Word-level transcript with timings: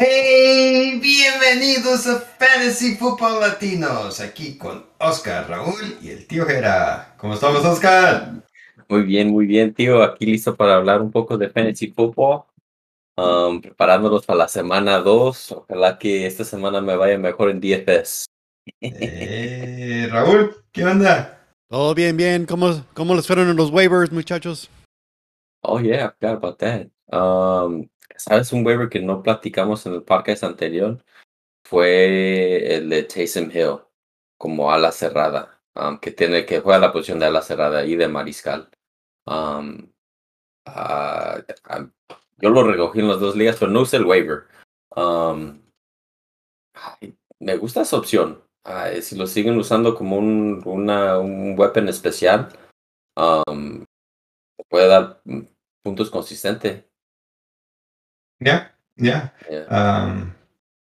Hey, 0.00 1.00
bienvenidos 1.00 2.06
a 2.06 2.20
Fantasy 2.20 2.94
Football 2.94 3.40
Latinos, 3.40 4.20
aquí 4.20 4.56
con 4.56 4.86
Oscar, 5.00 5.48
Raúl 5.48 5.98
y 6.00 6.10
el 6.10 6.24
tío 6.28 6.46
Gera. 6.46 7.16
¿Cómo 7.16 7.34
estamos, 7.34 7.64
Oscar? 7.64 8.44
Muy 8.88 9.02
bien, 9.02 9.30
muy 9.30 9.46
bien, 9.46 9.74
tío. 9.74 10.04
Aquí 10.04 10.24
listo 10.24 10.54
para 10.54 10.76
hablar 10.76 11.02
un 11.02 11.10
poco 11.10 11.36
de 11.36 11.50
Fantasy 11.50 11.88
Football. 11.88 12.44
Um, 13.16 13.60
preparándonos 13.60 14.24
para 14.24 14.38
la 14.38 14.46
semana 14.46 14.98
2. 14.98 15.50
Ojalá 15.50 15.98
que 15.98 16.26
esta 16.26 16.44
semana 16.44 16.80
me 16.80 16.94
vaya 16.94 17.18
mejor 17.18 17.50
en 17.50 17.60
DFS. 17.60 18.26
Eh, 18.80 20.06
Raúl, 20.12 20.54
¿qué 20.70 20.84
onda? 20.84 21.44
Todo 21.68 21.92
bien, 21.96 22.16
bien. 22.16 22.46
¿Cómo, 22.46 22.84
cómo 22.94 23.16
les 23.16 23.26
fueron 23.26 23.48
en 23.48 23.56
los 23.56 23.72
waivers, 23.72 24.12
muchachos? 24.12 24.70
Oh, 25.62 25.80
yeah, 25.80 26.06
I 26.06 26.10
forgot 26.10 26.36
about 26.36 26.58
that. 26.60 26.86
Um, 27.12 27.88
¿Sabes 28.16 28.52
un 28.52 28.66
waiver 28.66 28.88
que 28.88 29.00
no 29.00 29.22
platicamos 29.22 29.86
en 29.86 29.94
el 29.94 30.02
podcast 30.02 30.44
anterior? 30.44 31.02
Fue 31.64 32.74
el 32.76 32.88
de 32.88 33.02
Taysom 33.04 33.50
Hill, 33.50 33.80
como 34.38 34.72
ala 34.72 34.92
cerrada, 34.92 35.60
que 36.00 36.10
tiene 36.10 36.46
que 36.46 36.60
juega 36.60 36.78
la 36.78 36.92
posición 36.92 37.18
de 37.20 37.26
ala 37.26 37.42
cerrada 37.42 37.84
y 37.84 37.96
de 37.96 38.08
mariscal. 38.08 38.70
Ah, 39.26 39.62
yo 42.38 42.50
lo 42.50 42.62
recogí 42.62 43.00
en 43.00 43.08
las 43.08 43.20
dos 43.20 43.36
ligas, 43.36 43.56
pero 43.58 43.70
no 43.70 43.82
usé 43.82 43.96
el 43.98 44.06
waiver. 44.06 44.46
Me 47.40 47.56
gusta 47.56 47.82
esa 47.82 47.96
opción. 47.96 48.42
Si 49.02 49.16
lo 49.16 49.26
siguen 49.26 49.58
usando 49.58 49.94
como 49.94 50.18
un, 50.18 50.62
un 50.64 51.58
weapon 51.58 51.88
especial, 51.88 52.48
puede 54.68 54.88
dar 54.88 55.20
mm, 55.24 55.40
puntos 55.82 56.10
consistentes. 56.10 56.84
Ya, 58.40 58.72
ya. 58.96 59.32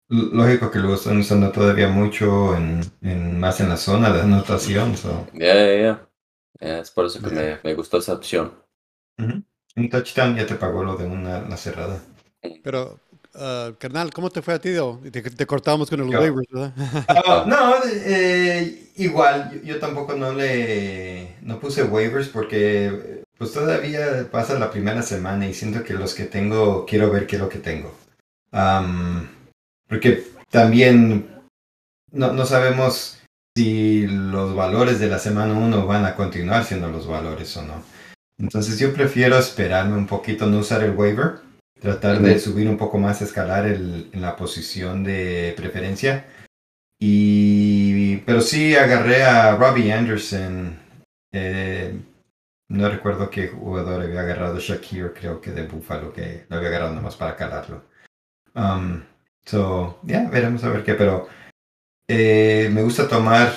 L- 0.09 0.29
lógico 0.33 0.71
que 0.71 0.79
lo 0.79 0.93
están 0.95 1.17
usando 1.19 1.51
todavía 1.51 1.87
mucho, 1.87 2.55
en, 2.55 2.81
en- 3.01 3.39
más 3.39 3.59
en 3.61 3.69
la 3.69 3.77
zona 3.77 4.11
de 4.11 4.21
anotación. 4.21 4.97
so. 4.97 5.27
Yeah, 5.33 5.53
yeah, 5.53 5.75
yeah. 5.77 6.05
Yeah, 6.61 6.79
es 6.79 6.91
por 6.91 7.05
eso 7.05 7.21
que 7.21 7.29
me, 7.29 7.59
me 7.63 7.73
gustó 7.73 7.99
esa 7.99 8.13
opción. 8.13 8.53
Ujú. 9.17 9.43
Un 9.75 9.89
touchdown 9.89 10.35
ya 10.35 10.45
te 10.45 10.55
pagó 10.55 10.83
lo 10.83 10.97
de 10.97 11.05
una, 11.05 11.39
una 11.39 11.55
cerrada. 11.55 11.99
Pero, 12.63 12.99
ah, 13.35 13.71
carnal, 13.77 14.11
¿cómo 14.11 14.29
te 14.29 14.41
fue 14.41 14.55
a 14.55 14.59
ti? 14.59 14.71
Te, 15.11 15.21
te 15.21 15.45
cortábamos 15.45 15.89
con 15.89 15.99
los 15.99 16.09
Yo. 16.09 16.19
waivers, 16.19 16.47
¿verdad? 16.51 16.73
Ah, 17.07 17.45
no, 17.47 17.75
eh, 17.85 18.91
igual, 18.97 19.51
yo, 19.53 19.61
yo 19.73 19.79
tampoco 19.79 20.13
no 20.15 20.33
le 20.33 21.35
no 21.41 21.59
puse 21.59 21.83
waivers 21.83 22.27
porque 22.29 23.23
pues 23.39 23.53
todavía 23.53 24.27
pasa 24.29 24.59
la 24.59 24.69
primera 24.69 25.01
semana 25.01 25.47
y 25.47 25.53
siento 25.53 25.83
que 25.83 25.93
los 25.93 26.13
que 26.13 26.25
tengo, 26.25 26.85
quiero 26.85 27.09
ver 27.09 27.25
qué 27.25 27.37
es 27.37 27.41
lo 27.41 27.47
que 27.47 27.59
tengo. 27.59 27.97
Am, 28.51 29.29
porque 29.87 30.25
también 30.51 31.39
no, 32.11 32.33
no 32.33 32.45
sabemos 32.45 33.17
si 33.55 34.05
los 34.07 34.53
valores 34.55 34.99
de 34.99 35.07
la 35.07 35.19
semana 35.19 35.53
1 35.53 35.87
van 35.87 36.05
a 36.05 36.15
continuar 36.15 36.65
siendo 36.65 36.89
los 36.89 37.07
valores 37.07 37.55
o 37.55 37.63
no. 37.63 37.81
Entonces 38.37 38.77
yo 38.77 38.93
prefiero 38.93 39.37
esperarme 39.37 39.95
un 39.95 40.05
poquito, 40.07 40.45
no 40.45 40.59
usar 40.59 40.83
el 40.83 40.95
waiver, 40.95 41.39
tratar 41.79 42.21
de 42.21 42.39
subir 42.39 42.67
un 42.67 42.77
poco 42.77 42.97
más, 42.97 43.21
escalar 43.21 43.65
el, 43.65 44.09
en 44.11 44.21
la 44.21 44.35
posición 44.35 45.03
de 45.05 45.53
preferencia. 45.55 46.25
Y, 46.99 48.17
pero 48.17 48.41
sí 48.41 48.75
agarré 48.75 49.23
a 49.23 49.55
Robbie 49.55 49.93
Anderson. 49.93 50.77
eh, 51.31 51.97
no 52.69 52.87
recuerdo 52.87 53.29
qué 53.29 53.47
jugador 53.47 54.03
había 54.03 54.21
agarrado. 54.21 54.59
Shakir, 54.59 55.13
creo 55.13 55.41
que 55.41 55.51
de 55.51 55.67
Buffalo, 55.67 56.13
que 56.13 56.45
lo 56.49 56.57
había 56.57 56.69
agarrado 56.69 56.93
nomás 56.93 57.15
para 57.15 57.35
calarlo. 57.35 57.83
Um, 58.53 59.03
so, 59.43 59.99
ya, 60.03 60.29
veremos 60.29 60.63
a 60.63 60.69
ver 60.69 60.83
qué. 60.83 60.93
Pero 60.93 61.27
eh, 62.07 62.69
me 62.71 62.83
gusta 62.83 63.07
tomar 63.07 63.53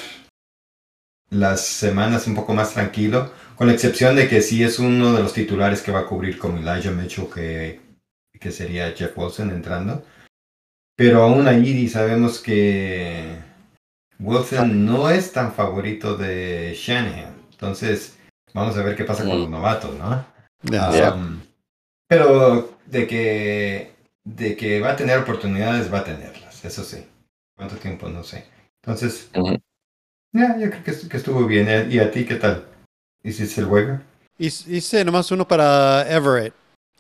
las 1.30 1.66
semanas 1.66 2.26
un 2.26 2.34
poco 2.34 2.54
más 2.54 2.72
tranquilo. 2.72 3.30
Con 3.56 3.66
la 3.66 3.74
excepción 3.74 4.16
de 4.16 4.28
que 4.28 4.40
sí 4.40 4.64
es 4.64 4.78
uno 4.78 5.12
de 5.12 5.22
los 5.22 5.34
titulares 5.34 5.82
que 5.82 5.92
va 5.92 6.00
a 6.00 6.06
cubrir 6.06 6.38
con 6.38 6.56
Elijah 6.56 6.90
Mitchell, 6.90 7.28
que, 7.32 7.80
que 8.40 8.50
sería 8.50 8.92
Jeff 8.92 9.16
Wilson 9.16 9.50
entrando. 9.50 10.04
Pero 10.96 11.22
aún 11.22 11.46
ahí 11.46 11.86
sabemos 11.88 12.40
que 12.40 13.36
Wilson 14.18 14.86
no 14.86 15.10
es 15.10 15.32
tan 15.32 15.52
favorito 15.52 16.16
de 16.16 16.74
Shanahan. 16.74 17.34
Entonces, 17.50 18.18
vamos 18.54 18.76
a 18.76 18.82
ver 18.82 18.96
qué 18.96 19.04
pasa 19.04 19.24
con 19.24 19.36
Mm. 19.36 19.40
los 19.40 19.50
novatos, 19.50 19.94
¿no? 19.98 20.24
Yeah. 20.62 21.14
Um, 21.14 21.40
pero 22.08 22.76
de 22.86 23.06
que, 23.06 23.92
de 24.24 24.56
que 24.56 24.80
va 24.80 24.92
a 24.92 24.96
tener 24.96 25.18
oportunidades, 25.18 25.92
va 25.92 26.00
a 26.00 26.04
tenerlas, 26.04 26.64
eso 26.64 26.84
sí. 26.84 27.04
¿Cuánto 27.56 27.76
tiempo? 27.76 28.08
No 28.08 28.22
sé. 28.22 28.44
Entonces, 28.82 29.30
ya, 30.32 30.58
yo 30.58 30.70
creo 30.70 30.84
que, 30.84 31.08
que 31.08 31.16
estuvo 31.16 31.44
bien. 31.46 31.90
¿Y 31.90 31.98
a 31.98 32.10
ti 32.10 32.24
qué 32.24 32.36
tal? 32.36 32.64
¿Hiciste 33.22 33.60
el 33.60 33.66
waiver? 33.66 34.00
Hice 34.38 35.04
nomás 35.04 35.30
uno 35.30 35.46
para 35.46 36.04
Everett, 36.08 36.54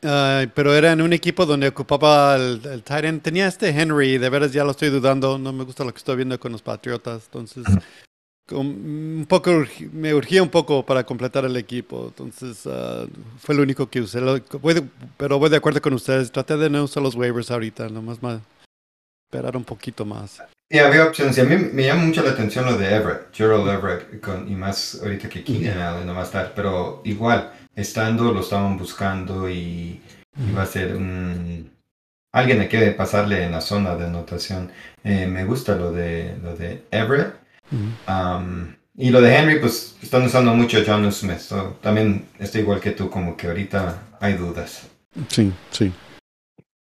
ah, 0.04 0.44
pero 0.54 0.74
era 0.74 0.92
en 0.92 1.02
un 1.02 1.12
equipo 1.12 1.44
donde 1.46 1.68
ocupaba 1.68 2.36
el, 2.36 2.60
el 2.64 2.82
tight 2.82 3.04
end. 3.04 3.22
Tenía 3.22 3.48
este 3.48 3.70
Henry, 3.70 4.18
de 4.18 4.28
veras 4.28 4.52
ya 4.52 4.62
lo 4.64 4.70
estoy 4.70 4.90
dudando. 4.90 5.38
No 5.38 5.52
me 5.52 5.64
gusta 5.64 5.82
lo 5.84 5.92
que 5.92 5.98
estoy 5.98 6.16
viendo 6.16 6.38
con 6.38 6.52
los 6.52 6.62
Patriotas. 6.62 7.24
Entonces, 7.26 7.64
un 8.52 9.26
poco 9.28 9.64
me 9.92 10.14
urgía 10.14 10.42
un 10.42 10.48
poco 10.48 10.84
para 10.84 11.04
completar 11.04 11.44
el 11.44 11.56
equipo. 11.56 12.06
Entonces, 12.08 12.66
ah, 12.66 13.04
fue 13.38 13.54
lo 13.54 13.62
único 13.62 13.88
que 13.88 14.00
usé. 14.00 14.20
Lo- 14.20 14.40
voy 14.60 14.74
de- 14.74 14.84
pero 15.16 15.38
voy 15.38 15.50
de 15.50 15.56
acuerdo 15.56 15.80
con 15.80 15.94
ustedes. 15.94 16.30
Traté 16.32 16.56
de 16.56 16.70
no 16.70 16.84
usar 16.84 17.02
los 17.02 17.14
waivers 17.14 17.50
ahorita, 17.50 17.88
nomás 17.88 18.22
más 18.22 18.40
esperar 19.32 19.56
un 19.56 19.64
poquito 19.64 20.04
más. 20.04 20.42
Y 20.70 20.78
había 20.78 21.06
opciones. 21.06 21.36
Y 21.38 21.40
a 21.40 21.44
mí 21.44 21.56
me 21.56 21.84
llama 21.84 22.04
mucho 22.04 22.22
la 22.22 22.32
atención 22.32 22.66
lo 22.66 22.76
de 22.76 22.94
Everett, 22.94 23.34
Gerald 23.34 23.68
Everett, 23.68 24.20
con, 24.20 24.50
y 24.50 24.54
más 24.54 25.00
ahorita 25.02 25.28
que 25.28 25.42
Keenan 25.42 25.78
Allen 25.78 26.06
no 26.06 26.14
va 26.14 26.20
a 26.20 26.24
estar. 26.24 26.52
Pero 26.54 27.00
igual, 27.04 27.50
estando, 27.74 28.32
lo 28.32 28.40
estaban 28.40 28.76
buscando 28.76 29.48
y, 29.48 30.00
va 30.56 30.62
a 30.62 30.66
ser 30.66 30.96
un, 30.96 31.70
alguien 32.32 32.60
a 32.60 32.68
que 32.68 32.90
pasarle 32.92 33.44
en 33.44 33.52
la 33.52 33.60
zona 33.60 33.96
de 33.96 34.06
anotación. 34.06 34.70
Eh, 35.04 35.26
me 35.26 35.44
gusta 35.44 35.76
lo 35.76 35.92
de, 35.92 36.36
lo 36.42 36.56
de 36.56 36.84
Everett. 36.90 37.41
Um, 38.06 38.74
y 38.94 39.10
lo 39.10 39.20
de 39.20 39.34
Henry, 39.34 39.58
pues 39.58 39.96
están 40.02 40.22
usando 40.22 40.54
mucho 40.54 40.78
a 40.78 40.84
John 40.86 41.10
Smith. 41.12 41.38
so, 41.38 41.78
también 41.80 42.26
estoy 42.38 42.60
igual 42.60 42.80
que 42.80 42.90
tú, 42.90 43.08
como 43.08 43.36
que 43.36 43.46
ahorita 43.46 44.02
hay 44.20 44.34
dudas. 44.34 44.82
Sí, 45.28 45.52
sí. 45.70 45.92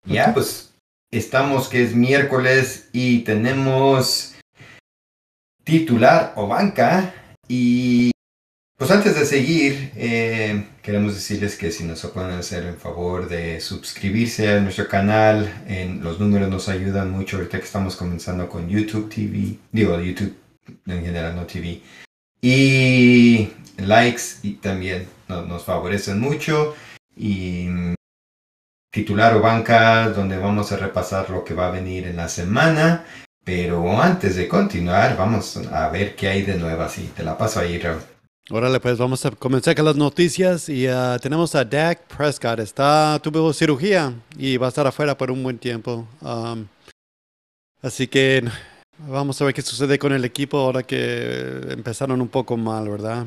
Ya, 0.07 0.35
pues 0.35 0.73
estamos 1.11 1.69
que 1.69 1.83
es 1.83 1.95
miércoles 1.95 2.89
y 2.93 3.21
tenemos 3.21 4.35
titular 5.65 6.35
o 6.37 6.47
banca. 6.47 7.15
Y 7.49 8.11
pues 8.77 8.91
antes 8.91 9.19
de 9.19 9.25
seguir, 9.25 9.93
eh, 9.97 10.67
queremos 10.83 11.15
decirles 11.15 11.57
que 11.57 11.71
si 11.71 11.85
nos 11.85 12.03
pueden 12.07 12.33
hacer 12.33 12.65
el 12.65 12.75
favor 12.75 13.29
de 13.29 13.61
suscribirse 13.61 14.51
a 14.51 14.61
nuestro 14.61 14.89
canal, 14.89 15.65
en, 15.67 16.03
los 16.05 16.21
números 16.21 16.51
nos 16.51 16.69
ayudan 16.69 17.11
mucho 17.11 17.39
ahorita 17.39 17.59
que 17.59 17.65
estamos 17.65 17.97
comenzando 17.97 18.49
con 18.49 18.69
YouTube 18.69 19.09
TV, 19.09 19.57
digo 19.73 19.99
YouTube 20.01 20.44
en 20.87 21.05
general, 21.05 21.35
no 21.37 21.47
TV. 21.47 21.81
Y 22.41 23.51
likes 23.79 24.23
y 24.43 24.55
también 24.55 25.09
no- 25.29 25.43
nos 25.43 25.65
favorecen 25.65 26.21
mucho. 26.21 26.75
Y 27.17 27.69
titular 28.93 29.35
o 29.37 29.41
banca, 29.41 30.09
donde 30.11 30.39
vamos 30.39 30.71
a 30.73 30.77
repasar 30.77 31.31
lo 31.31 31.45
que 31.45 31.55
va 31.55 31.69
a 31.69 31.71
venir 31.71 32.07
en 32.07 32.17
la 32.17 32.29
semana. 32.29 33.05
Pero 33.45 34.01
antes 34.01 34.37
de 34.37 34.49
continuar, 34.49 35.17
vamos 35.17 35.57
a 35.71 35.89
ver 35.89 36.17
qué 36.17 36.29
hay 36.29 36.43
de 36.43 36.57
nuevas. 36.57 36.99
Y 36.99 37.03
te 37.09 37.23
la 37.23 37.37
paso 37.37 37.61
ahí, 37.61 37.79
Raúl. 37.79 38.01
Órale, 38.51 38.79
pues 38.79 38.99
vamos 38.99 39.25
a 39.25 39.31
comenzar 39.31 39.75
con 39.75 39.87
las 39.87 39.97
noticias 39.97 40.69
y 40.69 40.87
ah, 40.87 41.17
tenemos 41.21 41.55
a 41.55 41.65
Dak 41.65 42.03
Prescott. 42.15 42.59
Está, 42.61 43.19
tuvo 43.23 43.53
cirugía 43.55 44.13
y 44.37 44.59
va 44.59 44.67
a 44.67 44.69
estar 44.69 44.87
afuera 44.87 45.17
por 45.17 45.31
un 45.31 45.43
buen 45.43 45.59
tiempo. 45.59 46.07
Um, 46.21 46.67
así 47.83 48.07
que 48.07 48.45
vamos 48.99 49.41
a 49.41 49.45
ver 49.45 49.55
qué 49.55 49.63
sucede 49.63 49.99
con 49.99 50.13
el 50.13 50.25
equipo 50.25 50.59
ahora 50.59 50.83
que 50.83 51.61
empezaron 51.71 52.21
un 52.21 52.29
poco 52.29 52.57
mal, 52.57 52.89
¿verdad? 52.89 53.27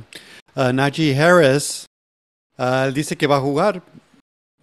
Ah, 0.55 0.71
Najee 0.73 1.17
Harris 1.19 1.87
él 2.57 2.93
dice 2.93 3.15
que 3.15 3.27
va 3.27 3.37
a 3.37 3.41
jugar, 3.41 3.83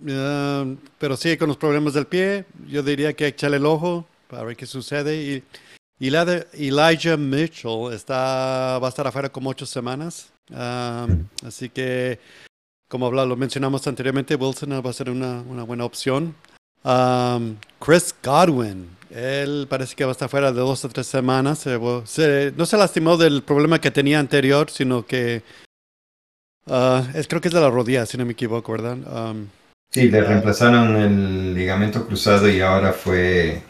ah, 0.09 0.65
pero 0.99 1.17
sigue 1.17 1.39
con 1.39 1.49
los 1.49 1.57
problemas 1.57 1.95
del 1.95 2.07
pie. 2.07 2.45
Yo 2.67 2.83
diría 2.83 3.13
que 3.13 3.29
echarle 3.29 3.59
el 3.59 3.67
ojo 3.67 4.07
para 4.29 4.45
ver 4.45 4.57
qué 4.57 4.67
sucede. 4.67 5.17
Y, 5.17 5.45
Elijah 6.01 7.17
Mitchell 7.17 7.93
está, 7.93 8.79
va 8.83 8.89
a 8.89 8.91
estar 8.91 9.07
afuera 9.07 9.31
como 9.31 9.51
ocho 9.51 9.65
semanas. 9.65 10.33
Así 11.47 11.69
que, 11.71 12.19
como 12.89 13.07
habla- 13.07 13.25
lo 13.25 13.37
mencionamos 13.37 13.87
anteriormente, 13.87 14.35
Wilson 14.35 14.71
va 14.85 14.91
a 14.91 14.93
ser 14.93 15.09
una, 15.09 15.43
buena 15.43 15.85
opción. 15.85 16.35
Chris 17.81 18.15
Godwin, 18.23 18.89
él 19.15 19.67
parece 19.69 19.95
que 19.95 20.05
va 20.05 20.11
a 20.11 20.13
estar 20.13 20.29
fuera 20.29 20.51
de 20.53 20.61
dos 20.61 20.85
o 20.85 20.89
tres 20.89 21.07
semanas. 21.07 21.61
Se- 21.61 21.79
se- 22.05 22.53
no 22.57 22.67
se 22.67 22.77
lastimó 22.77 23.17
del 23.17 23.43
problema 23.43 23.81
que 23.81 23.91
tenía 23.91 24.19
anterior, 24.19 24.71
sino 24.71 25.07
que 25.07 25.43
ah, 26.67 27.05
es, 27.15 27.29
creo 27.29 27.41
que 27.41 27.49
es 27.49 27.55
de 27.55 27.61
la 27.61 27.71
rodilla, 27.71 28.07
si 28.07 28.19
no 28.19 28.25
me 28.27 28.33
equivoco, 28.33 28.73
¿verdad? 28.73 29.31
Um, 29.31 29.47
Sí, 29.91 30.11
le 30.11 30.23
reemplazaron 30.23 30.97
el 30.97 31.55
ligamento 31.55 32.05
cruzado 32.05 32.49
y 32.49 32.61
ahora 32.61 32.93
fue 32.93 33.63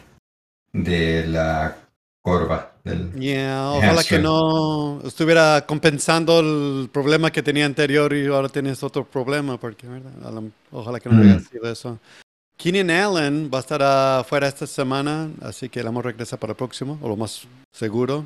de 0.73 1.27
la 1.27 1.77
corva. 2.23 2.71
Del... 2.83 3.11
Yeah, 3.13 3.69
ojalá 3.69 4.03
que 4.03 4.17
no 4.17 5.01
estuviera 5.03 5.63
compensando 5.67 6.39
el 6.39 6.89
problema 6.91 7.31
que 7.31 7.43
tenía 7.43 7.67
anterior 7.67 8.11
y 8.13 8.25
ahora 8.25 8.49
tienes 8.49 8.81
otro 8.81 9.05
problema, 9.05 9.59
porque 9.59 9.85
¿verdad? 9.87 10.11
A 10.23 10.41
ojalá 10.75 10.99
que 10.99 11.09
no 11.09 11.21
haya 11.21 11.35
Mm. 11.35 11.45
sido 11.45 11.71
eso. 11.71 11.99
Keenan 12.57 12.89
Allen 12.89 13.49
va 13.53 13.57
a 13.59 13.61
estar 13.61 13.81
afuera 13.81 14.47
esta 14.47 14.65
semana, 14.65 15.29
así 15.41 15.69
que 15.69 15.81
el 15.81 15.87
amor 15.87 16.05
regresa 16.05 16.37
para 16.37 16.51
el 16.51 16.57
próximo, 16.57 16.97
o 17.01 17.07
lo 17.09 17.15
más 17.15 17.47
seguro. 17.73 18.25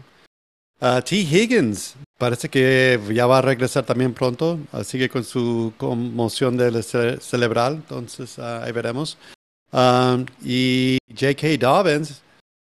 Ah, 0.81 1.01
T. 1.01 1.15
Higgins, 1.17 1.95
parece 2.17 2.47
que 2.47 2.99
ya 3.11 3.25
va 3.25 3.39
a 3.39 3.41
regresar 3.41 3.85
también 3.85 4.13
pronto, 4.13 4.59
ah, 4.71 4.83
sigue 4.83 5.09
con 5.09 5.23
su 5.23 5.73
conmoción 5.77 6.55
del 6.55 6.75
cere- 6.75 7.19
cerebral, 7.19 7.75
entonces 7.75 8.39
ah, 8.39 8.63
ahí 8.63 8.71
veremos. 8.71 9.17
Um, 9.71 10.25
y 10.43 10.97
J.K. 11.09 11.57
Dobbins 11.59 12.21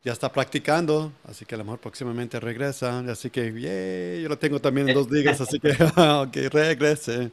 ya 0.03 0.13
está 0.13 0.33
practicando, 0.33 1.13
así 1.29 1.45
que 1.45 1.55
a 1.55 1.59
lo 1.59 1.65
mejor 1.65 1.81
próximamente 1.81 2.41
regresa. 2.41 3.01
Así 3.01 3.31
que, 3.31 3.53
yay, 3.53 4.23
yo 4.23 4.29
lo 4.29 4.39
tengo 4.39 4.59
también 4.59 4.89
en 4.89 4.95
dos 4.95 5.11
ligas, 5.11 5.41
así 5.41 5.61
que, 5.61 5.77
que 6.33 6.49
regrese. 6.49 7.31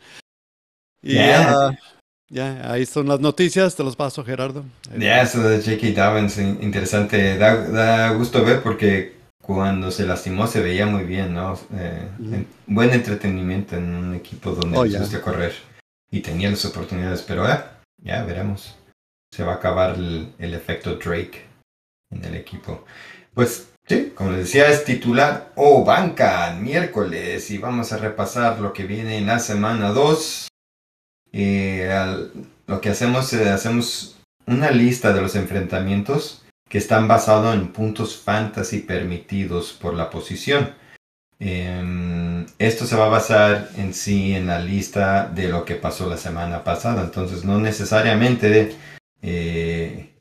Y 1.02 1.14
Yeah. 1.14 1.68
ah, 1.70 1.78
ya, 2.30 2.72
ahí 2.72 2.86
son 2.86 3.08
las 3.08 3.20
noticias, 3.20 3.76
te 3.76 3.84
los 3.84 3.96
paso, 3.96 4.24
Gerardo. 4.24 4.64
Ya, 4.98 5.22
eso 5.22 5.42
de 5.42 5.58
J.K. 5.62 5.94
Dobbins, 6.10 6.38
in- 6.38 6.60
interesante. 6.62 7.38
Da, 7.38 7.56
da 7.68 8.10
gusto 8.14 8.44
ver 8.44 8.62
porque 8.62 9.16
cuando 9.42 9.92
se 9.92 10.06
lastimó 10.06 10.48
se 10.48 10.62
veía 10.62 10.86
muy 10.88 11.04
bien, 11.04 11.34
¿no? 11.34 11.58
Eh, 11.78 12.46
buen 12.66 12.92
entretenimiento 12.92 13.76
en 13.78 13.94
un 13.94 14.16
equipo 14.16 14.52
donde 14.52 14.78
Oh, 14.78 14.86
les 14.86 15.00
gusta 15.00 15.22
correr. 15.22 15.54
Y 16.12 16.22
tenía 16.22 16.50
las 16.50 16.66
oportunidades, 16.66 17.22
pero 17.22 17.48
eh, 17.48 17.60
ya 18.02 18.24
veremos. 18.24 18.76
Se 19.32 19.44
va 19.44 19.54
a 19.54 19.56
acabar 19.56 19.96
el, 19.96 20.34
el 20.40 20.54
efecto 20.54 20.96
Drake 20.96 21.46
en 22.12 22.24
el 22.26 22.36
equipo. 22.36 22.86
Pues 23.34 23.68
sí, 23.88 24.14
como 24.16 24.32
les 24.32 24.40
decía, 24.46 24.68
es 24.70 24.86
titular 24.86 25.52
o 25.56 25.84
banca 25.84 26.56
miércoles 26.60 27.52
y 27.52 27.58
vamos 27.58 27.92
a 27.92 27.98
repasar 27.98 28.60
lo 28.60 28.72
que 28.74 28.84
viene 28.86 29.18
en 29.18 29.28
la 29.28 29.40
semana 29.40 29.90
2. 29.92 30.48
Lo 32.68 32.82
que 32.82 32.90
hacemos 32.90 33.32
es 33.34 33.48
hacemos 33.48 34.18
una 34.48 34.72
lista 34.72 35.12
de 35.12 35.22
los 35.22 35.36
enfrentamientos 35.36 36.44
que 36.70 36.78
están 36.78 37.08
basados 37.08 37.54
en 37.56 37.72
puntos 37.74 38.18
fantasy 38.18 38.80
permitidos 38.80 39.74
por 39.74 39.94
la 39.94 40.10
posición. 40.10 40.74
Em, 41.40 42.46
esto 42.60 42.86
se 42.86 42.96
va 42.96 43.08
a 43.08 43.10
basar 43.10 43.70
en 43.76 43.94
sí 43.94 44.34
en 44.34 44.48
la 44.48 44.60
lista 44.60 45.28
de 45.28 45.50
lo 45.50 45.66
que 45.66 45.76
pasó 45.76 46.10
la 46.10 46.18
semana 46.18 46.64
pasada, 46.64 47.04
entonces 47.04 47.44
no 47.44 47.60
necesariamente 47.60 48.76
eh, 49.22 50.14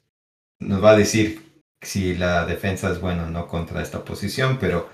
nos 0.59 0.83
va 0.83 0.91
a 0.91 0.97
decir 0.97 1.61
si 1.81 2.15
la 2.17 2.45
defensa 2.47 2.91
es 2.91 3.01
buena 3.01 3.25
o 3.25 3.31
no 3.31 3.47
contra 3.47 3.83
esta 3.83 4.05
posición, 4.05 4.59
pero 4.59 4.91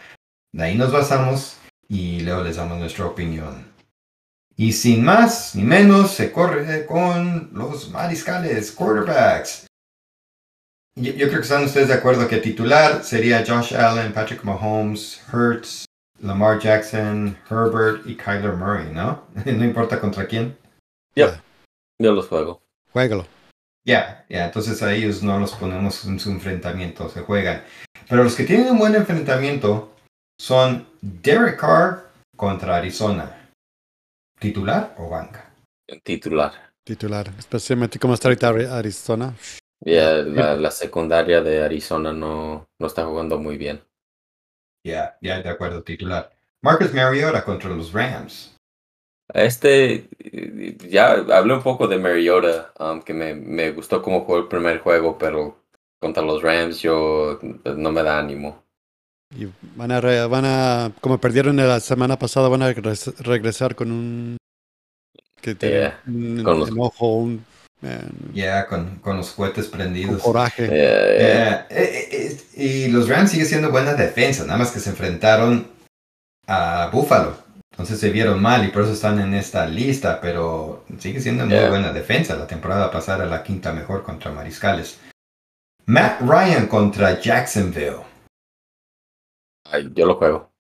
de 0.53 0.65
ahí 0.65 0.77
nos 0.77 0.93
basamos 0.93 1.57
y 1.89 2.21
luego 2.21 2.43
les 2.43 2.57
damos 2.57 2.79
nuestra 2.79 3.07
opinión. 3.07 3.70
Y 4.61 4.75
sin 4.75 5.03
más 5.03 5.55
ni 5.55 5.63
menos, 5.63 6.11
se 6.11 6.31
corre 6.31 6.85
con 6.85 7.49
los 7.55 7.89
mariscales, 7.89 8.71
quarterbacks. 8.73 9.65
Yo, 10.97 11.15
yo 11.15 11.29
creo 11.29 11.39
que 11.39 11.47
están 11.47 11.65
ustedes 11.65 11.89
de 11.89 11.95
acuerdo 11.95 12.29
que 12.29 12.37
titular 12.37 13.03
sería 13.03 13.43
Josh 13.43 13.75
Allen, 13.75 14.13
Patrick 14.13 14.45
Mahomes, 14.45 15.19
Hurts, 15.33 15.87
Lamar 16.19 16.59
Jackson, 16.59 17.39
Herbert 17.49 18.07
y 18.07 18.15
Kyler 18.15 18.53
Murray, 18.53 18.93
¿no? 18.93 19.23
no 19.47 19.65
importa 19.65 19.99
contra 19.99 20.27
quién. 20.27 20.55
Yep. 21.15 21.41
Yo 21.99 22.13
los 22.13 22.29
juego. 22.29 22.61
Juégalo. 22.93 23.27
Ya, 23.87 24.27
ya, 24.29 24.45
entonces 24.45 24.83
a 24.83 24.93
ellos 24.93 25.23
no 25.23 25.41
los 25.41 25.53
ponemos 25.53 26.05
en 26.05 26.21
su 26.21 26.31
enfrentamiento, 26.31 27.09
se 27.09 27.23
juegan. 27.23 27.65
Pero 28.11 28.25
los 28.25 28.37
que 28.37 28.45
tienen 28.45 28.73
un 28.73 28.79
buen 28.79 28.95
enfrentamiento 28.95 29.95
son 30.39 30.87
Derek 31.01 31.59
Carr 31.59 32.11
contra 32.37 32.77
Arizona. 32.77 33.40
¿Titular 34.41 34.95
o 34.99 35.09
banca? 35.09 35.53
Titular. 36.03 36.53
Titular, 36.85 37.29
especialmente 37.39 37.99
como 37.99 38.15
está 38.15 38.29
ahorita 38.29 38.49
Ari- 38.49 38.67
Arizona. 38.67 39.35
Ya, 39.85 40.13
la, 40.15 40.57
la 40.57 40.71
secundaria 40.71 41.43
de 41.43 41.63
Arizona 41.63 42.13
no, 42.13 42.67
no 42.79 42.87
está 42.87 43.05
jugando 43.05 43.39
muy 43.39 43.57
bien. 43.59 43.83
Ya, 44.85 45.17
ya, 45.21 45.43
de 45.43 45.49
acuerdo, 45.49 45.83
titular. 45.83 46.33
Marcus 46.63 46.93
Mariota 46.93 47.45
contra 47.45 47.71
los 47.71 47.93
Rams. 47.93 48.57
Este, 49.33 50.09
ya 50.89 51.13
hablé 51.13 51.55
un 51.55 51.63
poco 51.63 51.87
de 51.87 51.99
Mariota, 51.99 52.73
um, 52.81 53.01
que 53.01 53.15
me, 53.15 53.35
me 53.35 53.71
gustó 53.73 54.03
cómo 54.03 54.21
jugó 54.23 54.39
el 54.39 54.49
primer 54.49 54.81
juego, 54.81 55.17
pero 55.19 55.65
contra 56.01 56.23
los 56.23 56.43
Rams 56.43 56.81
yo 56.81 57.39
no 57.77 57.93
me 57.93 58.03
da 58.03 58.19
ánimo. 58.19 58.65
Y 59.37 59.49
van 59.77 59.93
a, 59.93 60.01
re- 60.01 60.27
van 60.27 60.45
a, 60.45 60.93
como 61.01 61.19
perdieron 61.19 61.57
la 61.57 61.79
semana 61.81 62.19
pasada, 62.19 62.49
van 62.49 62.63
a 62.63 62.73
regres- 62.73 63.15
regresar 63.21 63.75
con 63.77 63.93
un, 63.93 64.37
que 65.41 65.55
tiene 65.55 65.75
Yeah, 65.77 66.01
un 66.07 66.43
con 66.43 66.59
los- 66.59 66.69
enojo, 66.71 67.15
un, 67.15 67.45
man, 67.81 68.11
Ya, 68.35 68.67
con, 68.67 68.97
con 68.97 69.17
los 69.19 69.31
cohetes 69.31 69.67
con 69.69 69.79
prendidos. 69.79 70.21
coraje. 70.21 70.65
Eh, 70.65 70.69
eh, 70.73 71.67
eh, 71.71 72.39
eh, 72.57 72.63
y 72.87 72.89
los 72.89 73.09
Rams 73.09 73.31
siguen 73.31 73.47
siendo 73.47 73.71
buena 73.71 73.95
defensa, 73.95 74.45
nada 74.45 74.59
más 74.59 74.73
que 74.73 74.81
se 74.81 74.91
enfrentaron 74.91 75.69
a 76.49 76.91
Buffalo. 76.93 77.37
Entonces 77.71 78.01
se 78.01 78.11
vieron 78.11 78.43
mal 78.43 78.65
y 78.65 78.69
por 78.69 78.83
eso 78.83 78.93
están 78.93 79.21
en 79.21 79.33
esta 79.33 79.65
lista, 79.67 80.21
pero 80.21 80.85
sigue 80.99 81.21
siendo 81.21 81.47
muy 81.47 81.69
buena 81.69 81.93
defensa. 81.93 82.35
La 82.35 82.49
temporada 82.49 82.91
pasada 82.91 83.25
la 83.27 83.45
quinta 83.45 83.73
mejor 83.73 84.03
contra 84.03 84.33
Mariscales. 84.33 84.99
Matt 85.87 86.21
Ryan 86.21 86.67
contra 86.67 87.21
Jacksonville. 87.21 88.10
Ay, 89.73 89.91
yo 89.95 90.07
lo 90.07 90.17
juego. 90.17 90.51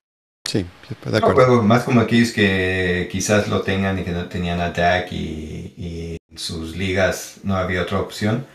Sí, 0.47 0.67
de 1.05 1.11
No 1.13 1.17
acuerdo. 1.19 1.35
juego 1.47 1.63
más 1.63 1.85
como 1.85 2.01
aquellos 2.01 2.33
que 2.33 3.09
quizás 3.13 3.49
lo 3.49 3.63
tengan 3.63 3.99
y 3.99 4.05
que 4.05 4.11
no 4.11 4.29
tenían 4.29 4.61
a 4.61 4.71
Dak 4.71 5.13
y, 5.13 5.75
y 5.77 6.17
en 6.29 6.39
sus 6.39 6.77
ligas 6.77 7.39
no 7.45 7.55
había 7.57 7.83
otra 7.83 8.01
opción. 8.01 8.47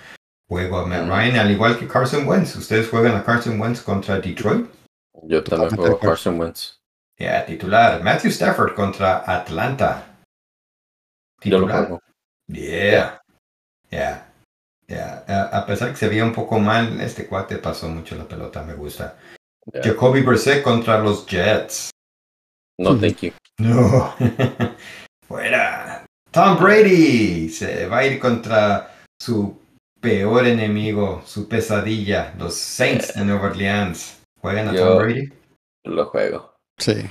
Juego 0.47 0.79
a 0.79 0.85
Matt. 0.85 1.07
Ryan, 1.07 1.37
al 1.37 1.51
igual 1.51 1.79
que 1.79 1.87
Carson 1.87 2.27
Wentz. 2.27 2.55
¿Ustedes 2.55 2.89
juegan 2.89 3.15
a 3.15 3.23
Carson 3.23 3.59
Wentz 3.59 3.81
contra 3.81 4.19
Detroit? 4.19 4.65
Yo 5.23 5.43
también 5.43 5.43
Totalmente 5.43 5.75
juego 5.77 5.95
acuerdo. 5.95 6.11
Carson 6.15 6.39
Wentz. 6.39 6.79
Ya, 7.17 7.45
titular. 7.45 8.03
Matthew 8.03 8.29
Stafford 8.31 8.75
contra 8.75 9.23
Atlanta. 9.25 10.17
Yo 11.43 11.59
lo 11.59 11.65
Titular. 11.65 11.77
juego. 11.87 12.01
Yeah. 12.47 13.21
Yeah. 13.89 14.31
Yeah. 14.87 15.23
A- 15.27 15.57
A 15.59 15.65
pesar 15.65 15.91
que 15.91 15.95
se 15.97 16.09
veía 16.09 16.25
un 16.25 16.33
poco 16.33 16.59
mal, 16.59 16.99
este 17.01 17.25
cuate 17.25 17.57
pasó 17.57 17.87
mucho 17.89 18.15
la 18.15 18.25
pelota, 18.27 18.61
me 18.63 18.73
gusta. 18.73 19.17
Yeah. 19.73 19.81
Jacoby 19.83 20.21
Brissett 20.21 20.63
contra 20.63 21.01
los 21.03 21.25
Jets. 21.25 21.89
No, 22.77 22.95
thank 22.97 23.21
you. 23.23 23.31
No. 23.59 24.13
Fuera. 25.27 26.05
Tom 26.31 26.57
Brady 26.59 27.47
se 27.49 27.87
va 27.87 27.99
a 27.99 28.05
ir 28.05 28.19
contra 28.19 28.91
su 29.21 29.57
peor 30.01 30.45
enemigo, 30.45 31.21
su 31.25 31.47
pesadilla, 31.47 32.33
los 32.37 32.55
Saints 32.55 33.13
de 33.15 33.23
Nueva 33.23 33.47
Orleans. 33.49 34.21
¿Juegan 34.41 34.67
a 34.69 34.73
Yo- 34.73 34.87
Tom 34.89 34.97
Brady? 35.03 35.29
Lo 35.85 36.05
juego. 36.07 36.53
Sí. 36.77 37.09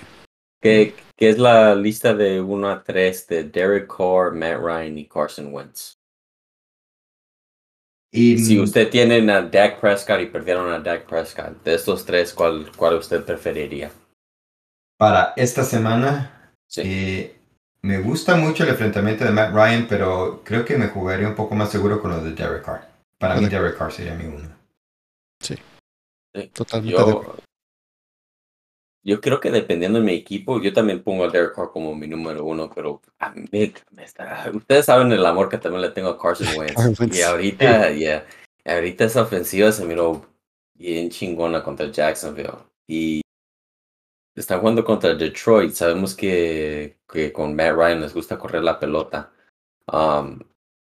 ¿Qué, 0.62 0.94
qué 1.16 1.30
es 1.30 1.38
la 1.38 1.74
lista 1.74 2.14
de 2.14 2.40
1 2.40 2.68
a 2.70 2.82
3 2.82 3.26
de 3.26 3.44
Derek 3.44 3.86
Carr, 3.88 4.32
Matt 4.34 4.60
Ryan 4.60 4.98
y 4.98 5.06
Carson 5.08 5.52
Wentz? 5.52 5.94
Y 8.16 8.38
Si 8.38 8.60
usted 8.60 8.90
tiene 8.90 9.28
a 9.32 9.42
Dak 9.42 9.80
Prescott 9.80 10.20
y 10.20 10.26
perdieron 10.26 10.70
a 10.72 10.78
Dak 10.78 11.04
Prescott, 11.04 11.64
de 11.64 11.74
estos 11.74 12.04
tres, 12.04 12.32
¿cuál, 12.32 12.70
cuál 12.76 12.94
usted 12.94 13.24
preferiría? 13.24 13.90
para 14.96 15.32
esta 15.36 15.64
semana, 15.64 16.52
Sí. 16.68 16.82
eh, 16.84 17.36
me 17.82 17.98
gusta 17.98 18.36
mucho 18.36 18.62
el 18.62 18.70
enfrentamiento 18.70 19.24
de 19.24 19.32
Matt 19.32 19.52
Ryan, 19.52 19.86
pero 19.88 20.42
creo 20.44 20.64
que 20.64 20.78
me 20.78 20.86
jugaría 20.86 21.26
un 21.28 21.34
poco 21.34 21.56
más 21.56 21.70
seguro 21.72 22.00
con 22.00 22.12
lo 22.12 22.20
de 22.22 22.30
Derek 22.30 22.64
Carr. 22.64 22.88
Para 23.18 23.34
mí. 23.34 23.46
Derek 23.46 23.76
Carr 23.76 23.92
sería 23.92 24.14
mi 24.14 24.26
uno. 24.26 24.48
Totalmente 26.52 26.92
Yo, 26.96 27.00
acuerdo. 27.00 27.36
Yo 29.04 29.20
creo 29.20 29.38
que 29.38 29.50
dependiendo 29.50 29.98
de 30.00 30.04
mi 30.04 30.14
equipo, 30.14 30.60
yo 30.60 30.72
también 30.72 31.02
pongo 31.02 31.24
a 31.24 31.28
Derek 31.28 31.54
Carr 31.54 31.70
como 31.70 31.94
mi 31.94 32.06
número 32.08 32.44
uno, 32.44 32.70
pero 32.74 33.02
a 33.18 33.30
mí 33.30 33.44
me 33.50 33.72
está- 34.02 34.50
ustedes 34.52 34.86
saben 34.86 35.12
el 35.12 35.24
amor 35.26 35.48
que 35.48 35.58
también 35.58 35.82
le 35.82 35.90
tengo 35.90 36.08
a 36.08 36.18
Carson 36.18 36.46
Wentz. 36.58 36.76
Y 37.18 37.22
ahorita, 37.22 37.92
yeah, 37.92 38.24
ahorita 38.64 39.04
esa 39.04 39.22
ofensiva 39.22 39.70
se 39.72 39.84
miró 39.84 40.24
bien 40.74 41.10
chingona 41.10 41.62
contra 41.62 41.90
Jacksonville. 41.90 42.54
Y 42.88 43.20
están 44.34 44.60
jugando 44.60 44.84
contra 44.84 45.14
Detroit. 45.14 45.72
Sabemos 45.72 46.14
que, 46.14 46.98
que 47.08 47.32
con 47.32 47.54
Matt 47.54 47.76
Ryan 47.76 48.00
les 48.00 48.14
gusta 48.14 48.38
correr 48.38 48.62
la 48.62 48.80
pelota. 48.80 49.30
Um, 49.92 50.40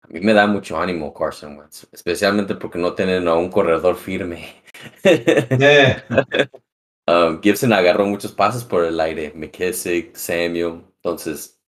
a 0.01 0.07
mí 0.07 0.19
me 0.21 0.33
da 0.33 0.47
mucho 0.47 0.79
ánimo 0.79 1.13
Carson 1.13 1.57
Wentz, 1.57 1.87
especialmente 1.91 2.55
porque 2.55 2.79
no 2.79 2.93
tienen 2.93 3.27
a 3.27 3.33
un 3.35 3.49
corredor 3.51 3.95
firme. 3.97 4.55
Um, 7.07 7.39
Gibson 7.41 7.71
agarró 7.73 8.05
muchos 8.05 8.31
pases 8.31 8.63
por 8.63 8.83
el 8.83 8.99
aire, 8.99 9.31
McKissick, 9.35 10.15
Samuel, 10.15 10.81
entonces 10.97 11.59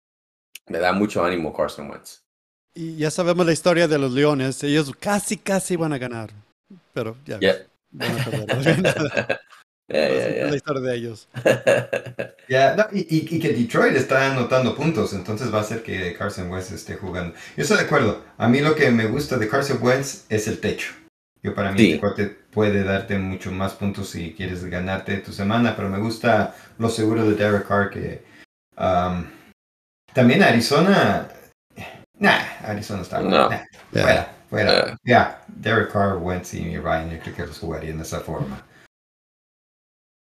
me 0.68 0.80
da 0.80 0.94
mucho 0.94 1.24
ánimo 1.24 1.54
Carson 1.54 1.90
Wentz. 1.92 2.24
Y 2.74 2.96
ya 2.98 3.10
sabemos 3.12 3.46
la 3.46 3.54
historia 3.54 3.88
de 3.88 3.98
los 3.98 4.12
Leones. 4.12 4.64
Ellos 4.64 4.92
casi, 5.00 5.38
casi 5.38 5.76
van 5.76 5.94
a 5.94 5.98
ganar. 5.98 6.32
Pero 6.94 7.16
ya. 7.26 7.40
Yeah. 7.40 7.56
van 7.92 8.20
a 8.20 8.26
perder. 8.26 9.40
Yeah, 9.90 10.10
yeah, 10.10 10.28
es 10.28 10.36
yeah. 10.36 10.50
la 10.50 10.56
historia 10.58 10.82
de 10.82 10.96
ellos. 10.96 11.28
Ya, 12.50 12.76
no, 12.78 12.86
y, 12.94 13.00
y- 13.14 13.36
y 13.36 13.40
que 13.42 13.50
Detroit 13.52 13.94
está 13.98 14.32
anotando 14.32 14.74
puntos, 14.74 15.12
entonces 15.12 15.54
va 15.54 15.60
a 15.60 15.64
ser 15.66 15.84
que 15.84 16.14
Carson 16.14 16.50
Wentz 16.50 16.72
esté 16.72 16.96
jugando. 16.96 17.36
Yo 17.58 17.64
estoy 17.64 17.78
de 17.78 17.84
acuerdo. 17.84 18.24
A 18.38 18.48
mí 18.48 18.62
lo 18.62 18.74
que 18.74 18.90
me 18.90 19.06
gusta 19.08 19.38
de 19.38 19.50
Carson 19.50 19.80
Wentz 19.82 20.26
es 20.30 20.48
el 20.48 20.60
techo. 20.62 20.94
Yo 21.48 21.56
para 21.56 21.72
mí 21.72 21.80
Sí. 21.80 21.88
este 21.92 22.00
cuate 22.02 22.26
puede 22.52 22.84
darte 22.84 23.18
mucho 23.18 23.54
más 23.54 23.72
puntos 23.74 24.10
si 24.10 24.34
quieres 24.34 24.66
ganarte 24.66 25.20
tu 25.20 25.32
semana, 25.32 25.78
pero 25.78 25.88
me 25.88 25.98
gusta 25.98 26.54
lo 26.78 26.90
seguro 26.90 27.24
de 27.24 27.36
Derek 27.36 27.66
Carr 27.66 27.90
que 27.90 28.22
um, 28.78 29.26
también 30.14 30.44
Arizona. 30.44 31.30
Nah, 32.20 32.40
Arizona 32.66 33.02
está 33.04 33.22
No. 33.22 33.50
nah, 33.50 33.64
Ya. 33.94 34.02
fuera, 34.02 34.36
fuera. 34.50 34.98
Derek 35.48 35.90
Carr, 35.94 36.18
Wentz 36.18 36.54
y 36.54 36.78
Ryan, 36.78 37.12
yo 37.12 37.20
creo 37.22 37.36
que 37.38 37.46
los 37.48 37.60
jugarían 37.60 37.96
de 37.98 38.04
esa 38.04 38.20
forma. 38.20 38.62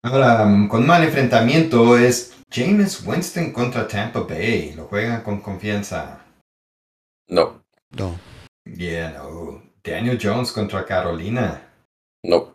Ahora, 0.04 0.42
um, 0.42 0.66
con 0.66 0.84
mal 0.84 1.04
enfrentamiento 1.04 1.96
es 1.96 2.36
James 2.50 3.06
Winston 3.06 3.52
contra 3.52 3.86
Tampa 3.86 4.20
Bay. 4.22 4.72
Lo 4.72 4.86
juegan 4.86 5.22
con 5.22 5.40
confianza. 5.40 6.18
No, 7.28 7.62
No. 7.96 8.18
Yeah, 8.64 9.10
no. 9.12 9.51
Daniel 9.84 10.18
Jones 10.20 10.52
contra 10.52 10.84
Carolina. 10.84 11.60
no. 12.24 12.52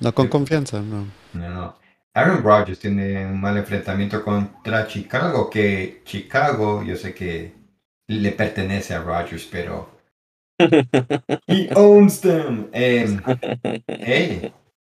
No 0.00 0.14
con 0.14 0.28
confianza, 0.28 0.80
no. 0.80 1.06
No, 1.32 1.48
no. 1.50 1.76
Aaron 2.14 2.42
Rodgers 2.42 2.78
tiene 2.78 3.26
un 3.26 3.40
mal 3.40 3.56
enfrentamiento 3.56 4.22
contra 4.24 4.86
Chicago, 4.86 5.50
que 5.50 6.02
Chicago, 6.04 6.84
yo 6.84 6.94
sé 6.94 7.12
que 7.14 7.52
le 8.08 8.32
pertenece 8.32 8.94
a 8.94 9.02
Rodgers, 9.02 9.44
pero 9.50 9.90
he 11.48 11.68
owns 11.74 12.20
them. 12.20 12.68
Em, 12.72 13.20
hey, 13.88 14.52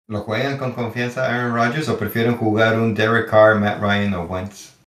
¿lo 0.07 0.21
juegan 0.21 0.57
con 0.57 0.73
confianza 0.73 1.27
Aaron 1.27 1.55
Rodgers 1.55 1.89
o 1.89 1.97
prefieren 1.97 2.37
jugar 2.37 2.79
un 2.79 2.93
Derek 2.93 3.29
Carr, 3.29 3.59
Matt 3.59 3.81
Ryan 3.81 4.13
o 4.13 4.25
Wentz? 4.25 4.77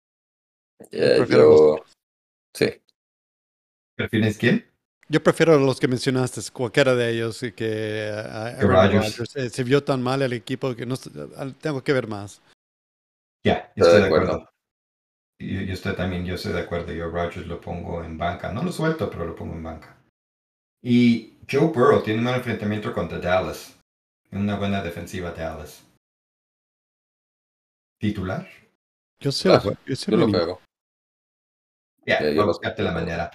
Eh, 0.90 1.14
Prefiero 1.18 1.76
yo, 1.78 1.84
sí. 2.54 2.80
¿Prefieres 3.96 4.38
quién? 4.38 4.64
Yo 5.08 5.22
prefiero 5.22 5.58
los 5.58 5.78
que 5.78 5.86
mencionaste, 5.88 6.40
cualquiera 6.52 6.94
de 6.94 7.10
ellos, 7.10 7.42
y 7.42 7.52
que 7.52 8.10
uh, 8.10 8.18
Aaron 8.58 8.70
Rodgers. 8.70 9.18
Rodgers, 9.18 9.36
eh, 9.36 9.50
se 9.50 9.62
vio 9.64 9.84
tan 9.84 10.02
mal 10.02 10.22
el 10.22 10.32
equipo 10.32 10.74
que 10.74 10.86
no 10.86 10.96
tengo 11.60 11.84
que 11.84 11.92
ver 11.92 12.06
más. 12.08 12.40
Ya, 13.44 13.72
yo 13.76 13.84
Estoy 13.84 13.86
estoy 13.86 14.00
de 14.00 14.06
acuerdo. 14.06 14.32
acuerdo. 14.32 14.50
Yo, 15.40 15.60
yo 15.60 15.74
estoy 15.74 15.94
también, 15.96 16.24
yo 16.24 16.36
estoy 16.36 16.52
de 16.54 16.60
acuerdo. 16.60 16.92
Yo 16.92 17.10
Rodgers 17.10 17.46
lo 17.46 17.60
pongo 17.60 18.02
en 18.02 18.16
banca. 18.16 18.50
No 18.52 18.62
lo 18.62 18.72
suelto, 18.72 19.10
pero 19.10 19.26
lo 19.26 19.36
pongo 19.36 19.52
en 19.54 19.62
banca. 19.62 19.98
Y 20.82 21.34
Joe 21.50 21.66
Burrow 21.68 22.02
tiene 22.02 22.20
un 22.20 22.24
mal 22.24 22.36
enfrentamiento 22.36 22.92
contra 22.94 23.18
Dallas. 23.18 23.78
Una 24.32 24.56
buena 24.56 24.82
defensiva 24.82 25.32
Dallas. 25.32 25.84
¿Titular? 28.00 28.48
Yo 29.20 29.30
sé, 29.32 29.48
lo 29.48 29.60
jue- 29.60 29.78
yo 29.86 29.96
sé 29.96 30.10
Yo 30.10 30.16
lo 30.16 30.28
juego. 30.28 30.60
Ya, 32.06 32.20
Ya, 32.20 32.26
yo 32.26 32.26
voy 32.26 32.38
a 32.38 32.40
lo- 32.42 32.46
buscarte 32.48 32.82
la 32.82 32.92
manera. 32.92 33.30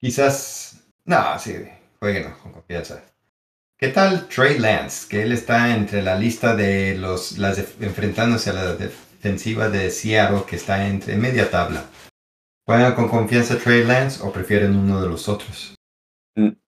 Quizás. 0.00 0.82
No, 1.04 1.38
sí, 1.38 1.54
jueguenlo 2.00 2.36
con 2.42 2.52
confianza. 2.52 3.02
¿Qué 3.78 3.88
tal 3.88 4.28
Trey 4.28 4.58
Lance? 4.58 5.06
Que 5.08 5.22
él 5.22 5.32
está 5.32 5.74
entre 5.74 6.02
la 6.02 6.16
lista 6.16 6.56
de 6.56 6.96
los 6.96 7.38
las 7.38 7.56
def- 7.58 7.80
enfrentándose 7.82 8.50
a 8.50 8.54
la 8.54 8.74
defensiva 8.74 9.68
de 9.68 9.90
Seattle, 9.90 10.44
que 10.48 10.56
está 10.56 10.86
entre 10.86 11.16
media 11.16 11.50
tabla. 11.50 11.84
¿Juegan 12.66 12.94
con 12.94 13.08
confianza 13.08 13.58
Trey 13.58 13.84
Lance 13.84 14.22
o 14.22 14.32
prefieren 14.32 14.76
uno 14.76 15.00
de 15.00 15.08
los 15.08 15.28
otros? 15.28 15.74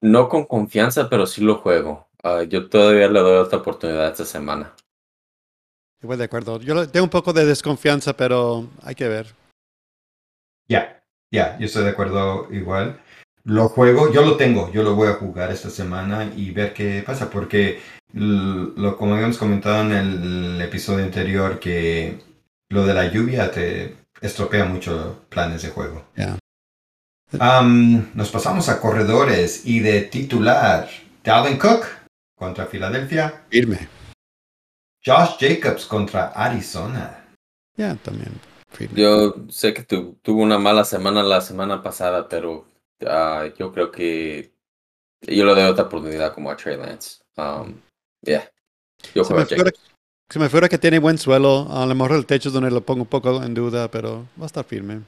No 0.00 0.28
con 0.28 0.44
confianza, 0.46 1.08
pero 1.10 1.26
sí 1.26 1.42
lo 1.42 1.56
juego. 1.56 2.08
Ah, 2.22 2.42
yo 2.42 2.68
todavía 2.68 3.08
le 3.08 3.20
doy 3.20 3.36
otra 3.38 3.58
oportunidad 3.58 4.10
esta 4.12 4.24
semana. 4.24 4.72
Igual 6.02 6.18
de 6.18 6.24
acuerdo. 6.24 6.60
Yo 6.60 6.88
tengo 6.88 7.04
un 7.04 7.10
poco 7.10 7.32
de 7.32 7.44
desconfianza, 7.44 8.16
pero 8.16 8.68
hay 8.82 8.94
que 8.94 9.08
ver. 9.08 9.34
Ya, 10.68 11.02
ya, 11.32 11.58
yo 11.58 11.66
estoy 11.66 11.84
de 11.84 11.90
acuerdo 11.90 12.48
igual. 12.52 13.00
Lo 13.48 13.70
juego, 13.70 14.12
yo 14.12 14.20
lo 14.26 14.36
tengo, 14.36 14.70
yo 14.72 14.82
lo 14.82 14.94
voy 14.94 15.08
a 15.08 15.14
jugar 15.14 15.50
esta 15.50 15.70
semana 15.70 16.30
y 16.36 16.50
ver 16.50 16.74
qué 16.74 17.02
pasa, 17.04 17.30
porque 17.30 17.80
lo 18.12 18.98
como 18.98 19.14
habíamos 19.14 19.38
comentado 19.38 19.80
en 19.80 19.92
el 19.92 20.60
episodio 20.60 21.02
anterior, 21.02 21.58
que 21.58 22.18
lo 22.68 22.84
de 22.84 22.92
la 22.92 23.10
lluvia 23.10 23.50
te 23.50 23.96
estropea 24.20 24.66
mucho 24.66 25.24
planes 25.30 25.62
de 25.62 25.70
juego. 25.70 26.04
Ya. 26.14 26.38
Am, 27.38 28.10
nos 28.12 28.30
pasamos 28.30 28.68
a 28.68 28.82
corredores 28.82 29.64
y 29.64 29.80
de 29.80 30.02
titular, 30.02 30.86
Dalvin 31.24 31.56
Cook 31.56 31.86
contra 32.36 32.66
Filadelfia, 32.66 33.44
Firme. 33.48 33.88
Josh 35.02 35.38
Jacobs 35.40 35.86
contra 35.86 36.26
Arizona. 36.34 37.24
Ya, 37.78 37.94
también. 37.94 38.32
Firme. 38.70 39.00
Yo 39.00 39.36
sé 39.48 39.72
que 39.72 39.84
tu, 39.84 40.18
tuvo 40.20 40.42
una 40.42 40.58
mala 40.58 40.84
semana 40.84 41.22
la 41.22 41.40
semana 41.40 41.82
pasada, 41.82 42.28
pero 42.28 42.67
ah, 43.06 43.48
yo 43.58 43.72
creo 43.72 43.90
que 43.90 44.52
yo 45.22 45.44
le 45.44 45.54
doy 45.54 45.64
otra 45.64 45.84
oportunidad 45.84 46.32
como 46.34 46.50
a 46.50 46.56
Trey 46.56 46.76
Lance. 46.76 47.22
Um, 47.36 47.80
yeah. 48.22 48.48
Yo 49.14 49.24
Se 49.24 49.34
me, 49.34 49.42
a 49.42 49.46
figura, 49.46 49.70
Jacobs. 49.70 49.90
se 50.28 50.38
me 50.38 50.48
figura 50.48 50.68
que 50.68 50.78
tiene 50.78 50.98
buen 50.98 51.18
suelo. 51.18 51.66
A 51.70 51.86
lo 51.86 51.94
mejor 51.94 52.12
el 52.12 52.26
techo 52.26 52.48
es 52.48 52.52
donde 52.52 52.70
lo 52.70 52.80
pongo 52.80 53.02
un 53.02 53.08
poco 53.08 53.42
en 53.42 53.54
duda, 53.54 53.90
pero 53.90 54.26
va 54.38 54.44
a 54.44 54.46
estar 54.46 54.64
firme. 54.64 55.02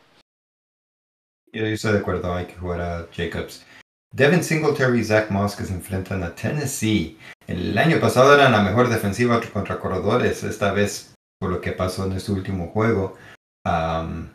Yo 1.53 1.67
estoy 1.67 1.93
de 1.95 1.99
acuerdo, 1.99 2.33
hay 2.33 2.47
que 2.47 2.57
jugar 2.57 2.81
a 2.81 3.09
Jacobs. 3.13 3.65
Devin 4.13 4.43
Singletary 4.43 5.01
y 5.01 5.05
Zach 5.05 5.31
Moss 5.31 5.57
que 5.57 5.65
se 5.65 5.75
enfrentan 5.75 6.23
a 6.23 6.35
Tennessee. 6.35 7.19
El 7.47 7.77
año 7.79 8.01
pasado 8.01 8.35
eran 8.35 8.53
la 8.53 8.63
mejor 8.63 8.89
defensiva 8.89 9.41
contra 9.53 9.79
corredores. 9.79 10.43
Esta 10.45 10.73
vez, 10.73 11.15
por 11.39 11.51
lo 11.51 11.61
que 11.61 11.73
pasó 11.73 12.07
en 12.07 12.13
este 12.13 12.33
último 12.33 12.69
juego, 12.69 13.17
am, 13.65 14.31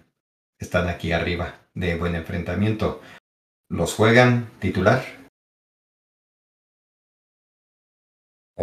están 0.60 0.88
aquí 0.88 1.12
arriba 1.12 1.56
de 1.74 1.98
buen 1.98 2.16
enfrentamiento. 2.16 3.02
¿Los 3.70 3.94
juegan 3.96 4.50
titular? 4.60 5.04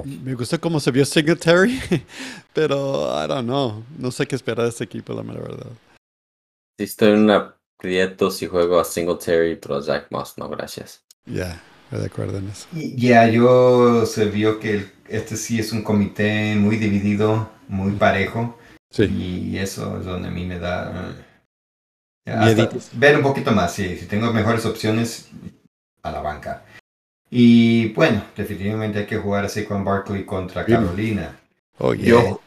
Me 0.04 0.34
gustó 0.34 0.58
cómo 0.60 0.80
se 0.80 0.90
vio 0.90 1.04
Singletary, 1.04 1.78
pero 2.54 3.08
I 3.22 3.28
don't 3.28 3.44
know. 3.46 3.84
No 3.98 4.10
sé 4.10 4.26
qué 4.26 4.36
esperar 4.36 4.64
de 4.64 4.70
este 4.70 4.84
equipo, 4.84 5.12
la 5.12 5.22
mera 5.22 5.40
verdad. 5.40 5.66
Sí 6.78 6.84
estoy 6.84 7.10
en 7.12 7.18
un 7.24 7.30
aprieto 7.30 8.30
si 8.30 8.46
juego 8.46 8.80
a 8.80 8.84
Singletary, 8.84 9.56
pero 9.56 9.76
a 9.76 9.82
Zach 9.82 10.06
Moss 10.10 10.38
no, 10.38 10.48
gracias. 10.48 11.04
Ya, 11.26 11.60
estoy 11.84 12.00
de 12.00 12.06
acuerdo 12.06 12.38
en 12.38 12.48
eso. 12.48 12.66
Ya, 12.72 13.28
yo 13.28 14.06
se 14.06 14.24
vio 14.26 14.58
que 14.58 14.70
el- 14.72 14.92
este 15.08 15.36
sí 15.36 15.58
es 15.58 15.72
un 15.72 15.82
comité 15.82 16.54
muy 16.56 16.76
dividido, 16.76 17.50
muy 17.68 17.92
parejo. 17.92 18.58
Sí. 18.90 19.04
Y 19.04 19.58
eso 19.58 19.98
es 19.98 20.06
donde 20.06 20.28
a 20.28 20.30
mí 20.30 20.46
me 20.46 20.58
da. 20.58 21.14
Ver 22.24 23.16
un 23.16 23.22
poquito 23.22 23.52
más, 23.52 23.74
sí. 23.74 23.96
Si 23.96 24.06
tengo 24.06 24.32
mejores 24.32 24.64
opciones, 24.66 25.30
a 26.02 26.10
la 26.12 26.20
banca. 26.20 26.64
Y 27.30 27.92
bueno, 27.94 28.24
definitivamente 28.36 29.00
hay 29.00 29.06
que 29.06 29.16
jugar 29.18 29.44
así 29.44 29.64
con 29.64 29.84
Barkley 29.84 30.24
contra. 30.26 30.64
Carolina. 30.66 31.38
Oh, 31.78 31.94
yeah. 31.94 32.06
Yo, 32.08 32.40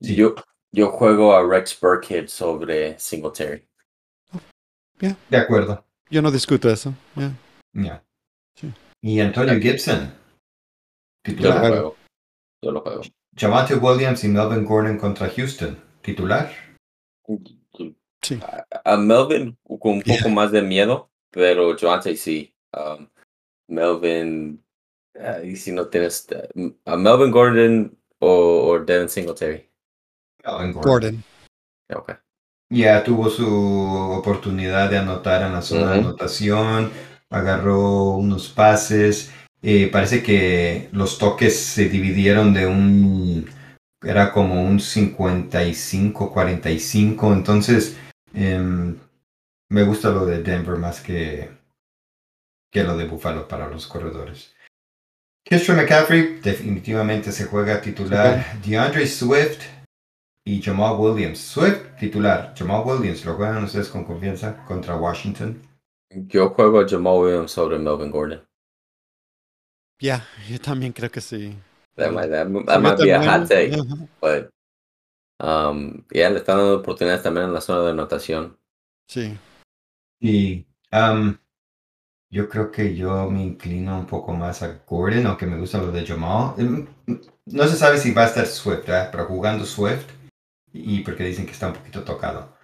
Sí. 0.00 0.14
yo, 0.14 0.34
yo 0.72 0.90
juego 0.90 1.34
a 1.34 1.46
Rex 1.46 1.78
Burkhead 1.80 2.28
sobre 2.28 2.98
Singletary. 2.98 3.66
De 5.28 5.36
acuerdo. 5.36 5.84
Yo 6.10 6.22
no 6.22 6.30
discuto 6.30 6.70
eso. 6.70 6.94
Sí. 8.54 8.72
Y 9.02 9.20
Antonio 9.20 9.58
Gibson. 9.60 10.14
Yo 11.24 11.32
lo 11.32 11.36
Titular. 11.36 11.58
juego. 11.60 11.96
Yo 12.62 12.70
lo 12.70 12.80
juego. 12.80 13.02
Javante 13.36 13.74
Williams 13.74 14.22
y 14.24 14.28
Melvin 14.28 14.64
Gordon 14.64 14.96
contra 14.98 15.28
Houston. 15.28 15.76
Titular. 16.02 16.52
Sí. 18.24 18.40
A, 18.42 18.64
a 18.92 18.96
Melvin 18.96 19.56
con 19.78 19.92
un 19.92 20.02
poco 20.02 20.24
Yeah. 20.24 20.34
más 20.34 20.50
de 20.52 20.62
miedo, 20.62 21.10
pero 21.30 21.76
Joante 21.78 22.16
sí. 22.16 22.52
Um, 22.72 23.06
Melvin, 23.68 24.62
ah, 25.20 25.40
y 25.42 25.56
si 25.56 25.72
no 25.72 25.86
tienes 25.86 26.26
a 26.84 26.96
Melvin 26.96 27.30
Gordon 27.30 27.96
o, 28.18 28.68
o 28.72 28.78
Devin 28.80 29.08
Singletary. 29.08 29.68
Melvin 30.44 30.72
Gordon. 30.72 30.90
Gordon. 30.90 31.24
Yeah, 31.88 31.98
Okay. 31.98 32.16
Ya 32.70 33.04
tuvo 33.04 33.28
su 33.30 33.46
oportunidad 33.46 34.90
de 34.90 34.98
anotar 34.98 35.42
en 35.42 35.52
la 35.52 35.62
zona 35.62 35.92
de 35.92 35.98
anotación, 36.00 36.90
agarró 37.30 38.16
unos 38.16 38.48
pases, 38.48 39.30
eh, 39.62 39.88
parece 39.92 40.22
que 40.22 40.88
los 40.92 41.18
toques 41.18 41.56
se 41.58 41.88
dividieron 41.88 42.52
de 42.54 42.66
un, 42.66 43.48
era 44.02 44.32
como 44.32 44.62
un 44.64 44.78
55-45, 44.80 47.32
entonces 47.32 47.96
em, 48.34 48.98
me 49.70 49.82
gusta 49.84 50.10
lo 50.10 50.26
de 50.26 50.42
Denver 50.42 50.76
más 50.76 51.00
que, 51.00 51.50
que 52.70 52.84
lo 52.84 52.96
de 52.96 53.06
Buffalo 53.06 53.46
para 53.48 53.68
los 53.68 53.86
corredores. 53.86 54.54
Christian 55.46 55.76
McCaffrey 55.76 56.40
definitivamente 56.40 57.30
se 57.30 57.44
juega 57.44 57.80
titular, 57.80 58.60
DeAndre 58.62 59.06
Swift 59.06 59.62
y 60.46 60.60
Jamal 60.62 60.96
Williams. 60.98 61.38
Swift, 61.38 61.98
titular. 61.98 62.54
Jamal 62.56 62.82
Williams, 62.84 63.24
¿lo 63.24 63.34
juegan 63.34 63.64
ustedes 63.64 63.88
con 63.88 64.04
confianza 64.04 64.64
contra 64.66 64.96
Washington? 64.96 65.60
Yo 66.10 66.50
juego 66.50 66.80
a 66.80 66.88
Jamal 66.88 67.18
Williams 67.18 67.52
sobre 67.52 67.78
Melvin 67.78 68.10
Gordon. 68.10 68.42
Ya, 70.00 70.26
yo 70.48 70.58
también 70.58 70.92
creo 70.92 71.10
que 71.10 71.20
sí. 71.20 71.56
That 71.96 72.12
might, 72.12 72.30
that, 72.30 72.48
might 72.48 72.98
be 72.98 73.12
a 73.12 73.22
hot 73.22 73.48
take, 73.48 73.76
but 74.20 74.50
um, 75.44 76.04
yeah, 76.10 76.30
le 76.30 76.38
están 76.38 76.58
dando 76.58 76.78
oportunidades 76.80 77.22
también 77.22 77.46
en 77.46 77.52
la 77.54 77.60
zona 77.60 77.82
de 77.84 77.90
anotación. 77.90 78.58
Sí. 79.08 79.38
Y 80.20 80.66
am, 80.90 81.38
yo 82.30 82.48
creo 82.48 82.70
que 82.70 82.96
yo 82.96 83.30
me 83.30 83.42
inclino 83.44 83.98
un 83.98 84.06
poco 84.06 84.32
más 84.32 84.62
a 84.62 84.82
Gordon, 84.86 85.26
aunque 85.26 85.46
me 85.46 85.58
gusta 85.58 85.78
lo 85.78 85.92
de 85.92 86.06
Jamal. 86.06 86.54
Mm, 86.58 86.88
No 87.46 87.66
se 87.68 87.76
sabe 87.76 87.98
si 87.98 88.12
va 88.12 88.22
a 88.24 88.26
estar 88.26 88.46
Swift, 88.46 88.86
¿verdad? 88.86 89.10
pero 89.12 89.26
jugando 89.26 89.64
Swift, 89.66 90.06
y 90.72 91.00
porque 91.02 91.24
dicen 91.24 91.46
que 91.46 91.52
está 91.52 91.68
un 91.68 91.74
poquito 91.74 92.02
tocado. 92.04 92.56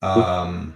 Am, 0.00 0.74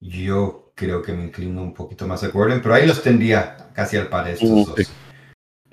yo 0.00 0.72
creo 0.76 1.02
que 1.02 1.12
me 1.12 1.24
inclino 1.24 1.62
un 1.62 1.74
poquito 1.74 2.06
más 2.06 2.22
a 2.22 2.28
Gordon, 2.28 2.60
pero 2.62 2.74
ahí 2.74 2.86
los 2.86 3.02
tendría 3.02 3.70
casi 3.74 3.96
al 3.96 4.08
par 4.08 4.28
estos 4.28 4.48
Mm, 4.50 4.64
dos. 4.64 4.92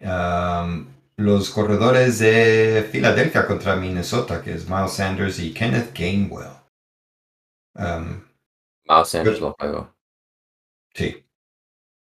Am, 0.03 0.94
los 1.17 1.49
corredores 1.49 2.19
de 2.19 2.87
Filadelfia 2.91 3.45
contra 3.47 3.75
Minnesota, 3.75 4.41
que 4.41 4.53
es 4.53 4.69
Miles 4.69 4.93
Sanders 4.93 5.39
y 5.39 5.53
Kenneth 5.53 5.97
Gainwell. 5.97 6.49
Am, 7.75 8.23
Miles 8.87 9.09
Sanders 9.09 9.39
lo 9.39 9.53
juego. 9.53 9.95
sí. 10.93 11.21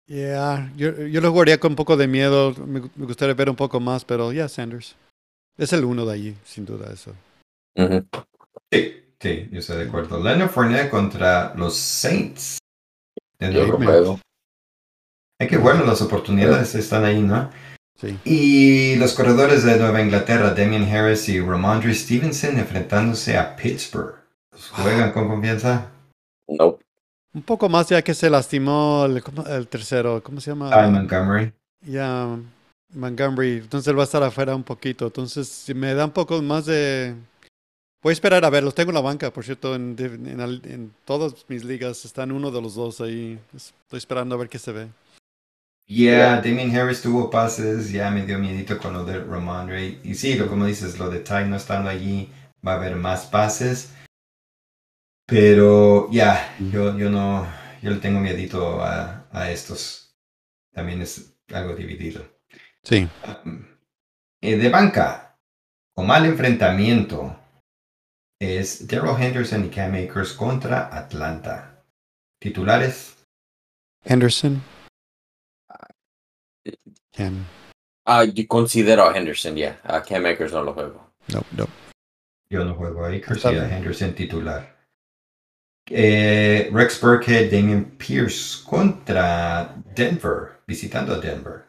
Yeah, 0.05 0.69
yo, 0.75 0.91
yo 1.07 1.21
lo 1.21 1.31
jugaría 1.31 1.59
con 1.59 1.71
un 1.71 1.75
poco 1.77 1.95
de 1.95 2.07
miedo. 2.07 2.53
Me, 2.65 2.81
gu- 2.81 2.91
me 2.95 3.05
gustaría 3.05 3.33
ver 3.35 3.49
un 3.49 3.55
poco 3.55 3.79
más, 3.79 4.03
pero 4.03 4.33
ya, 4.33 4.49
Sanders. 4.49 4.95
Es 5.57 5.71
el 5.71 5.85
uno 5.85 6.05
de 6.05 6.13
allí, 6.13 6.37
sin 6.43 6.65
duda, 6.65 6.91
eso. 6.91 7.13
Ujú. 7.77 8.05
Sí, 8.71 9.01
sí, 9.19 9.49
yo 9.51 9.59
estoy 9.59 9.77
de 9.77 9.83
acuerdo. 9.87 10.21
Leonard 10.21 10.49
Fournette 10.49 10.89
contra 10.89 11.53
los 11.55 11.75
Saints. 11.77 12.57
De 13.39 13.53
Yo 13.53 13.65
lo 13.65 13.77
juego. 13.77 14.19
Hay 15.39 15.47
que 15.47 15.57
bueno, 15.57 15.85
las 15.85 16.01
oportunidades 16.01 16.75
están 16.75 17.05
ahí, 17.05 17.21
¿no? 17.21 17.49
Sí. 17.99 18.17
Y 18.25 18.95
los 18.97 19.13
corredores 19.13 19.63
de 19.63 19.77
Nueva 19.77 20.01
Inglaterra, 20.01 20.53
Damian 20.53 20.83
Harris 20.83 21.29
y 21.29 21.39
Ramondre 21.39 21.93
Stevenson 21.93 22.57
enfrentándose 22.57 23.37
a 23.37 23.55
Pittsburgh. 23.55 24.15
¿Los 24.51 24.69
¿Juegan 24.69 25.11
con 25.11 25.27
confianza? 25.27 25.87
Nope. 26.47 26.83
Un 27.33 27.41
poco 27.43 27.69
más 27.69 27.89
ya 27.89 28.01
que 28.01 28.13
se 28.13 28.29
lastimó 28.29 29.05
el, 29.05 29.23
¿cómo- 29.23 29.45
el 29.47 29.67
tercero, 29.67 30.21
¿cómo 30.21 30.39
se 30.41 30.51
llama? 30.51 30.69
Ty 30.69 30.91
Montgomery. 30.91 31.51
Ya, 31.87 32.37
Montgomery. 32.93 33.57
Entonces 33.57 33.87
él 33.87 33.97
va 33.97 34.03
a 34.03 34.05
estar 34.05 34.21
afuera 34.21 34.55
un 34.55 34.63
poquito. 34.63 35.05
Entonces, 35.07 35.47
si 35.47 35.73
me 35.73 35.93
da 35.93 36.05
un 36.05 36.11
poco 36.11 36.41
más 36.41 36.65
de... 36.65 37.15
Voy 38.03 38.11
a 38.11 38.13
esperar 38.13 38.43
a 38.43 38.49
verlos. 38.49 38.75
Tengo 38.75 38.91
en 38.91 38.95
la 38.95 39.01
banca, 39.01 39.31
por 39.31 39.45
cierto, 39.45 39.73
en, 39.75 39.95
en, 39.97 40.39
en 40.41 40.93
todas 41.05 41.33
mis 41.47 41.63
ligas. 41.63 42.03
Están 42.05 42.31
uno 42.31 42.51
de 42.51 42.61
los 42.61 42.75
dos 42.75 42.99
ahí. 43.01 43.39
Estoy 43.55 43.97
esperando 43.97 44.35
a 44.35 44.37
ver 44.37 44.49
qué 44.49 44.59
se 44.59 44.71
ve. 44.73 44.87
Yeah, 45.85 46.41
Damian 46.41 46.75
Harris 46.75 47.01
tuvo 47.01 47.29
pases, 47.29 47.91
ya 47.91 48.09
me 48.09 48.25
dio 48.25 48.39
miedito 48.39 48.77
con 48.77 48.93
lo 48.93 49.03
de 49.03 49.19
Ramondre. 49.19 49.99
Y 50.03 50.15
sí, 50.15 50.35
lo 50.35 50.47
como 50.47 50.65
dices, 50.65 50.97
lo 50.97 51.09
de 51.09 51.19
Ty 51.19 51.45
no 51.45 51.57
estando 51.57 51.89
allí, 51.89 52.31
va 52.65 52.73
a 52.73 52.75
haber 52.75 52.95
más 52.95 53.25
pases. 53.25 53.93
Pero 55.25 56.09
ya, 56.11 56.55
yo, 56.71 56.97
yo 56.97 57.09
no, 57.09 57.47
yo 57.81 57.91
le 57.91 57.97
tengo 57.97 58.19
miedito 58.19 58.81
a, 58.81 59.27
a 59.31 59.51
estos. 59.51 60.15
También 60.73 61.01
es 61.01 61.35
algo 61.53 61.75
dividido. 61.75 62.25
Sí. 62.83 63.07
Um, 63.45 63.65
eh, 64.41 64.57
de 64.57 64.69
banca, 64.69 65.37
o 65.95 66.03
mal 66.03 66.25
enfrentamiento, 66.25 67.39
es 68.39 68.87
Daryl 68.87 69.21
Henderson 69.21 69.65
y 69.65 69.69
Cam 69.69 69.93
Akers 69.93 70.33
contra 70.33 70.95
Atlanta. 70.97 71.83
Titulares, 72.39 73.15
Henderson. 74.03 74.61
Cam. 77.15 77.45
Ah, 78.05 78.25
yo 78.25 78.47
considero 78.47 79.07
a 79.07 79.15
Henderson, 79.17 79.55
ya. 79.55 79.79
A 79.83 80.01
Cam 80.01 80.25
Akers 80.25 80.51
no 80.51 80.63
lo 80.63 80.73
juego. 80.73 81.09
No, 81.27 81.43
no. 81.55 81.67
Yo 82.49 82.65
no 82.65 82.75
juego 82.75 83.05
a 83.05 83.09
Akers 83.09 83.45
y 83.45 83.47
a. 83.47 83.77
Henderson 83.77 84.13
titular. 84.13 84.73
Eh, 85.89 86.69
Rex 86.71 86.99
Burkhead, 87.01 87.51
Damian 87.51 87.85
Pierce 87.97 88.63
contra 88.63 89.75
Denver, 89.95 90.61
visitando 90.65 91.13
a 91.13 91.19
Denver. 91.19 91.65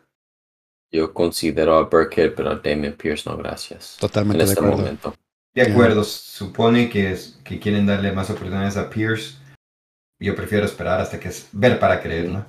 Yo 0.93 1.13
considero 1.13 1.77
a 1.77 1.85
Burkhead, 1.85 2.35
pero 2.35 2.51
a 2.51 2.57
Damian 2.57 2.93
Pierce 2.95 3.29
no, 3.29 3.37
gracias. 3.37 3.95
En 3.95 4.01
Totalmente 4.01 4.45
de 4.45 4.51
este 4.51 4.61
acuerdo. 4.61 4.79
momento. 4.79 5.15
De 5.55 5.63
acuerdo, 5.63 6.05
supone 6.05 6.89
que, 6.89 7.13
es, 7.13 7.39
que 7.45 7.61
quieren 7.61 7.87
darle 7.87 8.13
más 8.13 8.29
oportunidades 8.31 8.77
a 8.77 8.91
Pierce. 8.91 9.37
Yo 10.21 10.35
prefiero 10.35 10.65
esperar 10.65 11.01
hasta 11.01 11.19
que 11.19 11.29
es 11.29 11.49
ver 11.53 11.79
para 11.79 12.01
creer, 12.01 12.29
¿no? 12.29 12.47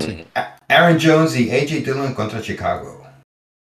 Ujú. 0.00 0.24
Aaron 0.72 0.98
Jones 1.00 1.36
y 1.36 1.50
AJ 1.50 1.84
Dillon 1.84 2.14
contra 2.14 2.40
Chicago. 2.40 3.04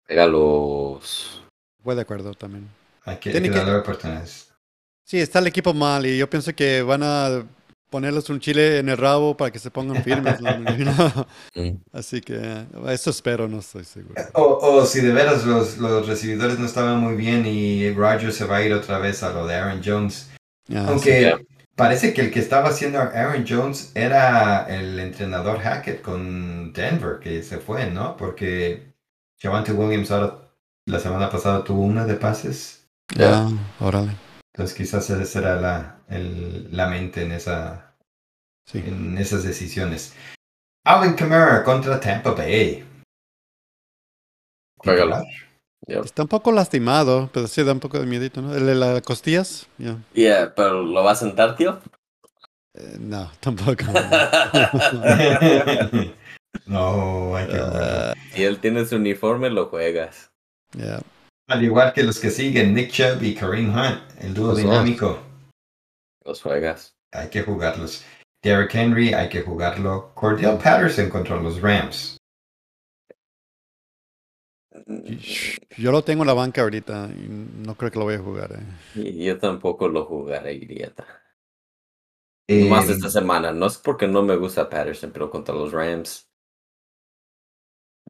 Pega 0.06 0.26
los. 0.26 1.42
Voy 1.82 1.94
de 1.96 2.02
acuerdo 2.02 2.32
también. 2.34 2.68
Hay 3.04 3.16
que, 3.18 3.28
hay 3.28 3.34
Tiene 3.34 3.48
que 3.48 3.54
que- 3.54 3.58
darle 3.60 3.76
oportunidades. 3.76 4.50
Sí, 5.04 5.20
está 5.20 5.38
el 5.38 5.46
equipo 5.46 5.72
mal 5.72 6.04
y 6.04 6.18
yo 6.18 6.28
pienso 6.28 6.52
que 6.52 6.82
van 6.82 7.02
a 7.04 7.46
ponerles 7.90 8.28
un 8.28 8.40
chile 8.40 8.78
en 8.78 8.88
el 8.88 8.96
rabo 8.96 9.36
para 9.36 9.52
que 9.52 9.60
se 9.60 9.70
pongan 9.70 10.02
firmes. 10.02 10.40
¿no? 10.40 11.26
Así 11.92 12.20
que 12.20 12.64
eso 12.88 13.10
espero, 13.10 13.46
no 13.46 13.60
estoy 13.60 13.84
seguro. 13.84 14.14
O, 14.34 14.42
o 14.80 14.84
si 14.84 15.00
de 15.00 15.12
veras 15.12 15.44
los, 15.44 15.78
los 15.78 16.08
recibidores 16.08 16.58
no 16.58 16.66
estaban 16.66 16.98
muy 16.98 17.14
bien 17.14 17.46
y 17.46 17.88
Rodgers 17.92 18.34
se 18.34 18.44
va 18.46 18.56
a 18.56 18.62
ir 18.64 18.72
otra 18.72 18.98
vez 18.98 19.22
a 19.22 19.30
lo 19.32 19.46
de 19.46 19.54
Aaron 19.54 19.80
Jones. 19.84 20.28
Ah, 20.74 20.86
Aunque. 20.88 21.36
Parece 21.76 22.12
que 22.14 22.22
el 22.22 22.30
que 22.32 22.40
estaba 22.40 22.70
haciendo 22.70 22.98
Aaron 22.98 23.44
Jones 23.48 23.92
era 23.94 24.66
el 24.68 24.98
entrenador 24.98 25.60
Hackett 25.60 26.02
con 26.02 26.72
Denver, 26.72 27.20
que 27.20 27.42
se 27.42 27.58
fue, 27.58 27.90
¿no? 27.90 28.16
Porque 28.16 28.92
Javante 29.40 29.72
Williams 29.72 30.10
ahora 30.10 30.38
la 30.86 30.98
semana 30.98 31.30
pasada 31.30 31.62
tuvo 31.64 31.82
una 31.82 32.04
de 32.04 32.14
pases. 32.14 32.88
Ah, 33.20 33.48
órale. 33.80 34.16
Entonces 34.54 34.76
quizás 34.76 35.08
esa 35.10 35.24
será 35.24 35.60
la, 35.60 35.98
el- 36.08 36.74
la 36.74 36.88
mente 36.88 37.22
en, 37.22 37.32
esa, 37.32 37.94
Sí. 38.66 38.78
en 38.84 39.18
esas 39.18 39.42
decisiones. 39.44 40.14
Alvin 40.84 41.14
Kamara 41.14 41.62
contra 41.62 42.00
Tampa 42.00 42.30
Bay. 42.32 42.84
Juégalo. 44.78 45.22
Yep. 45.86 46.04
Está 46.04 46.22
un 46.22 46.28
poco 46.28 46.50
lastimado, 46.52 47.30
pero 47.32 47.46
sí 47.46 47.62
da 47.62 47.72
un 47.72 47.80
poco 47.80 47.98
de 48.00 48.06
miedito, 48.06 48.42
¿no? 48.42 48.54
El 48.54 48.66
de 48.66 48.74
las 48.74 49.02
costillas, 49.02 49.68
ya. 49.78 49.98
Yeah, 50.14 50.54
pero 50.54 50.82
¿lo 50.82 51.04
va 51.04 51.12
a 51.12 51.16
sentar, 51.16 51.54
tío? 51.56 51.80
Eh, 52.74 52.96
no, 52.98 53.30
tampoco. 53.40 53.84
no, 56.66 57.36
hay 57.36 57.46
que 57.46 57.58
jugarlo. 57.58 58.14
si 58.32 58.44
él 58.44 58.58
tiene 58.58 58.84
su 58.84 58.96
uniforme, 58.96 59.50
lo 59.50 59.66
juegas. 59.66 60.30
Ya. 60.72 61.00
Al 61.48 61.62
igual 61.62 61.92
que 61.92 62.02
los 62.02 62.18
que 62.18 62.30
siguen, 62.30 62.74
Nick 62.74 62.90
Chubb 62.90 63.22
y 63.22 63.34
Kareem 63.34 63.72
Hunt, 63.72 64.00
el 64.20 64.34
dúo 64.34 64.48
Los 64.48 64.56
dinámico. 64.58 65.20
Los 66.24 66.42
juegas. 66.42 66.96
Hay 67.12 67.28
que 67.28 67.42
jugarlos. 67.42 68.04
Derrick 68.42 68.74
Henry, 68.74 69.14
hay 69.14 69.28
que 69.28 69.42
jugarlo. 69.42 70.10
Cordell 70.14 70.58
Patterson 70.58 71.08
contra 71.08 71.36
los 71.40 71.60
Rams. 71.60 72.16
Yo 75.76 75.90
lo 75.92 76.02
tengo 76.02 76.22
en 76.22 76.28
la 76.28 76.34
banca 76.34 76.62
ahorita 76.62 77.08
y 77.12 77.28
no 77.28 77.74
creo 77.76 77.90
que 77.90 77.98
lo 77.98 78.04
voy 78.04 78.14
a 78.14 78.18
jugar. 78.18 78.52
eh. 78.52 78.62
Y 78.94 79.24
Yo 79.24 79.38
tampoco 79.38 79.88
lo 79.88 80.04
jugaré, 80.06 80.58
grieta. 80.58 81.06
Eh, 82.48 82.68
Más 82.70 82.88
esta 82.88 83.10
semana. 83.10 83.52
No 83.52 83.66
es 83.66 83.78
porque 83.78 84.06
no 84.06 84.22
me 84.22 84.36
gusta 84.36 84.68
Patterson, 84.68 85.10
pero 85.12 85.30
contra 85.30 85.54
los 85.54 85.72
Rams. 85.72 86.28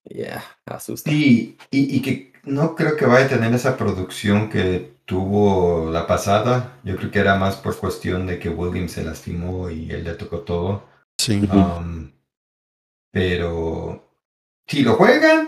Yeah, 0.05 0.43
asusta. 0.67 1.11
Y, 1.11 1.57
y 1.71 2.01
que 2.03 2.33
no 2.45 2.75
creo 2.77 2.97
que 2.97 3.07
vaya 3.07 3.27
a 3.27 3.29
tener 3.29 3.53
esa 3.55 3.77
producción 3.77 4.49
que 4.49 4.95
tuvo 5.05 5.91
la 5.91 6.07
pasada. 6.07 6.79
Yo 6.85 6.97
creo 6.97 7.11
que 7.11 7.19
era 7.19 7.37
más 7.37 7.57
por 7.57 7.77
cuestión 7.77 8.27
de 8.27 8.39
que 8.39 8.49
Williams 8.49 8.93
se 8.93 9.05
lastimó 9.05 9.69
y 9.71 9.91
él 9.91 10.05
le 10.05 10.15
tocó 10.15 10.41
todo. 10.41 10.85
Sí. 11.19 11.41
Um, 11.53 12.12
pero 13.11 14.05
si 14.67 14.83
lo 14.83 14.95
juegan, 14.95 15.45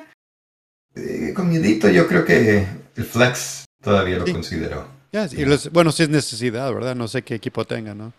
con 1.38 1.48
miedito, 1.48 1.88
yo 1.88 2.09
creo 2.09 2.24
que 2.24 2.66
el 2.96 3.05
flex 3.05 3.64
todavía 3.81 4.18
lo 4.18 4.27
Sí. 4.27 4.33
considero. 4.33 4.88
Ya, 5.12 5.27
y 5.31 5.44
los- 5.44 5.70
bueno, 5.70 5.92
si 5.92 6.03
es 6.03 6.09
necesidad, 6.09 6.72
¿verdad? 6.74 6.96
No 6.96 7.07
sé 7.07 7.22
qué 7.22 7.37
equipo 7.37 7.64
tenga, 7.64 7.94
¿no? 7.94 8.12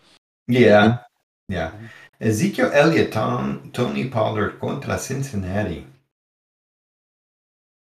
Yeah, 0.48 1.06
yeah. 1.48 1.92
Ezekiel 2.18 2.70
Elliott, 2.72 3.10
Tom- 3.12 3.70
Tony 3.72 4.04
Pollard 4.06 4.58
contra 4.58 4.98
Cincinnati. 4.98 5.86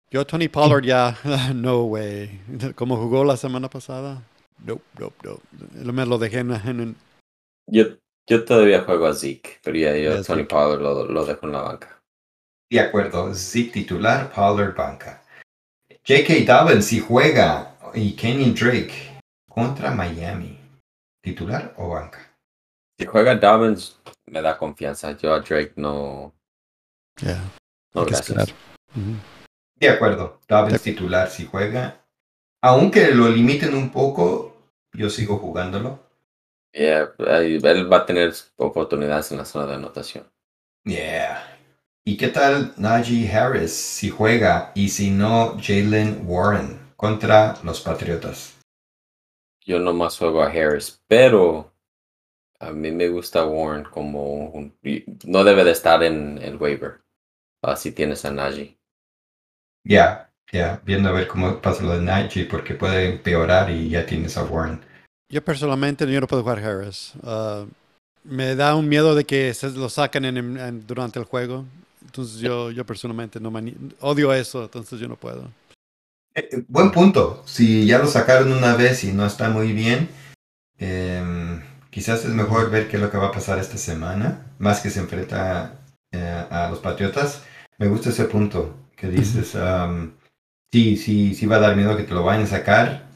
Yo, 0.09 0.25
Tony 0.25 0.47
Pollard, 0.47 0.83
ya, 0.83 1.17
no 1.53 1.83
way. 1.83 2.41
Como 2.75 2.97
jugó 2.97 3.23
la 3.23 3.37
semana 3.37 3.69
pasada, 3.69 4.23
nope, 4.65 4.83
nope, 4.99 5.15
nope. 5.23 5.43
Me 5.93 6.05
lo 6.05 6.17
dejé 6.17 6.39
en, 6.39 6.51
en- 6.51 6.95
Yo, 7.69 7.83
yo 8.27 8.43
todavía 8.43 8.83
juego 8.83 9.05
a 9.05 9.13
Zeke, 9.13 9.59
pero 9.63 9.77
ya 9.77 9.95
yo 9.95 10.23
Tony. 10.23 10.43
Pollard 10.45 10.81
lo, 10.81 11.05
lo 11.05 11.25
dejo 11.25 11.45
en 11.45 11.51
la 11.51 11.61
banca. 11.61 11.99
De 12.71 12.79
acuerdo, 12.79 13.33
Zeke 13.35 13.71
titular, 13.71 14.31
Pollard 14.33 14.75
banca. 14.75 15.21
J.K. 16.07 16.45
Dobbins 16.45 16.85
si 16.85 16.99
juega 17.01 17.75
y 17.93 18.15
Kenyon 18.15 18.53
Drake 18.55 19.19
contra 19.49 19.91
Miami. 19.91 20.57
¿Titular 21.21 21.73
o 21.77 21.89
banca? 21.89 22.19
Si 22.97 23.05
juega 23.05 23.35
Dobbins, 23.35 23.99
me 24.27 24.41
da 24.41 24.57
confianza. 24.57 25.11
Yo 25.17 25.33
a 25.33 25.41
Drake 25.41 25.73
no. 25.75 26.33
Yeah. 27.21 27.43
No, 27.93 28.01
Hay 28.01 28.07
que 28.07 28.11
gracias. 28.13 28.29
esperar. 28.29 28.47
Ujú. 28.95 29.15
De 29.75 29.89
acuerdo, 29.89 30.39
Dobbins 30.47 30.81
titular 30.81 31.29
si 31.29 31.45
juega. 31.45 32.01
Aunque 32.63 33.13
lo 33.13 33.27
limiten 33.27 33.75
un 33.75 33.89
poco, 33.91 34.55
yo 34.93 35.09
sigo 35.09 35.37
jugándolo. 35.37 35.99
Yeah, 36.73 37.11
él 37.19 37.91
va 37.91 37.97
a 37.97 38.05
tener 38.05 38.33
oportunidades 38.55 39.31
en 39.31 39.39
la 39.39 39.45
zona 39.45 39.65
de 39.67 39.73
anotación. 39.75 40.31
Yeah. 40.85 41.56
¿Y 42.07 42.15
qué 42.15 42.29
tal 42.29 42.73
Najee 42.77 43.29
Harris 43.29 43.73
si 43.73 44.09
juega 44.09 44.71
y 44.73 44.87
si 44.87 45.11
no 45.11 45.57
Jalen 45.61 46.21
Warren 46.25 46.79
contra 46.95 47.55
los 47.65 47.81
Patriotas? 47.81 48.55
Yo 49.65 49.77
nomás 49.79 50.17
juego 50.17 50.41
a 50.41 50.47
Harris, 50.47 51.03
pero 51.09 51.73
a 52.61 52.71
mí 52.71 52.91
me 52.91 53.09
gusta 53.09 53.45
Warren 53.45 53.83
como 53.83 54.45
un- 54.51 54.73
no 55.25 55.43
debe 55.43 55.65
de 55.65 55.71
estar 55.71 56.01
en 56.01 56.37
el 56.37 56.55
waiver. 56.55 57.01
ah, 57.61 57.75
si 57.75 57.91
tienes 57.91 58.23
a 58.23 58.31
Najee. 58.31 58.77
Ya, 59.83 60.31
ya, 60.53 60.81
viendo 60.85 61.09
a 61.09 61.11
ver 61.11 61.27
cómo 61.27 61.61
pasa 61.61 61.83
lo 61.83 61.91
de 61.97 62.05
Najee 62.05 62.45
porque 62.45 62.73
puede 62.73 63.15
empeorar 63.15 63.69
y 63.69 63.89
ya 63.89 64.05
tienes 64.05 64.37
a 64.37 64.45
Warren. 64.45 64.79
Yo 65.29 65.43
personalmente 65.43 66.09
yo 66.09 66.21
no 66.21 66.27
puedo 66.27 66.43
jugar 66.43 66.59
Harris. 66.59 67.11
Ah, 67.21 67.65
me 68.23 68.55
da 68.55 68.77
un 68.77 68.87
miedo 68.87 69.13
de 69.13 69.25
que 69.25 69.53
se 69.53 69.71
lo 69.71 69.89
saquen 69.89 70.23
en- 70.23 70.57
en- 70.57 70.87
durante 70.87 71.19
el 71.19 71.25
juego. 71.25 71.65
Entonces 72.07 72.39
yo, 72.39 72.71
yo 72.71 72.85
personalmente 72.85 73.39
no 73.39 73.53
odio 73.99 74.33
eso, 74.33 74.63
entonces 74.63 74.99
yo 74.99 75.07
no 75.07 75.17
puedo. 75.17 75.43
Eh, 76.33 76.49
eh, 76.51 76.63
buen 76.67 76.91
punto. 76.91 77.43
Si 77.45 77.85
ya 77.85 77.99
lo 77.99 78.07
sacaron 78.07 78.53
una 78.53 78.75
vez 78.75 79.03
y 79.03 79.11
no 79.11 79.25
está 79.25 79.49
muy 79.49 79.73
bien, 79.73 80.09
em, 80.79 81.61
quizás 81.89 82.23
es 82.23 82.31
mejor 82.31 82.71
ver 82.71 82.87
qué 82.87 82.95
es 82.95 83.01
lo 83.01 83.11
que 83.11 83.17
va 83.17 83.27
a 83.27 83.31
pasar 83.31 83.59
esta 83.59 83.77
semana, 83.77 84.45
más 84.57 84.79
que 84.79 84.89
se 84.89 85.01
enfrenta 85.01 85.79
eh, 86.11 86.45
a 86.49 86.69
los 86.69 86.79
Patriotas. 86.79 87.43
Me 87.77 87.87
gusta 87.87 88.09
ese 88.09 88.23
punto 88.23 88.73
que 88.95 89.09
dices. 89.09 89.55
am, 89.55 90.13
sí, 90.71 90.95
sí, 90.95 91.35
sí 91.35 91.45
va 91.45 91.57
a 91.57 91.59
dar 91.59 91.75
miedo 91.75 91.97
que 91.97 92.03
te 92.03 92.13
lo 92.13 92.23
vayan 92.23 92.43
a 92.43 92.47
sacar 92.47 93.07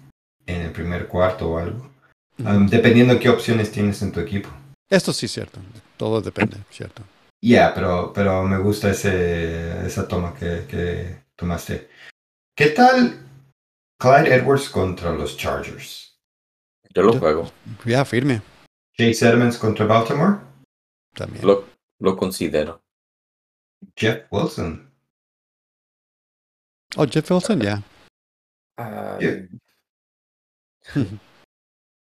en 0.45 0.62
el 0.62 0.71
primer 0.71 1.08
cuarto 1.08 1.49
o 1.49 1.58
algo. 1.58 1.89
Dependiendo 2.38 3.19
qué 3.19 3.30
opciones 3.30 3.71
tienes 3.71 4.01
en 4.01 4.12
tu 4.12 4.19
equipo. 4.19 4.49
Esto 4.89 5.13
sí 5.13 5.27
es 5.27 5.32
cierto. 5.32 5.60
Todo 5.95 6.21
depende, 6.21 6.58
¿cierto? 6.69 7.04
Ya, 7.43 7.73
pero, 7.73 8.13
pero 8.13 8.43
me 8.43 8.58
gusta 8.60 8.91
ese, 8.91 9.86
esa 9.86 10.08
toma 10.08 10.34
que, 10.36 10.65
que 10.69 11.23
tomaste. 11.36 11.89
¿Qué 12.56 12.67
tal 12.67 13.25
Clyde 13.99 14.36
Edwards 14.36 14.69
contra 14.69 15.12
los 15.13 15.38
Chargers? 15.38 16.19
Yo 16.93 17.01
lo 17.04 17.13
Yo- 17.13 17.19
juego, 17.19 17.51
Ya, 17.86 18.04
firme 18.06 18.41
Chase 18.97 19.27
Edmonds 19.30 19.58
contra 19.58 19.86
Baltimore? 19.86 20.39
también. 21.15 21.45
lo, 21.45 21.65
lo 21.99 22.15
considero. 22.15 22.84
Jeff 23.95 24.27
Wilson. 24.32 24.91
Oh, 26.97 27.08
Jeff 27.08 27.32
Wilson, 27.32 27.60
ya. 27.62 27.82
Ah, 28.77 29.17
Yeah. 29.19 29.47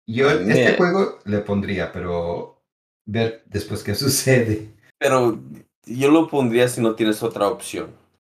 Yo 0.06 0.26
Man. 0.28 0.52
este 0.52 0.76
juego 0.76 1.20
le 1.26 1.40
pondría, 1.40 1.94
pero 1.94 2.62
ver 3.06 3.44
después 3.46 3.84
qué 3.84 3.96
sucede. 3.96 4.73
Pero 5.04 5.38
yo 5.86 6.12
lo 6.12 6.30
pondría 6.30 6.70
si 6.70 6.80
no 6.80 6.96
tienes 6.96 7.22
otra 7.24 7.50
opción. 7.50 7.88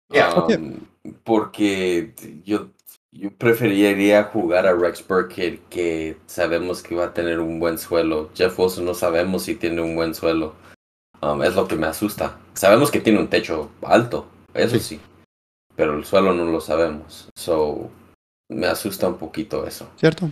Yeah. 0.10 0.34
Um, 0.34 0.82
Porque 1.24 2.14
yo, 2.44 2.72
yo 3.14 3.32
preferiría 3.32 4.26
jugar 4.26 4.68
a 4.68 4.74
Rex 4.74 5.08
Burkhead 5.08 5.60
que 5.70 6.18
sabemos 6.26 6.84
que 6.84 6.94
va 6.94 7.06
a 7.06 7.14
tener 7.14 7.40
un 7.40 7.62
buen 7.62 7.78
suelo. 7.78 8.30
Jeff 8.36 8.60
Wilson 8.60 8.84
no 8.84 8.94
sabemos 8.94 9.44
si 9.44 9.56
tiene 9.56 9.82
un 9.82 9.96
buen 9.96 10.14
suelo. 10.14 10.56
Um, 11.22 11.42
es 11.42 11.56
lo 11.56 11.70
que 11.70 11.78
me 11.78 11.88
asusta. 11.88 12.38
Sabemos 12.54 12.92
que 12.92 13.00
tiene 13.00 13.20
un 13.20 13.30
techo 13.30 13.72
alto, 13.82 14.28
eso 14.54 14.78
sí. 14.78 15.00
Pero 15.78 15.96
el 15.98 16.04
suelo 16.04 16.34
no 16.34 16.44
lo 16.44 16.60
sabemos. 16.60 17.30
So, 17.34 17.90
me 18.50 18.68
asusta 18.68 19.08
un 19.08 19.18
poquito 19.18 19.66
eso. 19.66 19.90
¿Cierto? 19.96 20.30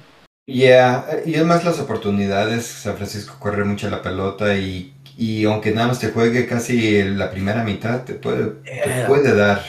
Yeah, 0.48 1.22
y 1.26 1.36
además 1.36 1.64
las 1.64 1.80
oportunidades, 1.80 2.66
San 2.66 2.98
Francisco 2.98 3.38
corre 3.40 3.64
mucho 3.64 3.90
la 3.90 4.02
pelota 4.02 4.58
y, 4.58 4.95
y 5.18 5.46
aunque 5.46 5.72
nada 5.72 5.88
más 5.88 6.00
te 6.00 6.10
juegue 6.12 6.46
casi 6.48 7.04
la 7.04 7.30
primera 7.32 7.64
mitad, 7.64 8.04
te 8.04 8.16
puede, 8.16 8.52
te 8.64 8.72
Yeah. 8.74 9.08
puede 9.08 9.36
dar. 9.36 9.62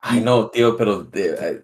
Ay, 0.00 0.20
no, 0.20 0.48
tío, 0.50 0.76
pero 0.76 1.02
de- 1.04 1.28
eh, 1.40 1.62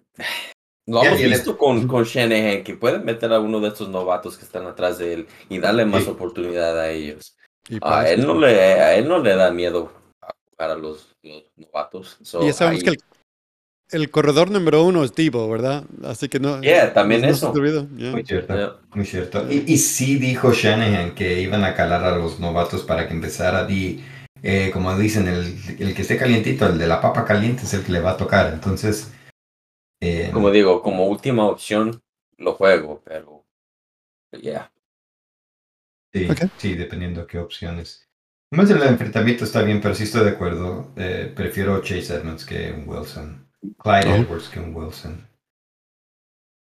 lo 0.85 1.01
Ya 1.01 1.07
hemos 1.09 1.19
tiene- 1.19 1.35
visto 1.35 1.57
con, 1.57 1.87
con 1.87 2.03
Shanahan, 2.03 2.63
que 2.63 2.75
puede 2.75 2.99
meter 2.99 3.33
a 3.33 3.39
uno 3.39 3.59
de 3.59 3.69
estos 3.69 3.89
novatos 3.89 4.37
que 4.37 4.45
están 4.45 4.65
atrás 4.67 4.97
de 4.99 5.13
él 5.13 5.27
y 5.49 5.59
darle 5.59 5.85
más 5.85 6.03
Sí. 6.03 6.09
oportunidad 6.09 6.79
a 6.79 6.89
ellos. 6.91 7.35
Y 7.69 7.77
A 7.81 8.09
él 8.09 8.25
no 8.25 8.35
le, 8.39 8.47
a 8.61 8.95
él 8.95 9.07
no 9.09 9.19
le 9.19 9.35
da 9.35 9.51
miedo 9.51 9.91
a 10.21 10.33
jugar 10.49 10.71
a 10.71 10.75
los, 10.75 11.13
los 11.23 11.43
novatos. 11.57 12.17
So, 12.23 12.41
Y 12.43 12.47
ya 12.47 12.53
sabemos 12.53 12.79
ahí- 12.79 12.83
que 12.85 12.89
el, 12.91 12.97
el 13.91 14.09
corredor 14.11 14.51
número 14.51 14.83
uno 14.83 15.03
es 15.03 15.13
Debo, 15.15 15.49
¿verdad? 15.49 15.83
Así 16.03 16.27
que 16.29 16.39
no. 16.39 16.61
Yeah, 16.61 16.93
también 16.93 17.21
no- 17.21 17.27
eso. 17.29 17.53
yeah. 17.97 18.11
Muy 18.11 18.25
cierto, 18.25 18.53
Yeah. 18.55 18.75
muy 18.93 19.05
cierto. 19.05 19.51
Y, 19.51 19.63
y 19.67 19.77
sí 19.77 20.17
dijo 20.17 20.51
Shanahan 20.53 21.15
que 21.15 21.41
iban 21.41 21.63
a 21.63 21.73
calar 21.73 22.03
a 22.03 22.17
los 22.17 22.39
novatos 22.39 22.83
para 22.83 23.07
que 23.07 23.13
empezara 23.13 23.65
di, 23.65 24.03
eh, 24.43 24.71
como 24.71 24.97
dicen, 24.97 25.27
el, 25.27 25.55
el 25.79 25.95
que 25.95 26.01
esté 26.01 26.17
calientito, 26.17 26.65
el 26.67 26.77
de 26.77 26.87
la 26.87 26.99
papa 27.01 27.25
caliente 27.25 27.63
es 27.63 27.73
el 27.73 27.83
que 27.83 27.91
le 27.93 28.01
va 28.01 28.11
a 28.11 28.17
tocar. 28.17 28.53
Entonces, 28.53 29.11
eh, 30.01 30.29
Como 30.33 30.51
digo, 30.51 30.81
como 30.81 31.07
última 31.07 31.45
opción 31.47 32.01
lo 32.37 32.53
juego, 32.53 33.01
pero 33.05 33.45
ya. 34.41 34.71
Sí, 36.13 36.27
Ok. 36.29 36.37
sí, 36.57 36.75
dependiendo 36.75 37.25
qué 37.25 37.39
opciones. 37.39 38.07
Más 38.51 38.69
el 38.69 38.81
enfrentamiento 38.81 39.43
está 39.43 39.61
bien, 39.61 39.81
pero 39.81 39.93
sí 39.95 40.03
estoy 40.03 40.23
de 40.25 40.31
acuerdo. 40.31 40.91
Eh, 40.95 41.31
prefiero 41.35 41.81
Chase 41.81 42.15
Edmonds 42.15 42.45
que 42.45 42.71
Wilson. 42.85 43.46
Clyde 43.79 44.07
Oh. 44.09 44.15
Edwards 44.15 44.49
un 44.57 44.75
Wilson. 44.75 45.27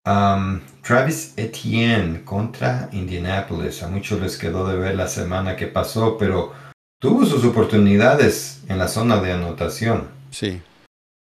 Um, 0.05 0.61
Travis 0.83 1.33
Etienne 1.37 2.23
contra 2.23 2.87
Indianapolis. 2.93 3.83
A 3.83 3.87
muchos 3.89 4.21
les 4.21 4.37
quedó 4.37 4.65
de 4.67 4.77
ver 4.77 4.95
la 4.95 5.07
semana 5.07 5.55
que 5.57 5.67
pasó, 5.67 6.17
pero 6.17 6.53
tuvo 6.99 7.25
sus 7.25 7.43
oportunidades 7.43 8.63
en 8.69 8.77
la 8.77 8.87
zona 8.87 9.17
de 9.21 9.33
anotación. 9.33 10.09
Sí. 10.31 10.61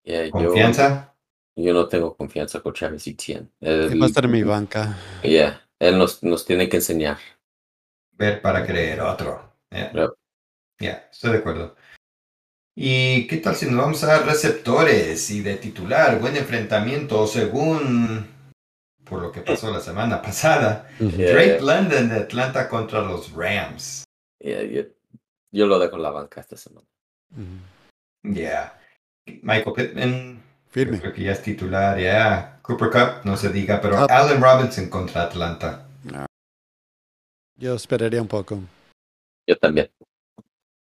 Yeah, 0.03 0.29
¿Confianza? 0.29 1.15
Yo, 1.55 1.73
no 1.73 1.87
tengo 1.87 2.15
confianza 2.15 2.61
con 2.61 2.73
Travis 2.73 3.07
Etienne. 3.07 3.49
Él- 3.59 3.99
Va 3.99 4.05
a 4.05 4.07
estar 4.07 4.25
en 4.25 4.31
mi 4.31 4.43
banca. 4.43 4.95
yeah, 5.23 5.61
él 5.79 5.97
nos, 5.97 6.23
nos 6.23 6.45
tiene 6.45 6.69
que 6.69 6.77
enseñar. 6.77 7.17
Ver 8.11 8.41
para 8.41 8.65
creer 8.65 9.01
otro. 9.01 9.51
Ya, 9.71 9.91
Yep. 9.93 10.11
Ya, 10.79 11.09
estoy 11.11 11.31
de 11.33 11.37
acuerdo. 11.39 11.75
¿Y 12.81 13.27
qué 13.27 13.35
tal 13.35 13.57
si 13.57 13.65
nos 13.65 13.75
vamos 13.75 14.05
a 14.05 14.19
receptores 14.23 15.29
y 15.31 15.41
de 15.41 15.57
titular? 15.57 16.17
Buen 16.17 16.37
enfrentamiento 16.37 17.27
según 17.27 18.25
por 19.03 19.21
lo 19.21 19.33
que 19.33 19.41
pasó 19.41 19.69
la 19.69 19.81
semana 19.81 20.21
pasada. 20.21 20.89
Yeah, 20.97 21.33
Drake 21.33 21.59
London 21.59 22.07
de 22.07 22.15
Atlanta 22.15 22.69
contra 22.69 23.01
los 23.01 23.33
Rams. 23.33 24.05
yeah, 24.39 24.63
yo, 24.63 24.83
yo 25.51 25.67
lo 25.67 25.77
dejo 25.77 25.97
en 25.97 26.03
la 26.03 26.11
banca 26.11 26.39
esta 26.39 26.55
semana. 26.55 26.87
Ya. 28.23 28.79
Michael 29.25 29.73
Pittman, 29.75 30.43
Firme. 30.69 31.01
creo 31.01 31.11
que 31.11 31.23
ya 31.23 31.33
es 31.33 31.43
titular, 31.43 31.99
ya. 31.99 32.59
Cooper 32.61 32.91
Cup, 32.91 33.25
no 33.25 33.35
se 33.35 33.49
diga, 33.49 33.81
pero 33.81 33.97
Cup. 33.97 34.07
Allen 34.09 34.41
Robinson 34.41 34.89
contra 34.89 35.23
Atlanta. 35.23 35.85
Yo 37.57 37.75
esperaría 37.75 38.21
un 38.21 38.29
poco. 38.29 38.57
Yo 39.45 39.57
también. 39.57 39.91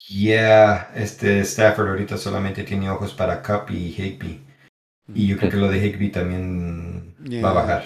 Ya, 0.08 0.92
este 0.96 1.40
Stafford 1.42 1.90
ahorita 1.90 2.18
solamente 2.18 2.64
tiene 2.64 2.90
ojos 2.90 3.14
para 3.14 3.42
Cup 3.42 3.70
y 3.72 3.90
Higby. 3.96 4.42
Y 5.14 5.28
yo 5.28 5.38
creo 5.38 5.52
que 5.52 5.58
lo 5.58 5.70
de 5.70 5.86
Higby 5.86 6.10
también 6.10 7.16
va 7.20 7.28
a 7.28 7.30
Yeah. 7.30 7.52
bajar. 7.52 7.84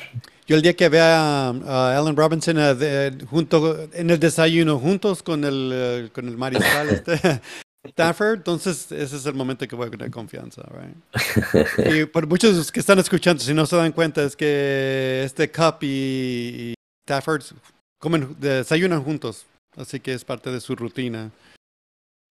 Yo 0.48 0.56
el 0.56 0.62
día 0.62 0.76
que 0.76 0.90
vea 0.90 1.50
a 1.50 1.98
Allen 1.98 2.16
Robinson 2.16 2.56
de- 2.78 3.26
junto 3.30 3.90
en 3.94 4.10
el 4.12 4.20
desayuno 4.20 4.78
juntos 4.80 5.24
con 5.24 5.44
el 5.44 5.72
eh, 5.74 6.10
con 6.14 6.28
el 6.28 6.38
mariscal 6.38 6.88
este, 6.90 7.20
Stafford, 7.84 8.38
entonces 8.38 8.92
ese 8.92 9.16
es 9.16 9.26
el 9.26 9.34
momento 9.34 9.68
que 9.68 9.76
voy 9.76 9.88
a 9.88 9.92
tener 9.92 10.12
confianza, 10.12 10.62
right? 10.72 11.88
Y 11.88 12.06
por 12.06 12.28
muchos 12.28 12.72
que 12.72 12.80
están 12.80 13.00
escuchando, 13.00 13.42
si 13.44 13.54
no 13.56 13.66
se 13.66 13.76
dan 13.76 13.92
cuenta, 13.92 14.24
es 14.24 14.36
que 14.36 15.24
este 15.26 15.52
Cup 15.52 15.78
y, 15.82 15.88
y 15.88 16.74
Stafford 17.08 17.44
comen, 18.00 18.36
desayunan 18.40 19.04
juntos, 19.04 19.46
así 19.78 20.00
que 20.00 20.14
es 20.14 20.24
parte 20.24 20.52
de 20.52 20.62
su 20.62 20.76
rutina. 20.76 21.32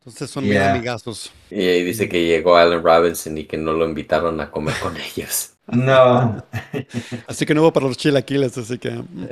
Entonces 0.05 0.31
son 0.31 0.49
bien 0.49 0.61
Yeah. 0.61 0.65
amigazos. 0.65 1.33
Y 1.51 1.67
ahí 1.67 1.83
dice 1.83 2.09
que 2.09 2.27
llegó 2.27 2.57
Allen 2.57 2.83
Robinson 2.83 3.39
y 3.39 3.47
que 3.47 3.57
no 3.57 3.73
lo 3.73 3.87
invitaron 3.87 4.41
a 4.41 4.51
comer 4.51 4.75
con 4.79 4.97
ellos. 4.97 5.55
No. 5.67 6.45
Así 7.27 7.47
que 7.47 7.55
no 7.55 7.63
hubo 7.63 7.73
para 7.73 7.87
los 7.87 7.97
chilaquiles, 7.97 8.57
así 8.59 8.79
que... 8.79 8.91
mm, 8.91 9.29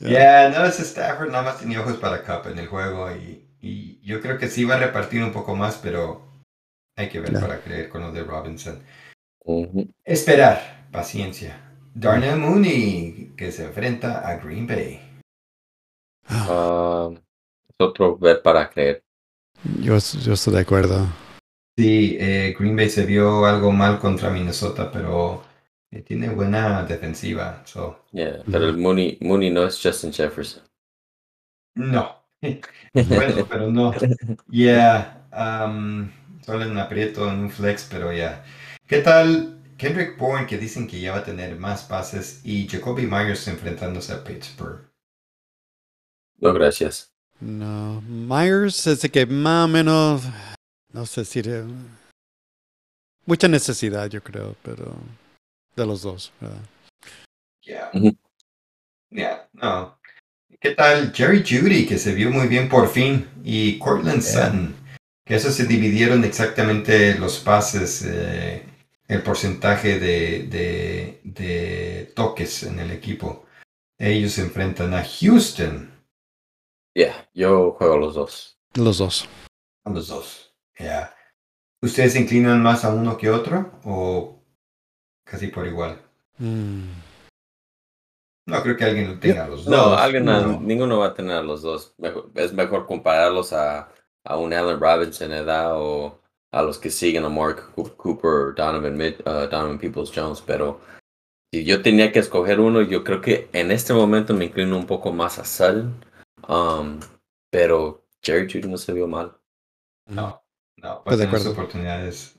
mm, 0.00 0.52
no, 0.52 0.64
ese 0.66 0.82
Stafford 0.82 1.30
nada 1.30 1.44
más 1.44 1.58
tenía 1.58 1.80
ojos 1.80 1.96
para 1.96 2.22
Cup 2.22 2.50
en 2.50 2.58
el 2.58 2.66
juego 2.66 3.10
y, 3.12 3.46
y 3.60 4.00
yo 4.02 4.20
creo 4.20 4.38
que 4.38 4.48
sí 4.48 4.64
va 4.64 4.74
a 4.76 4.78
repartir 4.78 5.22
un 5.24 5.32
poco 5.32 5.54
más, 5.56 5.78
pero 5.78 6.22
hay 6.96 7.08
que 7.08 7.20
ver 7.20 7.32
para 7.32 7.60
creer 7.60 7.88
con 7.88 8.02
lo 8.02 8.12
de 8.12 8.22
Robinson. 8.24 8.82
Esperar, 10.04 10.88
paciencia. 10.92 11.60
Darnell 11.94 12.36
Mooney, 12.38 13.32
que 13.36 13.50
se 13.52 13.64
enfrenta 13.64 14.26
a 14.26 14.36
Green 14.36 14.66
Bay. 14.66 15.00
Ah, 16.28 17.10
es 17.80 17.88
otro 17.88 18.16
ver 18.18 18.42
para 18.42 18.68
creer. 18.68 19.02
Yo, 19.80 19.96
yo 19.98 20.32
estoy 20.32 20.54
de 20.54 20.60
acuerdo. 20.60 21.06
Sí, 21.76 22.16
eh, 22.20 22.54
Green 22.58 22.76
Bay 22.76 22.90
se 22.90 23.06
vio 23.06 23.44
algo 23.46 23.72
mal 23.72 23.98
contra 23.98 24.30
Minnesota, 24.30 24.90
pero 24.92 25.42
eh, 25.90 26.02
tiene 26.02 26.28
buena 26.28 26.84
defensiva. 26.84 27.62
So. 27.64 28.04
Yeah, 28.12 28.42
pero 28.50 28.68
el 28.68 28.76
Mooney, 28.76 29.18
Mooney 29.20 29.50
no 29.50 29.64
es 29.64 29.80
Justin 29.82 30.12
Jefferson. 30.12 30.62
No. 31.74 32.16
bueno, 32.42 33.46
pero 33.48 33.70
no. 33.70 33.94
Yeah. 34.50 35.26
Um, 35.32 36.10
solo 36.44 36.64
en 36.64 36.78
aprieto 36.78 37.30
en 37.30 37.40
un 37.40 37.50
flex, 37.50 37.86
pero 37.90 38.12
ya. 38.12 38.44
¿Qué 38.86 38.98
tal 38.98 39.62
Kendrick 39.78 40.18
Bourne 40.18 40.46
que 40.46 40.58
dicen 40.58 40.86
que 40.86 41.00
ya 41.00 41.12
va 41.12 41.18
a 41.18 41.24
tener 41.24 41.56
más 41.56 41.84
pases 41.84 42.40
y 42.44 42.66
Jacoby 42.68 43.06
Myers 43.06 43.46
enfrentándose 43.48 44.12
a 44.12 44.24
Pittsburgh? 44.24 44.90
No, 46.38 46.52
gracias. 46.52 47.09
No, 47.40 48.02
Myers 48.02 48.86
es 48.86 49.00
que 49.10 49.24
más 49.26 49.64
o 49.64 49.68
menos, 49.68 50.22
no 50.92 51.06
sé 51.06 51.24
si 51.24 51.40
de- 51.42 51.64
mucha 53.24 53.48
necesidad, 53.48 54.08
yo 54.08 54.22
creo, 54.22 54.56
pero 54.62 54.94
de 55.76 55.86
los 55.86 56.02
dos. 56.02 56.32
¿verdad? 56.40 56.58
Yeah. 57.62 57.90
Ujú. 57.94 58.16
Yeah, 59.10 59.48
no. 59.54 59.98
¿Qué 60.60 60.70
tal 60.74 61.12
Jerry 61.14 61.42
Judy 61.42 61.86
que 61.86 61.96
se 61.98 62.14
vio 62.14 62.30
muy 62.30 62.46
bien 62.48 62.68
por 62.68 62.88
fin 62.88 63.26
y 63.42 63.78
Cortland 63.78 64.22
Yeah. 64.22 64.46
Sutton? 64.46 64.74
Que 65.24 65.36
eso 65.36 65.50
se 65.50 65.64
dividieron 65.64 66.24
exactamente 66.24 67.14
los 67.18 67.38
pases, 67.38 68.02
eh, 68.04 68.64
el 69.08 69.22
porcentaje 69.22 69.98
de, 69.98 70.42
de, 70.48 71.20
de 71.24 72.12
toques 72.14 72.64
en 72.64 72.78
el 72.80 72.90
equipo. 72.90 73.46
Ellos 73.98 74.32
se 74.32 74.42
enfrentan 74.42 74.92
a 74.94 75.04
Houston, 75.04 75.89
Yeah, 76.94 77.28
yo 77.34 77.72
juego 77.72 77.96
los 77.98 78.14
dos. 78.14 78.58
Los 78.74 78.98
dos. 78.98 79.28
los 79.84 80.08
dos. 80.08 80.54
Yeah. 80.78 81.14
¿Ustedes 81.82 82.12
se 82.12 82.20
inclinan 82.20 82.62
más 82.62 82.84
a 82.84 82.92
uno 82.92 83.16
que 83.16 83.30
otro 83.30 83.72
o 83.84 84.42
casi 85.24 85.48
por 85.48 85.66
igual? 85.66 86.00
Mm, 86.38 86.84
No 88.46 88.62
creo 88.62 88.76
que 88.76 88.84
alguien 88.84 89.08
lo 89.08 89.18
tenga 89.20 89.46
los 89.46 89.66
No, 89.66 89.90
dos. 89.90 90.00
alguien, 90.00 90.24
No. 90.24 90.60
ninguno 90.60 90.98
va 90.98 91.08
a 91.08 91.14
tener 91.14 91.36
a 91.36 91.42
los 91.42 91.62
dos. 91.62 91.94
Mejor- 91.98 92.30
es 92.34 92.52
mejor 92.52 92.86
compararlos 92.86 93.52
a, 93.52 93.88
a 94.24 94.36
un 94.36 94.52
Allen 94.52 94.80
Robinson 94.80 95.32
edad 95.32 95.72
o 95.80 96.20
a 96.52 96.62
los 96.62 96.78
que 96.78 96.90
siguen 96.90 97.24
a 97.24 97.28
Mark 97.28 97.72
Coo- 97.76 97.94
Cooper, 97.96 98.54
Donovan, 98.56 99.00
uh, 99.00 99.48
Donovan 99.48 99.78
Peoples 99.78 100.10
Jones, 100.14 100.42
pero 100.44 100.80
si 101.52 101.64
yo 101.64 101.80
tenía 101.82 102.10
que 102.12 102.18
escoger 102.18 102.58
uno, 102.60 102.82
yo 102.82 103.04
creo 103.04 103.20
que 103.20 103.48
en 103.52 103.70
este 103.70 103.92
momento 103.92 104.34
me 104.34 104.46
inclino 104.46 104.76
un 104.76 104.86
poco 104.86 105.12
más 105.12 105.38
a 105.38 105.44
Sutton, 105.44 106.04
um, 106.48 107.00
pero 107.50 108.06
Jerry 108.22 108.50
Judy 108.50 108.68
no 108.68 108.78
se 108.78 108.92
vio 108.92 109.06
mal. 109.06 109.36
No, 110.06 110.42
no, 110.76 111.02
va 111.04 111.12
a 111.12 111.16
de 111.16 111.26
tener 111.26 111.46
oportunidades. 111.46 112.36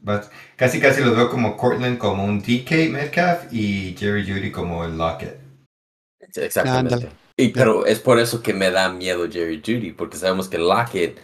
Casi 0.56 0.80
casi 0.80 1.04
los 1.04 1.16
veo 1.16 1.30
como 1.30 1.58
Cortland, 1.58 1.98
como 1.98 2.26
un 2.26 2.40
DK 2.40 2.90
Metcalf 2.90 3.52
y 3.52 3.96
Jerry 3.98 4.26
Judy 4.26 4.52
como 4.52 4.84
el 4.84 4.98
Lockett. 4.98 5.40
Exactamente. 6.20 7.10
Y 7.38 7.50
pero 7.50 7.86
es 7.86 8.00
por 8.00 8.20
eso 8.20 8.42
que 8.42 8.54
me 8.54 8.70
da 8.72 8.92
miedo 8.92 9.30
Jerry 9.30 9.62
Judy, 9.66 9.92
porque 9.92 10.18
sabemos 10.18 10.48
que 10.48 10.58
Lockett 10.58 11.20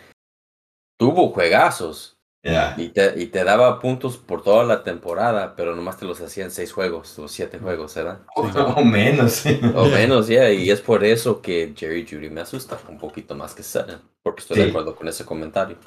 tuvo 0.99 1.29
juegazos 1.29 2.16
Yeah. 2.47 2.75
y 2.77 2.89
te, 2.89 3.13
y 3.21 3.25
te 3.27 3.43
daba 3.43 3.79
puntos 3.79 4.17
por 4.17 4.41
toda 4.41 4.63
la 4.63 4.83
temporada, 4.83 5.53
pero 5.55 5.75
nomás 5.75 5.97
te 5.97 6.05
los 6.05 6.21
hacía 6.21 6.45
en 6.45 6.51
seis 6.51 6.71
juegos 6.71 7.19
o 7.19 7.27
siete 7.27 7.60
juegos, 7.60 7.93
¿verdad? 7.95 8.19
O 8.36 8.83
menos. 8.86 9.45
O 9.75 9.86
Yeah. 9.88 9.97
menos, 9.97 10.27
ya, 10.27 10.49
y 10.51 10.69
es 10.69 10.79
por 10.79 11.03
eso 11.03 11.41
que 11.41 11.73
Jerry 11.75 12.07
Judy 12.10 12.29
me 12.29 12.41
asusta 12.41 12.77
un 12.88 12.97
poquito 12.97 13.36
más 13.36 13.53
que 13.53 13.63
Sutton, 13.63 14.01
porque 14.23 14.41
estoy 14.41 14.57
de 14.57 14.63
Sí. 14.63 14.69
acuerdo 14.69 14.95
con 14.95 15.07
ese 15.07 15.25
comentario. 15.25 15.77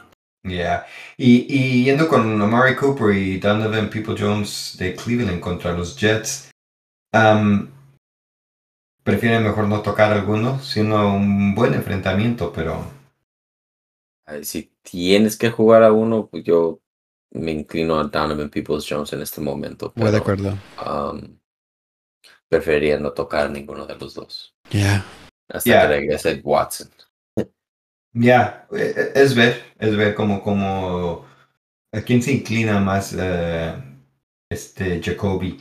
Yeah. 0.42 0.86
Y, 1.16 1.46
y 1.48 1.84
yendo 1.84 2.08
con 2.08 2.40
Amari 2.40 2.76
Cooper 2.76 3.14
y 3.14 3.38
Donovan 3.38 3.88
People 3.90 4.14
Jones 4.18 4.76
de 4.78 4.94
Cleveland 4.96 5.40
contra 5.40 5.72
los 5.72 5.96
Jets, 5.96 6.50
um, 7.14 7.68
prefieren 9.02 9.44
mejor 9.44 9.66
no 9.66 9.80
tocar 9.80 10.12
alguno, 10.12 10.60
sino 10.60 11.14
un 11.14 11.54
buen 11.54 11.72
enfrentamiento, 11.74 12.52
pero 12.52 12.84
Ay, 14.26 14.44
Si 14.44 14.70
tienes 14.90 15.36
que 15.36 15.50
jugar 15.50 15.82
a 15.82 15.92
uno, 15.92 16.26
pues 16.28 16.44
yo 16.44 16.80
me 17.32 17.52
inclino 17.52 17.98
a 17.98 18.04
Donovan 18.04 18.50
Peoples 18.50 18.86
Jones 18.88 19.12
en 19.12 19.22
este 19.22 19.40
momento, 19.40 19.92
Muy 19.94 20.06
de 20.10 20.10
pero 20.10 20.22
acuerdo. 20.22 20.58
um, 20.84 21.38
preferiría 22.48 22.98
no 22.98 23.12
tocar 23.12 23.46
a 23.46 23.48
ninguno 23.48 23.86
de 23.86 23.96
los 23.96 24.14
dos. 24.14 24.54
Yeah. 24.70 25.04
Hasta 25.48 25.70
Yeah. 25.70 25.82
que 25.82 25.88
regrese 25.88 26.40
Watson. 26.44 26.88
ya, 28.12 28.66
eh, 28.72 29.12
es 29.14 29.34
ver, 29.34 29.62
es 29.78 29.96
ver 29.96 30.14
como, 30.14 30.42
como 30.42 31.24
a 31.92 32.00
quién 32.02 32.22
se 32.22 32.32
inclina 32.32 32.80
más 32.80 33.14
eh, 33.18 33.74
este 34.50 35.00
Jacoby. 35.02 35.58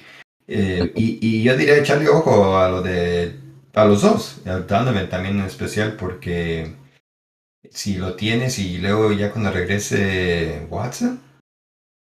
Eh, 0.47 0.91
y, 0.95 1.19
y 1.21 1.43
yo 1.43 1.55
diría 1.55 1.77
echarle 1.77 2.09
ojo 2.09 2.57
a 2.57 2.69
lo 2.69 2.81
de 2.81 3.35
a 3.73 3.85
los 3.85 4.01
dos, 4.01 4.41
a 4.47 4.59
Donovan 4.61 5.07
también 5.09 5.39
en 5.39 5.45
especial, 5.45 5.95
porque 5.95 6.75
si 7.69 7.95
lo 7.95 8.15
tienes 8.15 8.59
y 8.59 8.77
luego 8.77 9.11
ya 9.11 9.31
cuando 9.31 9.51
regrese 9.51 10.65
Watson, 10.69 11.21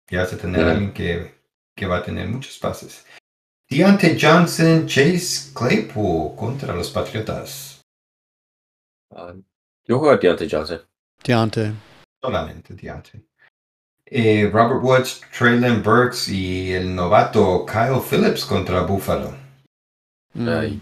ya 0.09 0.21
vas 0.21 0.33
a 0.33 0.37
tener 0.37 0.65
a 0.65 0.71
alguien 0.71 0.93
que, 0.93 1.35
que 1.75 1.85
va 1.85 1.97
a 1.97 2.03
tener 2.03 2.27
muchos 2.27 2.57
pases. 2.57 3.05
Deontay 3.69 4.17
Johnson, 4.19 4.87
Chase 4.87 5.51
Claypool 5.53 6.35
contra 6.35 6.75
los 6.75 6.91
Patriotas. 6.91 7.81
Ah, 9.11 9.33
yo 9.85 9.99
juego 9.99 10.13
a 10.13 10.17
Deontay 10.17 10.49
Johnson. 10.49 10.81
Deontay. 11.23 11.73
Solamente 12.21 12.73
Deontay. 12.73 13.25
Eh, 14.05 14.49
Robert 14.51 14.83
Woods, 14.83 15.21
Traylon 15.35 15.81
Burks 15.81 16.27
y 16.27 16.71
el 16.73 16.93
novato 16.93 17.65
Kyle 17.65 17.99
Phillips 17.99 18.45
contra 18.45 18.81
Buffalo. 18.81 19.33
Mm, 20.33 20.49
Ay. 20.49 20.81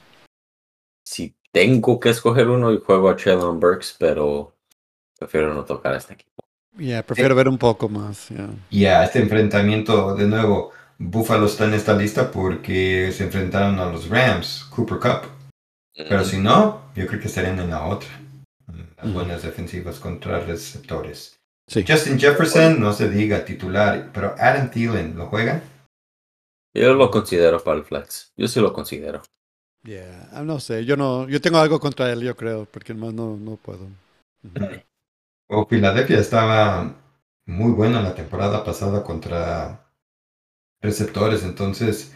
Si 1.05 1.36
tengo 1.51 1.99
que 1.99 2.10
escoger 2.10 2.49
uno, 2.49 2.73
yo 2.73 2.81
juego 2.81 3.10
a 3.10 3.15
Traylon 3.15 3.60
Burks, 3.60 3.95
pero 3.97 4.53
prefiero 5.21 5.53
no 5.53 5.63
tocar 5.65 5.93
a 5.93 5.97
este 5.97 6.13
equipo. 6.15 6.43
Yeah, 6.79 7.03
prefiero 7.05 7.36
ver 7.36 7.47
un 7.47 7.60
poco 7.60 7.88
más. 7.88 8.29
Yeah. 8.29 8.49
Y 8.71 8.86
a 8.86 9.03
este 9.03 9.19
enfrentamiento, 9.19 10.15
de 10.15 10.25
nuevo, 10.27 10.71
Buffalo 10.97 11.45
está 11.45 11.65
en 11.65 11.75
esta 11.75 11.93
lista 11.93 12.31
porque 12.31 13.12
se 13.12 13.25
enfrentaron 13.25 13.77
a 13.79 13.86
los 13.86 14.10
Rams, 14.10 14.65
Cooper 14.71 14.97
Cup. 14.97 15.29
Pero 15.95 16.21
Mm, 16.21 16.25
si 16.25 16.38
no, 16.39 16.81
yo 16.95 17.05
creo 17.05 17.19
que 17.19 17.27
estarían 17.27 17.60
en 17.60 17.69
la 17.69 17.86
otra. 17.86 18.10
Las 18.97 19.05
Ujú. 19.05 19.13
buenas 19.13 19.43
defensivas 19.43 19.99
contra 19.99 20.39
receptores. 20.39 21.36
Sí. 21.67 21.86
Justin 21.88 22.19
Jefferson, 22.19 22.79
no 22.79 22.93
se 22.93 23.10
diga 23.10 23.45
titular, 23.45 24.10
pero 24.12 24.34
Adam 24.39 24.71
Thielen, 24.71 25.15
¿lo 25.17 25.27
juegan? 25.27 25.62
Yo 26.73 26.93
lo 26.93 27.12
considero 27.12 27.63
para 27.63 27.77
el 27.77 27.84
flex. 27.84 28.31
Yo 28.38 28.47
sí 28.47 28.60
lo 28.60 28.73
considero. 28.73 29.21
Yeah. 29.84 30.29
Ah, 30.31 30.41
No 30.43 30.60
sé, 30.60 30.84
yo 30.86 30.97
no, 30.97 31.27
yo 31.27 31.39
tengo 31.41 31.60
algo 31.60 31.79
contra 31.79 32.12
él, 32.12 32.21
yo 32.21 32.36
creo, 32.36 32.65
porque 32.65 32.93
más 32.95 33.13
no, 33.13 33.36
no 33.38 33.57
puedo. 33.57 33.86
Ujú. 34.43 34.81
O 35.54 35.66
Filadelfia 35.66 36.18
estaba 36.18 36.96
muy 37.46 37.74
buena 37.74 38.02
la 38.02 38.16
temporada 38.16 38.64
pasada 38.64 39.04
contra 39.04 39.86
receptores, 40.82 41.44
entonces 41.44 42.16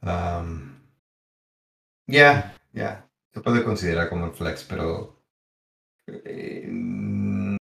am, 0.00 0.82
ya, 2.08 2.52
ya, 2.72 3.08
se 3.32 3.40
puede 3.42 3.62
considerar 3.62 4.08
como 4.08 4.26
el 4.26 4.32
flex, 4.32 4.64
pero 4.64 5.22
eh, 6.08 6.64
un 6.66 7.56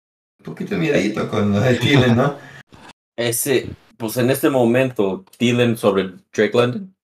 poquito 0.44 0.76
miedito 0.76 1.28
con 1.28 1.54
lo 1.54 1.60
de 1.60 1.74
Thielen, 1.74 2.16
¿no? 2.16 2.38
Ese, 3.18 3.68
pues 3.98 4.16
en 4.16 4.30
este 4.30 4.48
momento, 4.48 5.24
Thielen 5.36 5.76
sobre 5.76 6.04
Drake 6.32 6.52
London, 6.56 6.94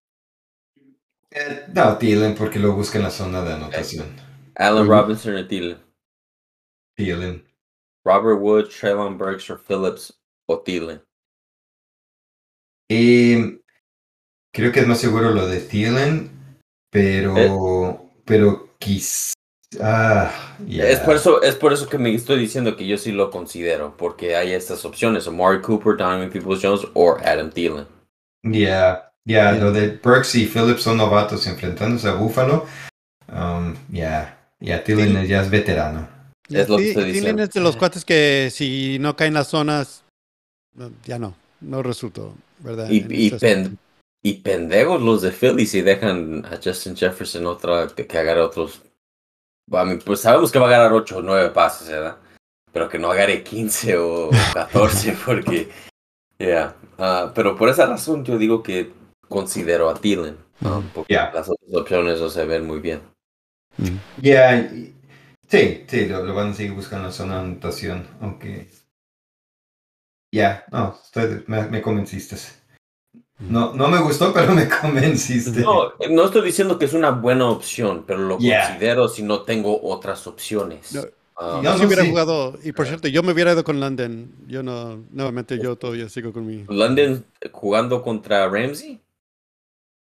Eh, 1.33 1.67
no, 1.75 1.99
Thielen 1.99 2.37
porque 2.37 2.61
lo 2.61 2.73
busca 2.73 2.99
en 2.99 3.05
la 3.05 3.11
zona 3.11 3.43
de 3.43 3.55
anotación. 3.55 4.15
Allen 4.55 4.85
Ujú. 4.85 4.93
Robinson 4.93 5.35
o 5.35 5.47
Thielen, 5.49 5.79
Thielen. 6.95 7.46
Robert 8.07 8.39
Wood, 8.41 8.69
Traylon 8.69 9.19
Burks 9.19 9.51
o 9.51 9.59
Phillips 9.59 10.17
o 10.49 10.61
Thielen. 10.61 11.03
Eh, 12.89 13.59
creo 14.53 14.71
que 14.71 14.81
es 14.81 14.87
más 14.87 15.01
seguro 15.01 15.31
lo 15.31 15.49
de 15.49 15.59
Thielen, 15.61 16.31
pero, 16.91 18.13
pero 18.25 18.77
quizá... 18.79 19.35
ah, 19.83 20.31
Es 20.69 20.99
ya. 21.01 21.05
por 21.05 21.17
eso, 21.17 21.43
es 21.43 21.57
por 21.57 21.73
eso 21.73 21.89
que 21.89 21.99
me 21.99 22.15
estoy 22.15 22.39
diciendo 22.39 22.77
que 22.77 22.87
yo 22.87 22.97
sí 22.97 23.11
lo 23.11 23.33
considero, 23.33 23.97
porque 23.97 24.37
hay 24.37 24.53
estas 24.53 24.85
opciones, 24.85 25.27
Amari 25.27 25.61
Cooper, 25.61 25.97
Donovan 25.97 26.31
Peoples 26.31 26.61
Jones 26.63 26.87
o 26.95 27.17
Adam 27.25 27.51
Thielen. 27.51 27.87
Ya, 28.45 29.03
Yeah. 29.25 29.55
lo 29.59 29.73
de 29.73 29.99
Burks 30.01 30.37
y 30.37 30.47
Phillips 30.47 30.83
son 30.85 30.99
novatos 30.99 31.49
enfrentándose 31.49 32.09
a 32.09 32.13
Buffalo. 32.13 32.65
Um, 33.29 33.75
ya, 33.91 34.39
ya, 34.61 34.85
Thielen 34.85 35.27
ya 35.27 35.43
es 35.43 35.51
veterano. 35.51 36.16
Es 36.49 36.69
lo 36.69 36.77
que 36.79 36.93
Thielen 36.93 37.13
diciendo. 37.13 37.43
es 37.43 37.51
de 37.53 37.61
los 37.61 37.77
cuates 37.77 38.05
que 38.05 38.51
si 38.53 38.99
no 39.01 39.17
caen 39.17 39.35
las 39.35 39.49
zonas, 39.49 40.03
ya 41.05 41.19
no, 41.19 41.35
no 41.61 41.83
resultó, 41.83 42.35
¿verdad? 42.61 42.89
Y, 42.91 43.05
y, 43.27 43.31
pen- 43.31 43.79
y 44.23 44.35
pendejos 44.35 45.01
los 45.03 45.23
de 45.23 45.33
Philly 45.33 45.67
si 45.67 45.83
dejan 45.83 46.45
a 46.47 46.59
Justin 46.63 46.97
Jefferson 46.97 47.47
otra 47.47 47.89
que, 47.89 48.07
que 48.07 48.19
agarre 48.19 48.43
otros 48.43 48.83
a 49.73 49.85
mí, 49.85 49.97
pues 50.05 50.21
sabemos 50.21 50.53
que 50.53 50.59
va 50.61 50.69
a 50.69 50.71
ganar 50.71 50.93
8 50.93 51.17
o 51.19 51.23
9 51.23 51.51
pases, 51.51 51.89
¿verdad? 51.89 52.17
Pero 52.73 52.89
que 52.89 52.99
no 53.01 53.11
agarre 53.11 53.43
15 53.43 53.97
o 53.97 54.31
14 54.55 55.17
porque, 55.27 55.69
yeah. 56.39 56.77
Ah, 56.99 57.33
pero 57.35 57.57
por 57.57 57.69
esa 57.69 57.87
razón 57.87 58.25
yo 58.25 58.39
digo 58.39 58.63
que 58.63 58.93
considero 59.29 59.89
a 59.91 59.95
Thielen. 59.95 60.37
ah, 60.65 60.81
porque 60.95 61.15
Yeah. 61.15 61.33
las 61.35 61.49
otras 61.49 61.75
opciones 61.75 62.21
no 62.21 62.29
se 62.29 62.45
ven 62.45 62.65
muy 62.67 62.79
bien. 62.79 63.01
Mm. 63.79 63.97
Ya, 64.23 64.57
y- 64.59 64.95
sí, 65.49 65.85
sí, 65.89 66.07
lo, 66.07 66.25
lo 66.25 66.35
van 66.35 66.51
a 66.51 66.55
seguir 66.55 66.73
buscando 66.73 67.09
en 67.09 67.13
zona 67.13 67.35
de 67.37 67.41
anotación, 67.41 68.07
aunque... 68.21 68.69
Ya, 70.33 70.65
no, 70.71 70.99
estoy, 71.03 71.45
me, 71.47 71.63
me 71.69 71.81
convenciste. 71.81 72.37
No, 73.39 73.73
no 73.75 73.89
me 73.89 74.01
gustó, 74.01 74.33
pero 74.33 74.53
me 74.55 74.69
convenciste. 74.81 75.61
No, 75.61 75.93
no 76.11 76.25
estoy 76.25 76.43
diciendo 76.43 76.79
que 76.79 76.87
es 76.87 76.93
una 76.95 77.11
buena 77.11 77.49
opción, 77.49 78.05
pero 78.07 78.21
lo 78.21 78.39
Yeah. 78.39 78.67
considero 78.69 79.09
si 79.09 79.23
no 79.23 79.43
tengo 79.43 79.81
otras 79.83 80.27
opciones. 80.27 80.95
No, 80.95 81.03
Ah, 81.39 81.61
Yo 81.63 81.71
No, 81.71 81.79
si 81.79 81.85
hubiera 81.85 82.03
sí. 82.03 82.09
jugado, 82.09 82.59
y 82.65 82.73
por 82.73 82.87
cierto, 82.87 83.09
yo 83.09 83.23
me 83.23 83.33
hubiera 83.33 83.53
ido 83.53 83.63
con 83.63 83.79
London. 83.79 84.33
Yo 84.47 84.63
no, 84.63 85.05
nuevamente 85.11 85.59
yo 85.59 85.77
todavía 85.77 86.09
sigo 86.09 86.33
con 86.33 86.47
mi. 86.47 86.65
London 86.67 87.27
jugando 87.53 88.03
contra 88.03 88.49
Ramsey. 88.49 89.03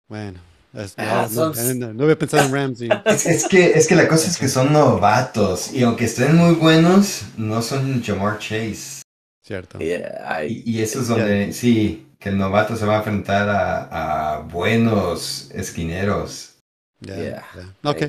Bueno, 0.07 0.39
es- 0.73 0.93
Ah, 0.97 1.27
no, 1.31 1.47
no, 1.47 1.53
son- 1.53 1.79
no, 1.79 1.93
no 1.93 2.03
había 2.03 2.17
pensado 2.19 2.45
en 2.45 2.53
Ramsey. 2.53 2.89
Es, 3.05 3.25
es 3.25 3.47
que, 3.47 3.71
es 3.73 3.87
que 3.87 3.95
la 3.95 4.07
cosa 4.07 4.27
es 4.29 4.37
que 4.37 4.47
son 4.47 4.71
novatos 4.73 5.73
y 5.73 5.83
aunque 5.83 6.05
estén 6.05 6.35
muy 6.35 6.55
buenos, 6.55 7.23
no 7.37 7.61
son 7.61 8.03
Jamar 8.03 8.39
Chase. 8.39 9.01
Cierto. 9.45 9.79
Yeah, 9.79 10.43
I- 10.43 10.63
Y, 10.65 10.77
y 10.77 10.81
eso 10.81 11.01
es 11.01 11.07
donde, 11.07 11.53
sí, 11.53 12.07
que 12.19 12.29
el 12.29 12.37
novato 12.37 12.75
se 12.75 12.85
va 12.85 12.95
a 12.95 12.97
enfrentar 12.97 13.47
a, 13.49 14.35
a 14.35 14.39
buenos 14.39 15.49
esquineros. 15.53 16.55
Yeah. 16.99 17.43
Ok, 17.83 18.03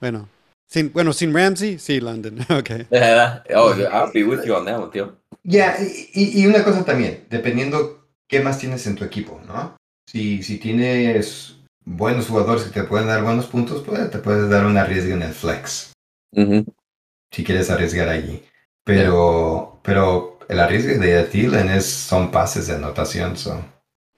bueno. 0.00 0.28
Sin, 0.68 0.92
bueno, 0.92 1.12
sin 1.12 1.32
Ramsey, 1.32 1.78
sí, 1.78 2.00
London. 2.00 2.38
Ok. 2.50 2.70
oh, 3.54 3.74
I'll 3.74 4.12
be 4.12 4.24
with 4.24 4.44
you 4.44 4.54
on 4.54 4.64
that 4.66 4.78
one, 4.80 4.90
tío. 4.92 5.16
Ya, 5.44 5.76
y- 5.80 6.40
y 6.42 6.46
una 6.46 6.62
cosa 6.64 6.84
también, 6.84 7.24
dependiendo 7.30 8.08
qué 8.28 8.40
más 8.40 8.58
tienes 8.58 8.86
en 8.86 8.96
tu 8.96 9.04
equipo, 9.04 9.40
¿no? 9.46 9.76
Si, 10.08 10.42
si 10.42 10.58
tienes 10.58 11.55
buenos 11.86 12.26
jugadores 12.26 12.64
que 12.64 12.80
te 12.80 12.86
pueden 12.86 13.06
dar 13.06 13.22
buenos 13.22 13.46
puntos, 13.46 13.82
pues 13.82 14.10
te 14.10 14.18
puedes 14.18 14.50
dar 14.50 14.66
un 14.66 14.76
arriesgue 14.76 15.12
en 15.12 15.22
el 15.22 15.32
flex, 15.32 15.92
si 17.32 17.44
quieres 17.44 17.70
arriesgar 17.70 18.08
allí. 18.08 18.44
Pero, 18.84 19.80
pero 19.82 20.38
el 20.48 20.60
arriesgue 20.60 20.98
de 20.98 21.24
Thielen 21.24 21.70
es, 21.70 21.86
son 21.86 22.30
pases 22.30 22.66
de 22.66 22.74
anotación, 22.74 23.36
so. 23.36 23.64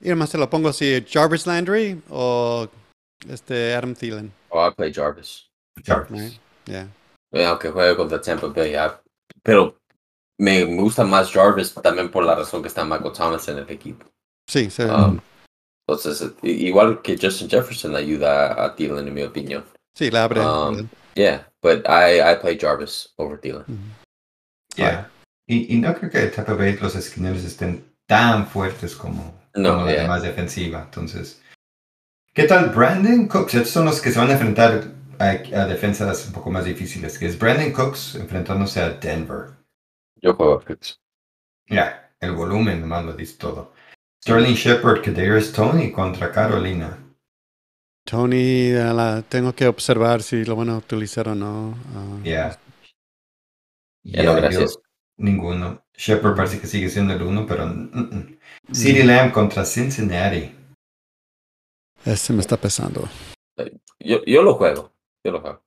Y 0.01 0.07
además 0.07 0.31
te 0.31 0.37
lo 0.37 0.49
pongo 0.49 0.69
así, 0.69 1.05
Jarvis 1.09 1.45
Landry 1.47 2.01
o 2.09 2.67
este 3.27 3.73
Adam 3.73 3.95
Thielen. 3.95 4.31
Oh, 4.49 4.67
I 4.67 4.73
play 4.73 4.93
Jarvis. 4.93 5.49
Jarvis. 5.85 6.21
Right? 6.21 6.41
Yeah. 6.65 6.87
Eh, 7.31 7.45
Aunque 7.45 7.69
juegue 7.69 7.95
contra 7.95 8.21
Tampa 8.21 8.47
Bay, 8.47 8.71
ya. 8.71 9.01
Pero 9.43 9.77
me 10.37 10.65
me 10.65 10.81
gusta 10.81 11.03
más 11.03 11.31
Jarvis 11.31 11.73
también 11.73 12.09
por 12.09 12.23
la 12.23 12.35
razón 12.35 12.61
que 12.61 12.67
está 12.67 12.85
Michael 12.85 13.13
Thomas 13.13 13.47
en 13.49 13.57
el 13.59 13.69
equipo. 13.69 14.05
Sí, 14.47 14.69
sí. 14.69 14.83
Um, 14.83 15.19
entonces, 15.93 16.31
igual 16.43 17.01
que 17.01 17.17
Justin 17.17 17.49
Jefferson 17.49 17.95
ayuda 17.95 18.63
a 18.63 18.75
Thielen, 18.75 19.07
en 19.07 19.13
mi 19.13 19.23
opinión. 19.23 19.63
sí, 19.95 20.09
la 20.11 20.23
abre. 20.25 20.39
um, 20.41 20.75
¿verdad? 20.75 20.89
Yeah, 21.15 21.47
but 21.61 21.85
I, 21.87 22.19
I 22.21 22.35
play 22.39 22.57
Jarvis 22.57 23.13
over 23.17 23.37
Thielen. 23.39 23.63
Ujú. 23.63 23.77
Yeah. 24.75 25.09
Y, 25.47 25.75
y 25.75 25.79
no 25.79 25.93
creo 25.95 26.09
que 26.11 26.27
Tampa 26.27 26.53
Bay 26.53 26.77
los 26.77 26.95
esquineros 26.95 27.43
estén 27.43 27.83
tan 28.07 28.47
fuertes 28.47 28.95
como, 28.95 29.33
No, 29.55 29.73
como 29.73 29.85
la 29.85 29.91
yeah. 29.91 30.01
demás 30.03 30.21
defensiva. 30.21 30.83
Entonces, 30.83 31.41
¿qué 32.33 32.43
tal 32.43 32.69
Brandon 32.69 33.27
Cooks? 33.27 33.55
Estos 33.55 33.71
son 33.71 33.85
los 33.85 33.99
que 33.99 34.11
se 34.11 34.19
van 34.19 34.29
a 34.29 34.33
enfrentar 34.33 34.83
a, 35.19 35.29
a 35.31 35.65
defensas 35.65 36.27
un 36.27 36.33
poco 36.33 36.51
más 36.51 36.65
difíciles, 36.65 37.17
que 37.17 37.25
es 37.25 37.37
Brandon 37.37 37.71
Cooks 37.73 38.15
enfrentándose 38.15 38.79
a 38.81 38.91
Denver. 38.91 39.49
Yo 40.21 40.33
juego 40.35 40.53
a 40.53 40.63
Cooks. 40.63 40.99
Ya, 41.67 42.13
el 42.19 42.31
volumen 42.33 42.79
nomás 42.81 43.03
lo 43.05 43.13
dice 43.13 43.37
todo. 43.37 43.73
Sterling 44.21 44.55
Shepard, 44.55 45.01
Kadarius 45.03 45.51
Tony 45.53 45.91
contra 45.91 46.31
Carolina. 46.31 46.97
Tony, 48.05 48.71
la, 48.71 49.21
tengo 49.27 49.53
que 49.53 49.67
observar 49.67 50.21
si 50.23 50.43
lo 50.43 50.55
van 50.55 50.69
a 50.69 50.77
utilizar 50.77 51.29
o 51.29 51.35
no. 51.35 51.75
ah, 51.95 52.19
Ya. 52.23 52.59
Ya 54.03 54.23
no, 54.23 54.31
yo- 54.33 54.41
gracias. 54.41 54.79
ninguno. 55.17 55.83
Shepard 55.95 56.35
parece 56.35 56.59
que 56.59 56.67
sigue 56.67 56.89
siendo 56.89 57.13
el 57.13 57.21
uno, 57.21 57.45
pero... 57.45 57.67
mm, 57.67 57.89
mm. 57.93 58.39
CeeDee 58.73 59.03
Lamb 59.05 59.31
contra 59.33 59.65
Cincinnati. 59.65 60.55
Ese 62.05 62.33
me 62.33 62.39
está 62.41 62.55
pesando. 62.57 63.07
Yo, 63.99 64.23
yo 64.25 64.41
lo 64.41 64.55
juego. 64.55 64.93
Yo 65.23 65.31
lo 65.33 65.41
juego. 65.41 65.61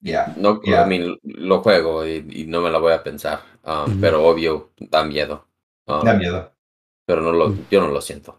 Ya. 0.00 0.32
No, 0.36 0.60
Yeah. 0.64 0.84
I 0.84 0.88
mean, 0.88 1.18
lo 1.24 1.62
juego 1.62 2.06
y, 2.06 2.24
y 2.30 2.46
no 2.46 2.60
me 2.62 2.70
la 2.70 2.78
voy 2.78 2.92
a 2.92 3.02
pensar. 3.02 3.40
um, 3.64 3.90
Ujú. 3.92 4.00
Pero 4.00 4.24
obvio, 4.24 4.70
da 4.78 5.04
miedo. 5.04 5.46
Um, 5.86 6.04
Da 6.04 6.14
miedo. 6.14 6.52
Pero 7.06 7.20
no 7.22 7.32
lo, 7.32 7.54
yo 7.70 7.80
no 7.80 7.88
lo 7.88 8.00
siento. 8.00 8.38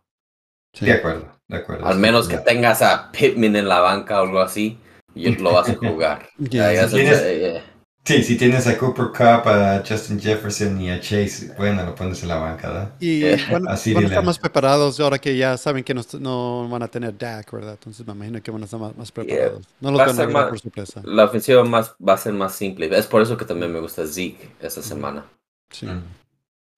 Sí. 0.73 0.85
De 0.85 0.93
acuerdo, 0.93 1.27
de 1.47 1.57
acuerdo. 1.57 1.85
Al 1.85 1.99
menos 1.99 2.27
que 2.27 2.37
tengas 2.37 2.81
a 2.81 3.11
Pittman 3.11 3.55
en 3.55 3.67
la 3.67 3.79
banca 3.79 4.21
o 4.21 4.25
algo 4.25 4.39
así, 4.39 4.77
y 5.13 5.35
lo 5.35 5.53
vas 5.53 5.69
a 5.69 5.75
jugar. 5.75 6.29
Yeah. 6.49 6.87
Si 6.87 6.95
tienes- 6.95 7.21
eh, 7.23 7.61
Sí, 8.05 8.21
si 8.21 8.37
tienes 8.37 8.67
a 8.67 8.77
Cooper 8.77 9.11
Cup, 9.11 9.47
a 9.47 9.81
Justin 9.87 10.19
Jefferson 10.19 10.81
y 10.81 10.89
a 10.91 10.99
Chase, 10.99 11.53
bueno, 11.57 11.85
lo 11.85 11.95
pones 11.95 12.21
en 12.21 12.27
la 12.27 12.35
banca, 12.35 12.67
¿verdad? 12.67 12.93
Y 12.99 13.23
Eh, 13.23 13.37
van, 13.49 13.65
así 13.69 13.93
van 13.93 14.03
a 14.03 14.07
estar 14.07 14.25
más 14.25 14.37
preparados 14.37 14.99
ahora 14.99 15.19
que 15.19 15.37
ya 15.37 15.55
saben 15.55 15.85
que 15.85 15.93
no, 15.93 16.01
no 16.19 16.67
van 16.67 16.83
a 16.83 16.89
tener 16.89 17.17
Dak, 17.17 17.49
¿verdad? 17.53 17.75
Entonces 17.75 18.05
me 18.05 18.11
imagino 18.11 18.43
que 18.43 18.51
van 18.51 18.61
a 18.61 18.65
estar 18.65 18.77
más, 18.77 18.97
más 18.97 19.09
preparados. 19.09 19.65
No 19.79 19.87
a 19.87 19.91
van 20.05 20.19
a 20.19 20.27
más- 20.27 20.49
por 20.49 20.59
sorpresa. 20.59 21.01
La 21.05 21.23
ofensiva 21.23 21.63
más, 21.63 21.95
va 22.05 22.13
a 22.15 22.17
ser 22.17 22.33
más 22.33 22.53
simple. 22.53 22.89
Es 22.91 23.07
por 23.07 23.21
eso 23.21 23.37
que 23.37 23.45
también 23.45 23.71
me 23.71 23.79
gusta 23.79 24.05
Zeke 24.05 24.49
esta 24.59 24.81
semana. 24.81 25.25
Sí. 25.71 25.85
Mm. 25.85 26.03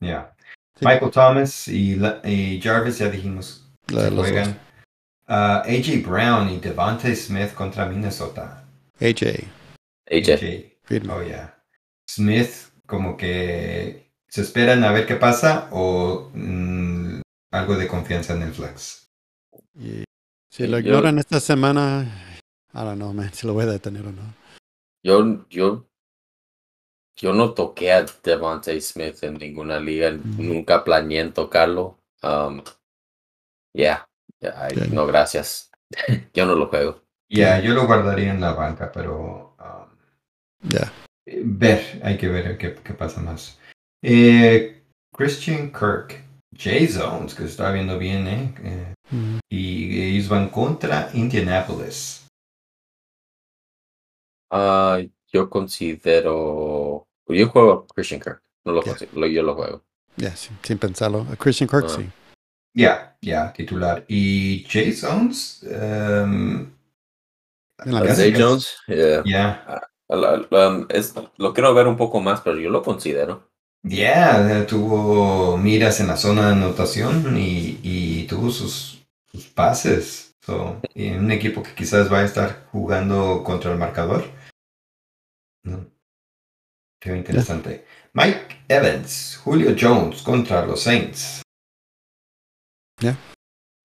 Ya. 0.02 0.32
Sí. 0.77 0.85
Michael 0.85 1.11
Thomas 1.11 1.67
y, 1.67 1.99
Jarvis, 2.61 2.97
ya 2.97 3.09
dijimos, 3.09 3.65
La 3.88 4.03
de 4.03 4.09
se 4.09 4.15
los 4.15 4.27
juegan. 4.27 4.59
Ah, 5.27 5.63
AJ 5.65 6.03
Brown 6.05 6.49
y 6.49 6.59
Devontae 6.59 7.15
Smith 7.15 7.53
contra 7.53 7.85
Minnesota. 7.88 8.63
AJ. 8.99 9.47
AJ. 10.11 10.75
Oh, 11.09 11.21
yeah. 11.23 11.55
Smith, 12.09 12.71
como 12.85 13.17
que 13.17 14.11
se 14.27 14.41
esperan 14.41 14.83
a 14.83 14.91
ver 14.91 15.07
qué 15.07 15.15
pasa 15.15 15.67
o 15.71 16.29
mm, 16.33 17.21
algo 17.51 17.75
de 17.77 17.88
confianza 17.88 18.33
en 18.35 18.43
el 18.43 18.53
flex. 18.53 19.09
Si 20.51 20.67
lo 20.67 20.79
Yo- 20.79 20.89
ignoran 20.91 21.17
esta 21.19 21.39
semana, 21.39 22.05
I 22.73 22.77
don't 22.79 22.97
know, 22.97 23.13
man, 23.13 23.33
si 23.33 23.47
lo 23.47 23.53
voy 23.53 23.63
a 23.63 23.67
detener 23.67 24.05
o 24.05 24.11
no. 24.11 24.33
Yo, 25.03 25.45
yo, 25.49 25.88
yo 27.15 27.34
no 27.34 27.54
toqué 27.54 27.91
a 27.93 28.06
Devontae 28.23 28.82
Smith 28.82 29.23
en 29.23 29.36
ninguna 29.36 29.80
liga. 29.80 30.12
Nunca 30.12 30.84
planeé 30.84 31.21
en 31.21 31.34
tocarlo. 31.34 31.97
Um, 32.23 32.62
yeah. 33.73 34.06
Yeah, 34.41 34.69
I- 34.69 34.75
Yeah. 34.75 34.88
No, 34.93 35.06
gracias. 35.08 35.71
yo 36.34 36.45
no 36.45 36.56
lo 36.56 36.67
juego. 36.67 37.01
Ya, 37.30 37.60
yo 37.60 37.73
lo 37.73 37.88
guardaría 37.88 38.32
en 38.32 38.41
la 38.41 38.54
banca, 38.54 38.91
pero 38.91 39.56
um, 39.60 40.69
Ya. 40.69 40.91
eh, 41.25 41.41
ver, 41.43 42.01
hay 42.04 42.17
que 42.17 42.28
ver 42.28 42.58
qué, 42.58 42.75
qué 42.75 42.93
pasa 42.93 43.21
más. 43.21 43.60
Eh, 44.04 44.84
Christian 45.12 45.71
Kirk, 45.71 46.21
Jay 46.56 46.88
Zones, 46.88 47.34
que 47.34 47.45
está 47.45 47.71
viendo 47.71 47.97
bien, 47.97 48.28
¿eh? 48.28 48.54
Eh, 48.63 48.91
Mm. 49.12 49.38
y 49.49 50.01
ellos 50.01 50.28
van 50.30 50.49
contra 50.49 51.10
Indianapolis. 51.13 52.28
Ah, 54.51 54.99
yo 55.36 55.50
considero. 55.50 57.08
Yo 57.28 57.48
juego 57.50 57.88
a 57.89 57.93
Christian 57.93 58.21
Kirk. 58.21 58.41
No 58.63 58.71
lo, 58.74 58.82
Yeah. 58.84 59.28
yo 59.28 59.43
lo 59.43 59.56
juego. 59.56 59.84
Ya, 60.17 60.36
sin, 60.36 60.58
sin 60.63 60.78
pensarlo. 60.78 61.28
A 61.32 61.36
Christian 61.36 61.69
Kirk, 61.69 61.89
sí. 61.89 62.10
Ya, 62.74 63.17
ya, 63.21 63.52
titular. 63.54 64.04
Y 64.08 64.65
Jay 64.69 64.91
Zones, 64.93 65.63
um, 65.63 66.71
es- 67.86 68.34
Jones, 68.38 68.76
yeah. 68.88 69.24
ya, 69.26 69.82
um, 70.10 70.88
lo 71.38 71.53
quiero 71.53 71.74
ver 71.74 71.88
un 71.88 71.97
poco 71.97 72.20
más, 72.22 72.41
pero 72.41 72.57
yo 72.59 72.70
lo 72.70 72.82
considero. 72.82 73.49
ya, 73.84 74.59
eh, 74.59 74.64
tuvo 74.64 75.57
miras 75.57 75.99
en 75.99 76.07
la 76.07 76.18
zona 76.18 76.47
de 76.47 76.53
anotación 76.53 77.38
y, 77.38 77.80
y 77.84 78.26
tuvo 78.28 78.49
sus, 78.49 79.05
sus 79.32 79.45
pases. 79.47 80.36
So, 80.41 80.80
y 80.93 81.07
en 81.07 81.26
un 81.26 81.32
equipo 81.32 81.64
que 81.64 81.74
quizás 81.74 82.12
va 82.12 82.20
a 82.20 82.24
estar 82.26 82.68
jugando 82.72 83.43
contra 83.43 83.72
el 83.72 83.78
marcador. 83.80 84.24
No. 85.66 85.86
Qué 87.01 87.16
interesante. 87.16 87.86
Mike 88.13 88.66
Evans, 88.68 89.38
Julio 89.43 89.76
Jones 89.80 90.22
contra 90.22 90.66
los 90.66 90.82
Saints. 90.82 91.41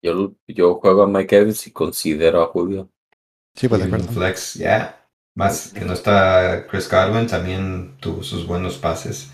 Yo, 0.03 0.35
yo 0.47 0.75
juego 0.77 1.03
a 1.03 1.07
Mike 1.07 1.37
Evans 1.37 1.67
y 1.67 1.73
considero 1.73 2.43
a 2.43 2.47
Julio. 2.47 2.91
Sí, 3.55 3.69
pues 3.69 3.81
de 3.81 3.87
acuerdo. 3.87 4.09
Flex, 4.13 4.55
ya. 4.55 4.97
Más 5.37 5.73
que 5.73 5.85
no 5.85 5.93
está 5.93 6.67
Chris 6.67 6.89
Godwin, 6.91 7.27
también 7.27 7.97
tuvo 7.99 8.23
sus 8.23 8.47
buenos 8.47 8.79
pases. 8.79 9.31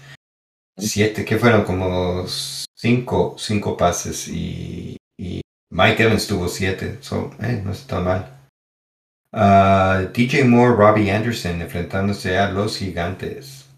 Siete, 0.77 1.25
que 1.25 1.39
fueron 1.39 1.65
como 1.65 2.27
cinco, 2.75 3.37
cinco 3.39 3.77
pases 3.77 4.29
y, 4.29 4.97
y 5.19 5.41
Mike 5.71 6.03
Evans 6.03 6.27
tuvo 6.27 6.49
siete. 6.49 6.99
So, 7.03 7.31
eh, 7.41 7.61
no 7.65 7.73
está 7.73 7.97
tan 7.97 8.05
mal. 8.05 8.36
Ah, 9.33 10.07
DJ 10.13 10.45
Moore, 10.45 10.77
Robbie 10.77 11.11
Anderson 11.11 11.61
enfrentándose 11.61 12.39
a 12.39 12.51
los 12.51 12.79
gigantes. 12.79 13.69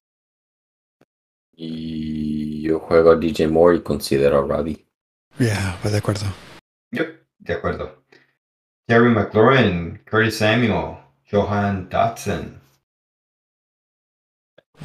Y 1.57 2.63
yo 2.63 2.79
juego 2.79 3.13
a 3.13 3.17
DJ 3.17 3.49
Moore 3.49 3.79
y 3.79 3.83
considero 3.83 4.39
a 4.39 4.47
Robbie. 4.47 4.87
Ya, 5.39 5.79
voy 5.83 5.93
de 5.93 5.99
acuerdo. 5.99 6.27
Yep, 6.93 7.27
de 7.39 7.55
acuerdo. 7.55 8.05
Terry 8.87 9.11
McLaurin, 9.11 10.03
Curtis 10.09 10.39
Samuel, 10.39 10.99
Johan 11.31 11.89
Dotson. 11.89 12.61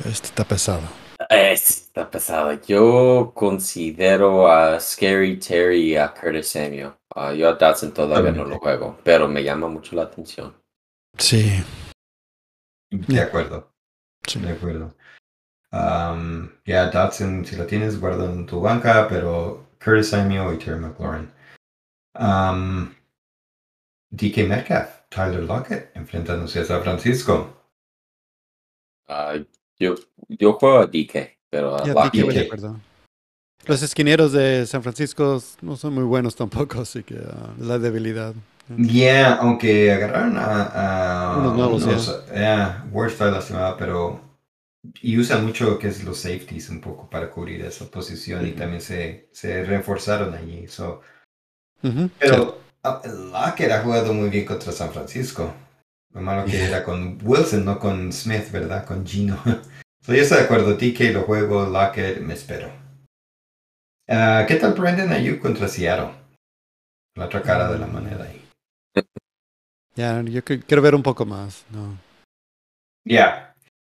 Este 0.05 0.27
está 0.27 0.43
pesado. 0.43 0.81
Este 1.29 1.83
está 1.83 2.09
pesado. 2.09 2.53
Yo 2.65 3.31
considero 3.35 4.51
a 4.51 4.79
Scary 4.79 5.37
Terry 5.37 5.91
y 5.91 5.95
a 5.95 6.13
Curtis 6.13 6.49
Samuel. 6.49 6.93
Ah, 7.15 7.33
yo 7.33 7.49
a 7.49 7.53
Dodson 7.53 7.93
todavía 7.93 8.31
no 8.31 8.43
lo 8.45 8.57
juego, 8.59 8.97
pero 9.03 9.27
me 9.27 9.43
llama 9.43 9.67
mucho 9.67 9.95
la 9.95 10.03
atención. 10.03 10.55
Sí. 11.17 11.63
De 12.89 13.21
acuerdo. 13.21 13.71
sí. 14.27 14.39
De 14.39 14.51
acuerdo. 14.51 14.95
Um, 15.71 16.49
ya, 16.65 16.89
Dotson, 16.89 17.45
si 17.45 17.55
lo 17.55 17.65
tienes, 17.65 17.99
guarda 17.99 18.25
en 18.31 18.45
tu 18.45 18.61
banca, 18.61 19.07
pero 19.09 19.67
Curtis 19.83 20.09
Samuel 20.09 20.55
y 20.55 20.57
Terry 20.63 20.79
McLaurin. 20.79 21.31
Um, 22.19 22.93
DK 24.11 24.47
Metcalf, 24.47 25.01
Tyler 25.09 25.43
Lockett, 25.43 25.95
enfrentándose 25.95 26.59
a 26.59 26.65
San 26.65 26.83
Francisco. 26.83 27.57
Ah, 29.07 29.35
yo, 29.79 29.95
yo 30.29 30.53
juego 30.53 30.79
a 30.79 30.85
DK, 30.87 31.39
pero 31.49 31.75
a 31.75 31.83
Ya, 31.85 31.93
Lockett- 31.93 32.11
DK 32.13 32.23
voy 32.25 32.33
de 32.35 32.39
DK. 32.41 32.45
acuerdo. 32.45 32.79
Los 33.65 33.81
esquineros 33.81 34.31
de 34.33 34.65
San 34.65 34.83
Francisco 34.83 35.41
no 35.61 35.77
son 35.77 35.93
muy 35.93 36.03
buenos 36.03 36.35
tampoco, 36.35 36.81
así 36.81 37.03
que 37.03 37.15
ah, 37.15 37.53
la 37.59 37.79
debilidad. 37.79 38.33
Yeah, 38.77 39.35
aunque 39.35 39.91
agarraron 39.91 40.37
a, 40.37 41.33
a 41.33 41.37
Unos 41.37 41.55
nuevos, 41.55 41.83
unos, 41.83 42.25
yeah, 42.33 42.85
Ward 42.91 43.11
está 43.11 43.29
lastimado, 43.29 43.75
pero 43.77 44.21
y 45.01 45.17
usan 45.17 45.45
mucho 45.45 45.65
lo 45.65 45.79
que 45.79 45.87
es 45.87 46.03
los 46.03 46.19
safeties 46.19 46.69
un 46.69 46.81
poco 46.81 47.09
para 47.09 47.29
cubrir 47.29 47.61
esa 47.61 47.85
posición 47.85 48.45
y 48.45 48.51
también 48.51 48.81
se, 48.81 49.29
se 49.31 49.63
reforzaron 49.63 50.33
allí. 50.33 50.67
So, 50.67 51.01
pero 52.19 52.59
ah, 52.83 53.01
Lockett 53.05 53.71
ha 53.71 53.81
jugado 53.81 54.13
muy 54.13 54.29
bien 54.29 54.45
contra 54.45 54.71
San 54.71 54.91
Francisco. 54.91 55.53
Lo 56.13 56.21
malo 56.21 56.45
que 56.45 56.61
era 56.61 56.83
con 56.83 57.17
Wilson, 57.23 57.65
no 57.65 57.79
con 57.79 58.11
Smith, 58.11 58.51
¿verdad? 58.51 58.85
Con 58.85 59.05
Gino. 59.05 59.41
so, 60.05 60.13
yo 60.13 60.21
estoy 60.21 60.39
de 60.39 60.43
acuerdo. 60.43 60.75
DK 60.75 61.13
lo 61.13 61.21
juego, 61.23 61.65
Lockett 61.65 62.19
me 62.19 62.33
espero. 62.33 62.82
Ah, 64.09 64.45
¿Qué 64.47 64.55
tal 64.55 64.73
Brandon 64.73 65.11
Ayuk 65.11 65.41
contra 65.41 65.67
Seattle? 65.67 66.13
La 67.15 67.25
otra 67.25 67.41
cara 67.41 67.71
de 67.71 67.79
la 67.79 67.87
moneda 67.87 68.25
ahí. 68.25 68.41
Ya, 69.95 70.19
yo 70.23 70.43
que- 70.43 70.59
quiero 70.59 70.81
ver 70.81 70.95
un 70.95 71.03
poco 71.03 71.23
más. 71.23 71.65
No. 71.69 71.99
Ya. 73.05 73.53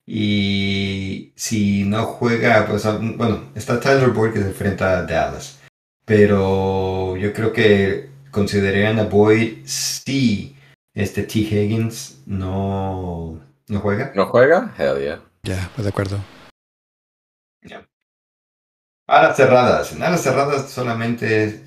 Y 0.06 1.32
si 1.38 1.86
no 1.86 2.04
juega, 2.06 2.68
pues 2.68 2.86
ah, 2.86 3.00
bueno, 3.02 3.50
está 3.56 3.80
Tyler 3.80 4.10
Boyd 4.10 4.34
que 4.34 4.40
se 4.42 4.48
enfrenta 4.48 5.00
a 5.00 5.04
Dallas. 5.04 5.62
Pero 6.06 7.16
yo 7.16 7.32
creo 7.32 7.54
que 7.54 8.10
considerarían 8.30 9.00
a 9.00 9.04
Boyd 9.04 9.66
si 9.66 10.58
este 10.94 11.24
T. 11.24 11.40
Higgins 11.40 12.22
no, 12.26 13.40
no 13.70 13.80
juega. 13.80 14.12
¿No 14.16 14.26
juega? 14.26 14.76
Hell 14.78 15.00
yeah. 15.02 15.22
Ya, 15.44 15.72
voy 15.78 15.84
de 15.84 15.90
acuerdo. 15.90 16.20
Alas 19.16 19.38
cerradas. 19.38 19.94
En 19.94 20.04
alas 20.04 20.22
cerradas 20.22 20.70
solamente 20.70 21.64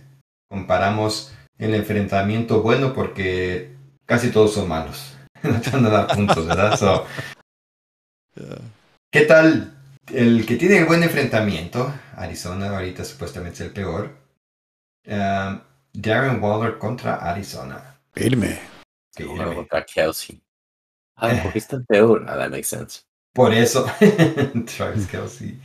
comparamos 0.50 1.32
el 1.56 1.74
enfrentamiento 1.74 2.60
bueno 2.60 2.92
porque 2.92 3.74
casi 4.04 4.30
todos 4.30 4.52
son 4.52 4.68
malos. 4.68 5.14
No 5.42 5.58
te 5.60 5.70
van 5.70 5.86
a 5.86 5.88
dar 5.90 6.08
puntos, 6.08 6.46
¿verdad? 6.46 6.76
So. 6.76 7.06
¿Qué 9.10 9.22
tal 9.22 9.72
el 10.12 10.44
que 10.44 10.56
tiene 10.56 10.78
el 10.78 10.84
buen 10.84 11.02
enfrentamiento? 11.02 11.90
Arizona 12.16 12.68
ahorita 12.70 13.02
supuestamente 13.04 13.54
es 13.54 13.60
el 13.68 13.72
peor. 13.72 14.10
Um, 15.06 15.60
Darren 15.94 16.42
Waller 16.42 16.76
contra 16.76 17.14
Arizona. 17.14 17.98
Firme. 18.12 18.58
Sí, 19.16 19.24
Juego 19.24 19.50
me- 19.50 19.56
contra 19.56 19.86
Kelsey. 19.86 20.42
Ah, 21.16 21.30
¿por 21.42 21.52
qué 21.52 21.58
está 21.60 21.80
peor? 21.80 22.26
Ah, 22.28 22.36
that 22.36 22.50
makes 22.50 22.66
sense. 22.68 23.00
Por 23.32 23.54
eso, 23.54 23.86
Travis 24.76 25.06
Kelsey. 25.06 25.58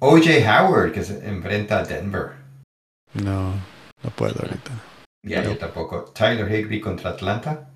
OJ 0.00 0.26
Howard 0.46 0.92
que 0.92 1.02
se 1.02 1.26
enfrenta 1.26 1.78
a 1.78 1.84
Denver. 1.84 2.32
No, 3.14 3.52
no 4.02 4.10
puedo 4.16 4.34
ahorita. 4.40 4.72
Ya, 5.24 5.42
yo 5.42 5.56
tampoco. 5.56 6.04
Tyler 6.12 6.50
Higby 6.50 6.80
contra 6.80 7.10
Atlanta. 7.10 7.70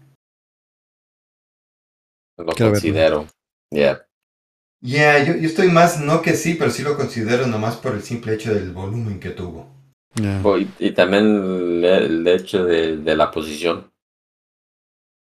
Lo 2.36 2.46
Quiero 2.52 2.72
considero. 2.72 3.26
Yeah. 3.70 4.06
Ya, 4.80 5.24
yo, 5.24 5.34
yo 5.34 5.46
estoy 5.46 5.68
más 5.68 6.00
no 6.00 6.22
que 6.22 6.34
sí, 6.34 6.54
pero 6.54 6.70
sí 6.70 6.82
lo 6.82 6.96
considero 6.96 7.46
nomás 7.46 7.76
por 7.76 7.94
el 7.94 8.02
simple 8.02 8.34
hecho 8.34 8.54
del 8.54 8.72
volumen 8.72 9.18
que 9.18 9.30
tuvo. 9.30 9.66
Ya. 10.14 10.40
Oh, 10.44 10.56
Y, 10.58 10.70
y 10.78 10.92
también 10.92 11.24
el, 11.24 11.84
el 11.84 12.28
hecho 12.28 12.64
de, 12.64 12.98
de 12.98 13.16
la 13.16 13.30
posición. 13.30 13.90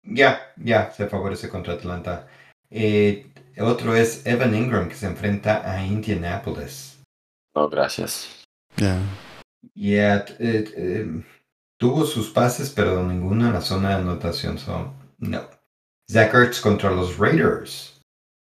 Ya, 0.04 0.54
ya, 0.58 0.92
se 0.92 1.08
favorece 1.08 1.50
contra 1.50 1.74
Atlanta. 1.74 2.28
Eh, 2.70 3.28
otro 3.62 3.96
es 3.96 4.26
Evan 4.26 4.56
Ingram 4.56 4.90
que 4.90 4.96
se 4.96 5.08
enfrenta 5.08 5.70
a 5.70 5.86
Indianapolis. 5.86 7.00
No, 7.56 7.70
gracias. 7.70 8.44
Ya. 8.76 9.00
Eh, 9.76 10.26
eh, 10.40 11.24
tuvo 11.80 12.06
sus 12.06 12.30
pases, 12.30 12.70
pero 12.70 13.04
ninguno 13.04 13.48
en 13.48 13.54
la 13.54 13.62
zona 13.62 13.90
de 13.90 13.96
anotación. 13.96 14.58
So, 14.58 14.94
no. 15.18 15.50
Zach 16.10 16.34
Ertz 16.34 16.62
contra 16.62 16.92
los 16.92 17.18
Raiders. 17.18 18.00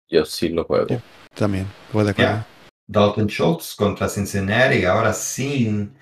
Yo 0.09 0.25
sí 0.25 0.49
lo 0.51 0.65
juego. 0.65 0.87
Yeah. 0.87 1.03
También, 1.35 1.67
voy 1.93 2.05
de 2.05 2.11
acuerdo. 2.11 2.45
Dalton 2.87 3.27
Schultz 3.29 3.75
contra 3.75 4.09
Cincinnati, 4.09 4.85
ahora 4.85 5.13
sin 5.13 5.97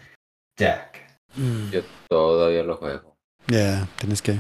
Dak. 0.59 0.99
Mm. 1.37 1.71
Yo 1.71 1.83
todavía 2.09 2.63
lo 2.63 2.77
juego. 2.77 3.17
Ya, 3.47 3.89
tienes 3.99 4.21
que. 4.21 4.39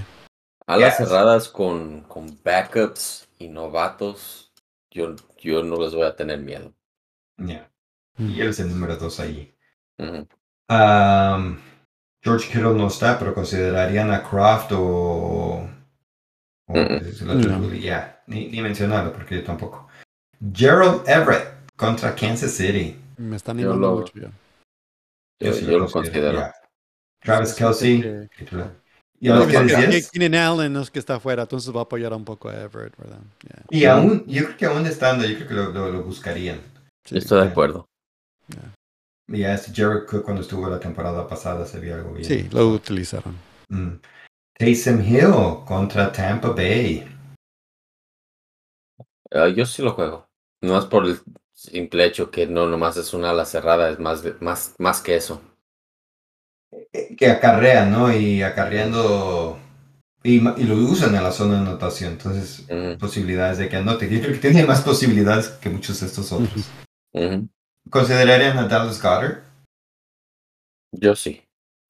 Alas 0.67 0.97
cerradas 0.97 1.49
con, 1.49 2.03
con 2.03 2.39
backups 2.43 3.29
y 3.39 3.49
novatos, 3.49 4.42
yo, 4.93 5.17
yo 5.39 5.63
no 5.63 5.77
les 5.81 5.95
voy 5.95 6.05
a 6.05 6.15
tener 6.15 6.39
miedo. 6.41 6.73
Ya. 7.39 7.69
Mm. 8.19 8.31
Y 8.31 8.41
él 8.41 8.49
es 8.51 8.61
el 8.61 8.69
número 8.69 8.97
dos 8.97 9.19
allí. 9.21 9.53
Ujú. 9.99 10.29
Um, 10.69 11.59
George 12.23 12.47
Kittle 12.49 12.75
no 12.75 12.87
está, 12.87 13.19
pero 13.19 13.35
considerarían 13.35 14.11
a 14.13 14.23
Kraft 14.23 14.73
o. 14.73 14.79
o 16.69 16.73
Mm-mm. 16.75 17.03
es 17.07 17.21
el 17.23 17.31
otro 17.31 17.51
No. 17.51 17.59
bully. 17.61 17.81
Ya, 17.81 18.23
ni, 18.27 18.49
ni 18.49 18.61
mencionarlo 18.63 19.13
porque 19.13 19.37
yo 19.37 19.45
tampoco. 19.45 19.89
Gerald 20.55 21.03
Everett 21.09 21.49
contra 21.77 22.15
Kansas 22.15 22.53
City. 22.53 22.97
Me 23.17 23.37
están 23.37 23.59
Yo 23.59 23.71
animando 23.73 23.91
lo- 23.95 24.01
mucho 24.01 24.13
ya. 24.19 24.31
Yo, 25.41 25.53
sí 25.53 25.67
yo 25.67 25.79
lo 25.79 25.91
considero. 25.91 26.39
ya. 26.39 26.55
Travis 27.21 27.51
Sí, 27.51 27.57
Kelsey. 27.59 28.01
que- 28.03 28.29
titular. 28.39 28.71
¿Y 29.23 29.29
a 29.29 29.37
los 29.37 29.47
que 29.47 29.57
decías? 29.57 30.11
Keenan 30.11 30.35
Allen 30.35 30.77
es 30.79 30.91
que 30.91 30.99
está 30.99 31.15
afuera, 31.15 31.43
entonces 31.43 31.73
va 31.73 31.79
a 31.79 31.85
apoyar 31.85 32.13
un 32.13 32.25
poco 32.25 32.49
a 32.49 32.61
Everett, 32.61 32.97
¿verdad? 32.97 33.21
Ya. 33.49 33.63
Y 33.71 33.85
aún, 33.85 34.25
yo 34.27 34.43
creo 34.47 34.57
que 34.57 34.67
aún 34.67 34.85
estando, 34.85 35.25
yo 35.25 35.37
creo 35.37 35.47
que 35.47 35.55
lo, 35.55 35.71
lo, 35.71 35.93
lo 35.93 36.03
buscarían. 36.03 36.61
Sí. 37.05 37.19
Estoy 37.19 37.43
de 37.43 37.49
acuerdo. 37.49 37.87
Y 39.29 39.39
ya 39.39 39.55
este 39.55 39.73
Jared 39.73 40.07
Cook 40.07 40.25
cuando 40.25 40.43
estuvo 40.43 40.69
la 40.69 40.81
temporada 40.81 41.29
pasada 41.29 41.65
se 41.67 41.79
vio 41.79 41.95
algo 41.95 42.15
bien. 42.15 42.25
Sí, 42.25 42.49
lo 42.51 42.71
utilizaron. 42.71 43.37
Mm. 43.69 44.01
Taysom 44.59 45.01
Hill 45.01 45.65
contra 45.67 46.11
Tampa 46.11 46.51
Bay. 46.51 47.09
Ah, 49.31 49.47
yo 49.47 49.65
sí 49.65 49.83
lo 49.83 49.93
juego. 49.93 50.27
No 50.63 50.77
es 50.77 50.85
por 50.87 51.07
el 51.07 51.21
simple 51.53 52.07
hecho 52.07 52.29
que 52.33 52.49
no 52.49 52.67
nomás 52.67 52.97
es 52.97 53.15
una 53.15 53.31
ala 53.31 53.45
cerrada, 53.45 53.89
es 53.89 54.01
más, 54.01 54.25
más, 54.41 54.75
más 54.79 55.01
que 55.01 55.15
eso. 55.15 55.41
Eh, 56.93 57.17
que 57.17 57.31
acarrea, 57.31 57.87
¿no? 57.87 58.15
Y 58.15 58.43
acarreando. 58.43 59.59
Y, 60.25 60.41
lo 60.41 60.77
usan 60.77 61.15
en 61.15 61.23
la 61.23 61.33
zona 61.33 61.55
de 61.55 61.61
anotación. 61.61 62.13
Entonces, 62.13 62.67
posibilidades 62.99 63.59
de 63.59 63.69
que 63.69 63.77
anote. 63.77 64.09
Yo 64.09 64.21
creo 64.21 64.33
que 64.35 64.39
tiene 64.41 64.65
más 64.65 64.83
posibilidades 64.83 65.49
que 65.49 65.71
muchos 65.71 66.01
de 66.01 66.07
estos 66.07 66.31
otros. 66.33 66.71
ujú. 67.13 67.49
¿Considerarían 67.91 68.59
a 68.59 68.69
Dallas 68.69 69.03
Goddard? 69.03 69.43
Yo 70.93 71.17
sí. 71.17 71.43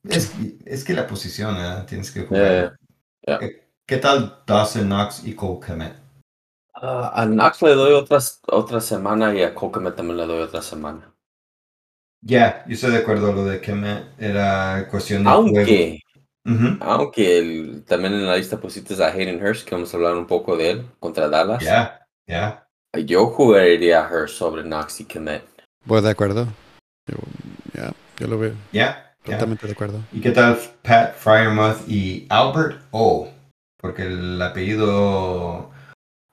Es, 0.08 0.32
es 0.64 0.84
que 0.84 0.94
la 0.94 1.06
posición, 1.06 1.56
¿eh? 1.56 1.84
Tienes 1.86 2.10
que 2.10 2.22
jugar. 2.22 2.78
Eh, 3.26 3.36
¿Qué, 3.38 3.68
qué 3.86 3.96
tal 3.98 4.42
Dawson 4.46 4.86
Knox 4.86 5.24
y 5.24 5.34
Cole 5.34 5.60
Kmet? 5.60 6.02
ah, 6.74 7.12
a 7.14 7.26
Knox 7.26 7.62
le 7.62 7.74
doy 7.74 7.92
otras, 7.92 8.40
otra 8.48 8.80
semana 8.80 9.34
y 9.34 9.42
a 9.42 9.54
Kokemet 9.54 9.94
también 9.94 10.18
le 10.18 10.26
doy 10.26 10.42
otra 10.42 10.62
semana. 10.62 11.11
Ya, 12.22 12.64
yo 12.66 12.74
estoy 12.74 12.92
de 12.92 12.98
acuerdo. 12.98 13.32
Lo 13.32 13.44
de 13.44 13.60
Kmet 13.60 14.04
era 14.18 14.86
cuestión 14.90 15.24
de 15.24 15.30
Aunque, 15.30 16.00
aunque 16.80 17.38
el- 17.38 17.84
también 17.84 18.14
en 18.14 18.26
la 18.26 18.36
lista 18.36 18.60
pusiste 18.60 19.02
a 19.02 19.08
Hayden 19.08 19.44
Hurst, 19.44 19.66
que 19.66 19.74
vamos 19.74 19.92
a 19.92 19.96
hablar 19.96 20.16
un 20.16 20.26
poco 20.26 20.56
de 20.56 20.70
él 20.70 20.86
contra 21.00 21.28
Dallas. 21.28 21.62
Ya, 21.62 22.06
ya. 22.26 22.66
Yo 23.04 23.26
jugaría 23.26 24.06
a 24.06 24.10
Hurst 24.12 24.36
sobre 24.36 24.62
Knox 24.62 25.00
y 25.00 25.04
Kemet. 25.04 25.44
Voy 25.84 26.00
de 26.00 26.10
acuerdo. 26.10 26.46
Ya, 27.74 27.92
yo 28.18 28.26
lo 28.28 28.38
veo. 28.38 28.54
Ya. 28.72 29.14
Totalmente 29.24 29.66
de 29.66 29.72
acuerdo. 29.72 30.00
¿Y 30.12 30.20
qué 30.20 30.30
tal 30.30 30.58
Pat 30.82 31.14
Fryermuth 31.14 31.88
y 31.88 32.26
Albert 32.28 32.82
O? 32.90 33.28
porque 33.82 34.02
el 34.02 34.40
apellido 34.40 35.70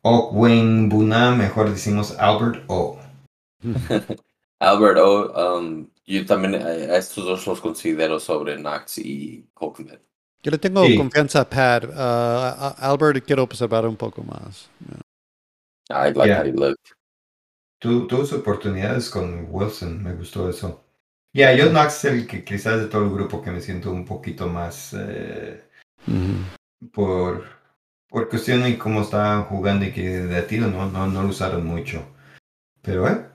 Buna, 0.04 1.32
mejor 1.32 1.72
decimos 1.72 2.16
Albert 2.20 2.64
O. 2.68 3.00
Albert 4.60 4.97
O, 4.97 5.57
um, 5.57 5.88
yo 6.05 6.26
también 6.26 6.55
a 6.55 6.97
estos 6.97 7.26
dos 7.26 7.47
los 7.47 7.62
considero 7.62 8.20
sobre 8.20 8.57
Knox 8.57 8.97
y 8.97 9.47
Colquitt. 9.53 9.99
Yo 10.41 10.51
le 10.51 10.57
tengo 10.57 10.82
confianza 10.97 11.41
a 11.41 11.49
Pat. 11.49 11.86
Uh, 11.86 12.82
Albert 12.84 13.26
quiero 13.26 13.43
observar 13.43 13.86
un 13.86 13.95
poco 13.95 14.24
más. 14.24 14.70
I 15.89 16.12
like 16.14 16.32
how 16.32 16.43
he 16.43 16.51
looked. 16.51 16.93
Tu, 17.80 18.07
tuvo 18.07 18.24
oportunidades 18.38 19.10
con 19.10 19.47
Wilson, 19.49 20.03
me 20.03 20.14
gustó 20.14 20.49
eso. 20.49 20.84
Ya, 21.34 21.53
yeah, 21.53 21.66
yo 21.66 21.70
Knox 21.70 22.05
es 22.05 22.14
el 22.14 22.28
que 22.28 22.43
quizás 22.43 22.80
de 22.80 22.88
todo 22.88 23.03
el 23.03 23.12
grupo 23.12 23.41
que 23.41 23.51
me 23.51 23.62
siento 23.62 23.91
un 23.91 24.03
poquito 24.03 24.47
más 24.47 24.93
eh, 24.97 25.64
por, 26.91 27.45
por 28.10 28.30
cuestión 28.30 28.64
de 28.64 28.78
cómo 28.78 29.01
estaban 29.01 29.45
jugando 29.45 29.86
y 29.86 29.93
que 29.93 30.10
de 30.10 30.41
tiro 30.41 30.68
no, 30.68 30.89
no, 30.89 31.07
no 31.07 31.24
lo 31.24 31.30
usaron 31.30 31.66
mucho. 31.66 32.03
Pero, 32.82 33.07
¿eh? 33.07 33.30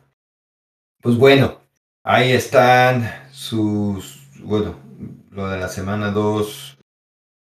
Pues 1.04 1.16
bueno, 1.18 1.60
ahí 2.02 2.32
están 2.32 3.12
sus, 3.30 4.26
bueno, 4.40 4.76
lo 5.32 5.50
de 5.50 5.58
la 5.58 5.68
semana 5.68 6.10
2, 6.10 6.78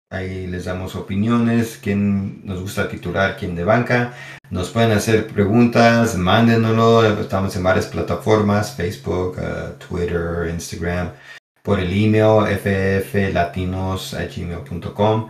ahí 0.09 0.47
les 0.47 0.65
damos 0.65 0.97
opiniones, 0.97 1.79
quién 1.81 2.45
nos 2.45 2.59
gusta 2.59 2.89
titular, 2.89 3.37
quién 3.37 3.55
de 3.55 3.63
banca. 3.63 4.15
Nos 4.49 4.69
pueden 4.69 4.91
hacer 4.91 5.27
preguntas, 5.27 6.17
mándenoslo, 6.17 7.05
estamos 7.21 7.55
en 7.55 7.63
varias 7.63 7.87
plataformas, 7.87 8.75
Facebook, 8.75 9.37
uh, 9.37 9.75
Twitter, 9.87 10.49
Instagram, 10.49 11.13
por 11.61 11.79
el 11.79 11.93
email 11.93 12.45
fflatinos.gmail.com 12.57 15.29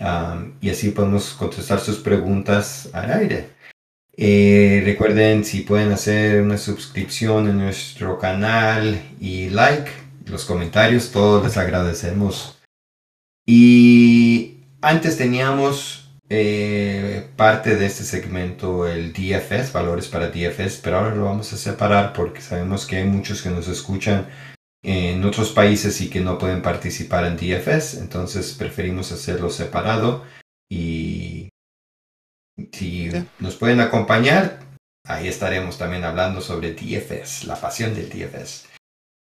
um, 0.00 0.52
y 0.62 0.70
así 0.70 0.92
podemos 0.92 1.34
contestar 1.34 1.78
sus 1.80 1.98
preguntas 1.98 2.88
al 2.94 3.12
aire. 3.12 3.55
Eh, 4.18 4.82
recuerden 4.84 5.44
si 5.44 5.60
pueden 5.60 5.92
hacer 5.92 6.40
una 6.40 6.56
suscripción 6.56 7.48
en 7.48 7.58
nuestro 7.58 8.18
canal 8.18 9.02
y 9.20 9.50
like, 9.50 9.90
los 10.24 10.44
comentarios, 10.46 11.12
todos 11.12 11.44
les 11.44 11.56
agradecemos. 11.58 12.58
Y 13.46 14.58
antes 14.80 15.18
teníamos 15.18 16.10
eh, 16.28 17.28
parte 17.36 17.76
de 17.76 17.86
este 17.86 18.04
segmento 18.04 18.88
el 18.88 19.12
DFS, 19.12 19.72
valores 19.72 20.08
para 20.08 20.30
DFS, 20.30 20.80
pero 20.82 20.98
ahora 20.98 21.14
lo 21.14 21.24
vamos 21.26 21.52
a 21.52 21.56
separar 21.56 22.12
porque 22.14 22.40
sabemos 22.40 22.86
que 22.86 22.96
hay 22.96 23.04
muchos 23.04 23.42
que 23.42 23.50
nos 23.50 23.68
escuchan 23.68 24.28
en 24.82 25.24
otros 25.24 25.50
países 25.50 26.00
y 26.00 26.08
que 26.08 26.20
no 26.20 26.38
pueden 26.38 26.62
participar 26.62 27.24
en 27.26 27.36
DFS, 27.36 27.98
entonces 27.98 28.54
preferimos 28.54 29.12
hacerlo 29.12 29.50
separado 29.50 30.24
y 30.68 31.05
si 32.76 33.10
nos 33.38 33.56
pueden 33.56 33.80
acompañar, 33.80 34.60
ahí 35.06 35.28
estaremos 35.28 35.78
también 35.78 36.04
hablando 36.04 36.40
sobre 36.40 36.72
DFS, 36.72 37.44
la 37.44 37.56
pasión 37.56 37.94
del 37.94 38.08
DFS. 38.08 38.66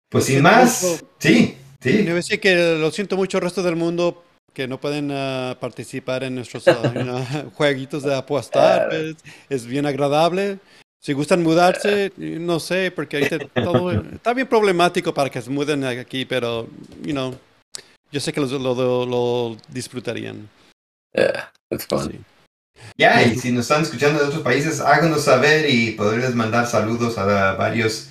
Pues 0.09 0.25
sin 0.25 0.41
más, 0.41 1.03
sí, 1.19 1.57
sí. 1.81 1.91
Debe 1.97 2.15
decir 2.15 2.39
que 2.39 2.77
lo 2.77 2.91
siento 2.91 3.17
mucho 3.17 3.37
el 3.37 3.43
resto 3.43 3.63
del 3.63 3.75
mundo 3.75 4.23
que 4.53 4.67
no 4.67 4.79
pueden 4.79 5.11
ah, 5.11 5.57
participar 5.59 6.23
en 6.23 6.35
nuestros 6.35 6.67
uh, 6.67 7.49
jueguitos 7.53 8.03
de 8.03 8.15
apostar. 8.15 8.89
Pues, 8.89 9.15
es 9.49 9.65
bien 9.65 9.85
agradable. 9.85 10.59
Si 11.01 11.13
gustan 11.13 11.41
mudarse, 11.41 12.11
no 12.17 12.59
sé, 12.59 12.91
porque 12.91 13.17
ahí 13.17 13.29
todo, 13.55 13.91
está 14.13 14.33
bien 14.33 14.47
problemático 14.47 15.13
para 15.13 15.29
que 15.29 15.41
se 15.41 15.49
muden 15.49 15.83
aquí, 15.83 16.25
pero, 16.25 16.67
you 17.01 17.11
know, 17.11 17.35
yo 18.11 18.19
sé 18.19 18.31
que 18.31 18.39
lo, 18.39 18.47
lo, 18.59 19.05
lo 19.05 19.57
disfrutarían. 19.69 20.47
Yeah, 21.13 21.51
it's 21.71 21.87
fun. 21.87 22.23
Ya, 22.97 23.23
y 23.23 23.37
si 23.37 23.51
nos 23.51 23.63
están 23.63 23.81
escuchando 23.81 24.19
de 24.19 24.25
otros 24.25 24.43
países, 24.43 24.79
háganos 24.79 25.23
saber 25.23 25.69
y 25.69 25.91
poderles 25.91 26.35
mandar 26.35 26.67
saludos 26.67 27.17
a 27.17 27.53
varios 27.53 28.09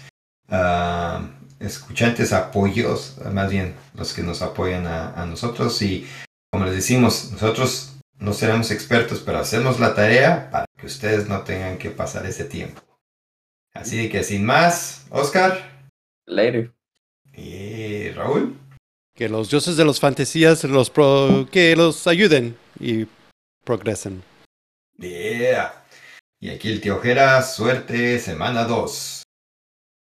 uh, 0.48 1.24
escuchantes, 1.61 2.32
apoyos, 2.32 3.16
más 3.32 3.50
bien 3.50 3.74
los 3.94 4.12
que 4.12 4.22
nos 4.22 4.42
apoyan 4.42 4.86
a, 4.86 5.12
a 5.14 5.26
nosotros. 5.26 5.80
Y 5.82 6.06
como 6.50 6.64
les 6.66 6.74
decimos, 6.74 7.30
nosotros 7.32 7.96
no 8.18 8.32
seremos 8.32 8.70
expertos, 8.70 9.22
pero 9.24 9.38
hacemos 9.38 9.80
la 9.80 9.94
tarea 9.94 10.50
para 10.50 10.66
que 10.78 10.86
ustedes 10.86 11.28
no 11.28 11.42
tengan 11.42 11.78
que 11.78 11.90
pasar 11.90 12.26
ese 12.26 12.44
tiempo. 12.44 12.82
Así 13.72 14.08
que 14.08 14.24
sin 14.24 14.44
más, 14.44 15.06
Oscar. 15.11 15.86
Later. 16.26 16.72
Y 17.32 18.11
Raúl. 18.11 18.56
Que 19.14 19.28
los 19.28 19.50
dioses 19.50 19.76
de 19.76 19.84
los 19.84 20.00
fantasías 20.00 20.64
los 20.64 20.90
pro, 20.90 21.46
que 21.50 21.76
los 21.76 22.06
ayuden 22.06 22.56
y 22.78 23.06
progresen. 23.64 24.22
Yeah. 25.01 25.72
Y 26.40 26.51
aquí 26.51 26.70
el 26.70 26.80
tío 26.80 27.01
Jera, 27.01 27.42
suerte, 27.42 28.18
semana 28.18 28.64
2. 28.64 29.22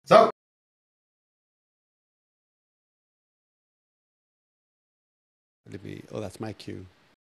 So. 0.06 0.30
Oh, 6.12 6.20
that's 6.20 6.40
my 6.42 6.54
cue. 6.54 6.86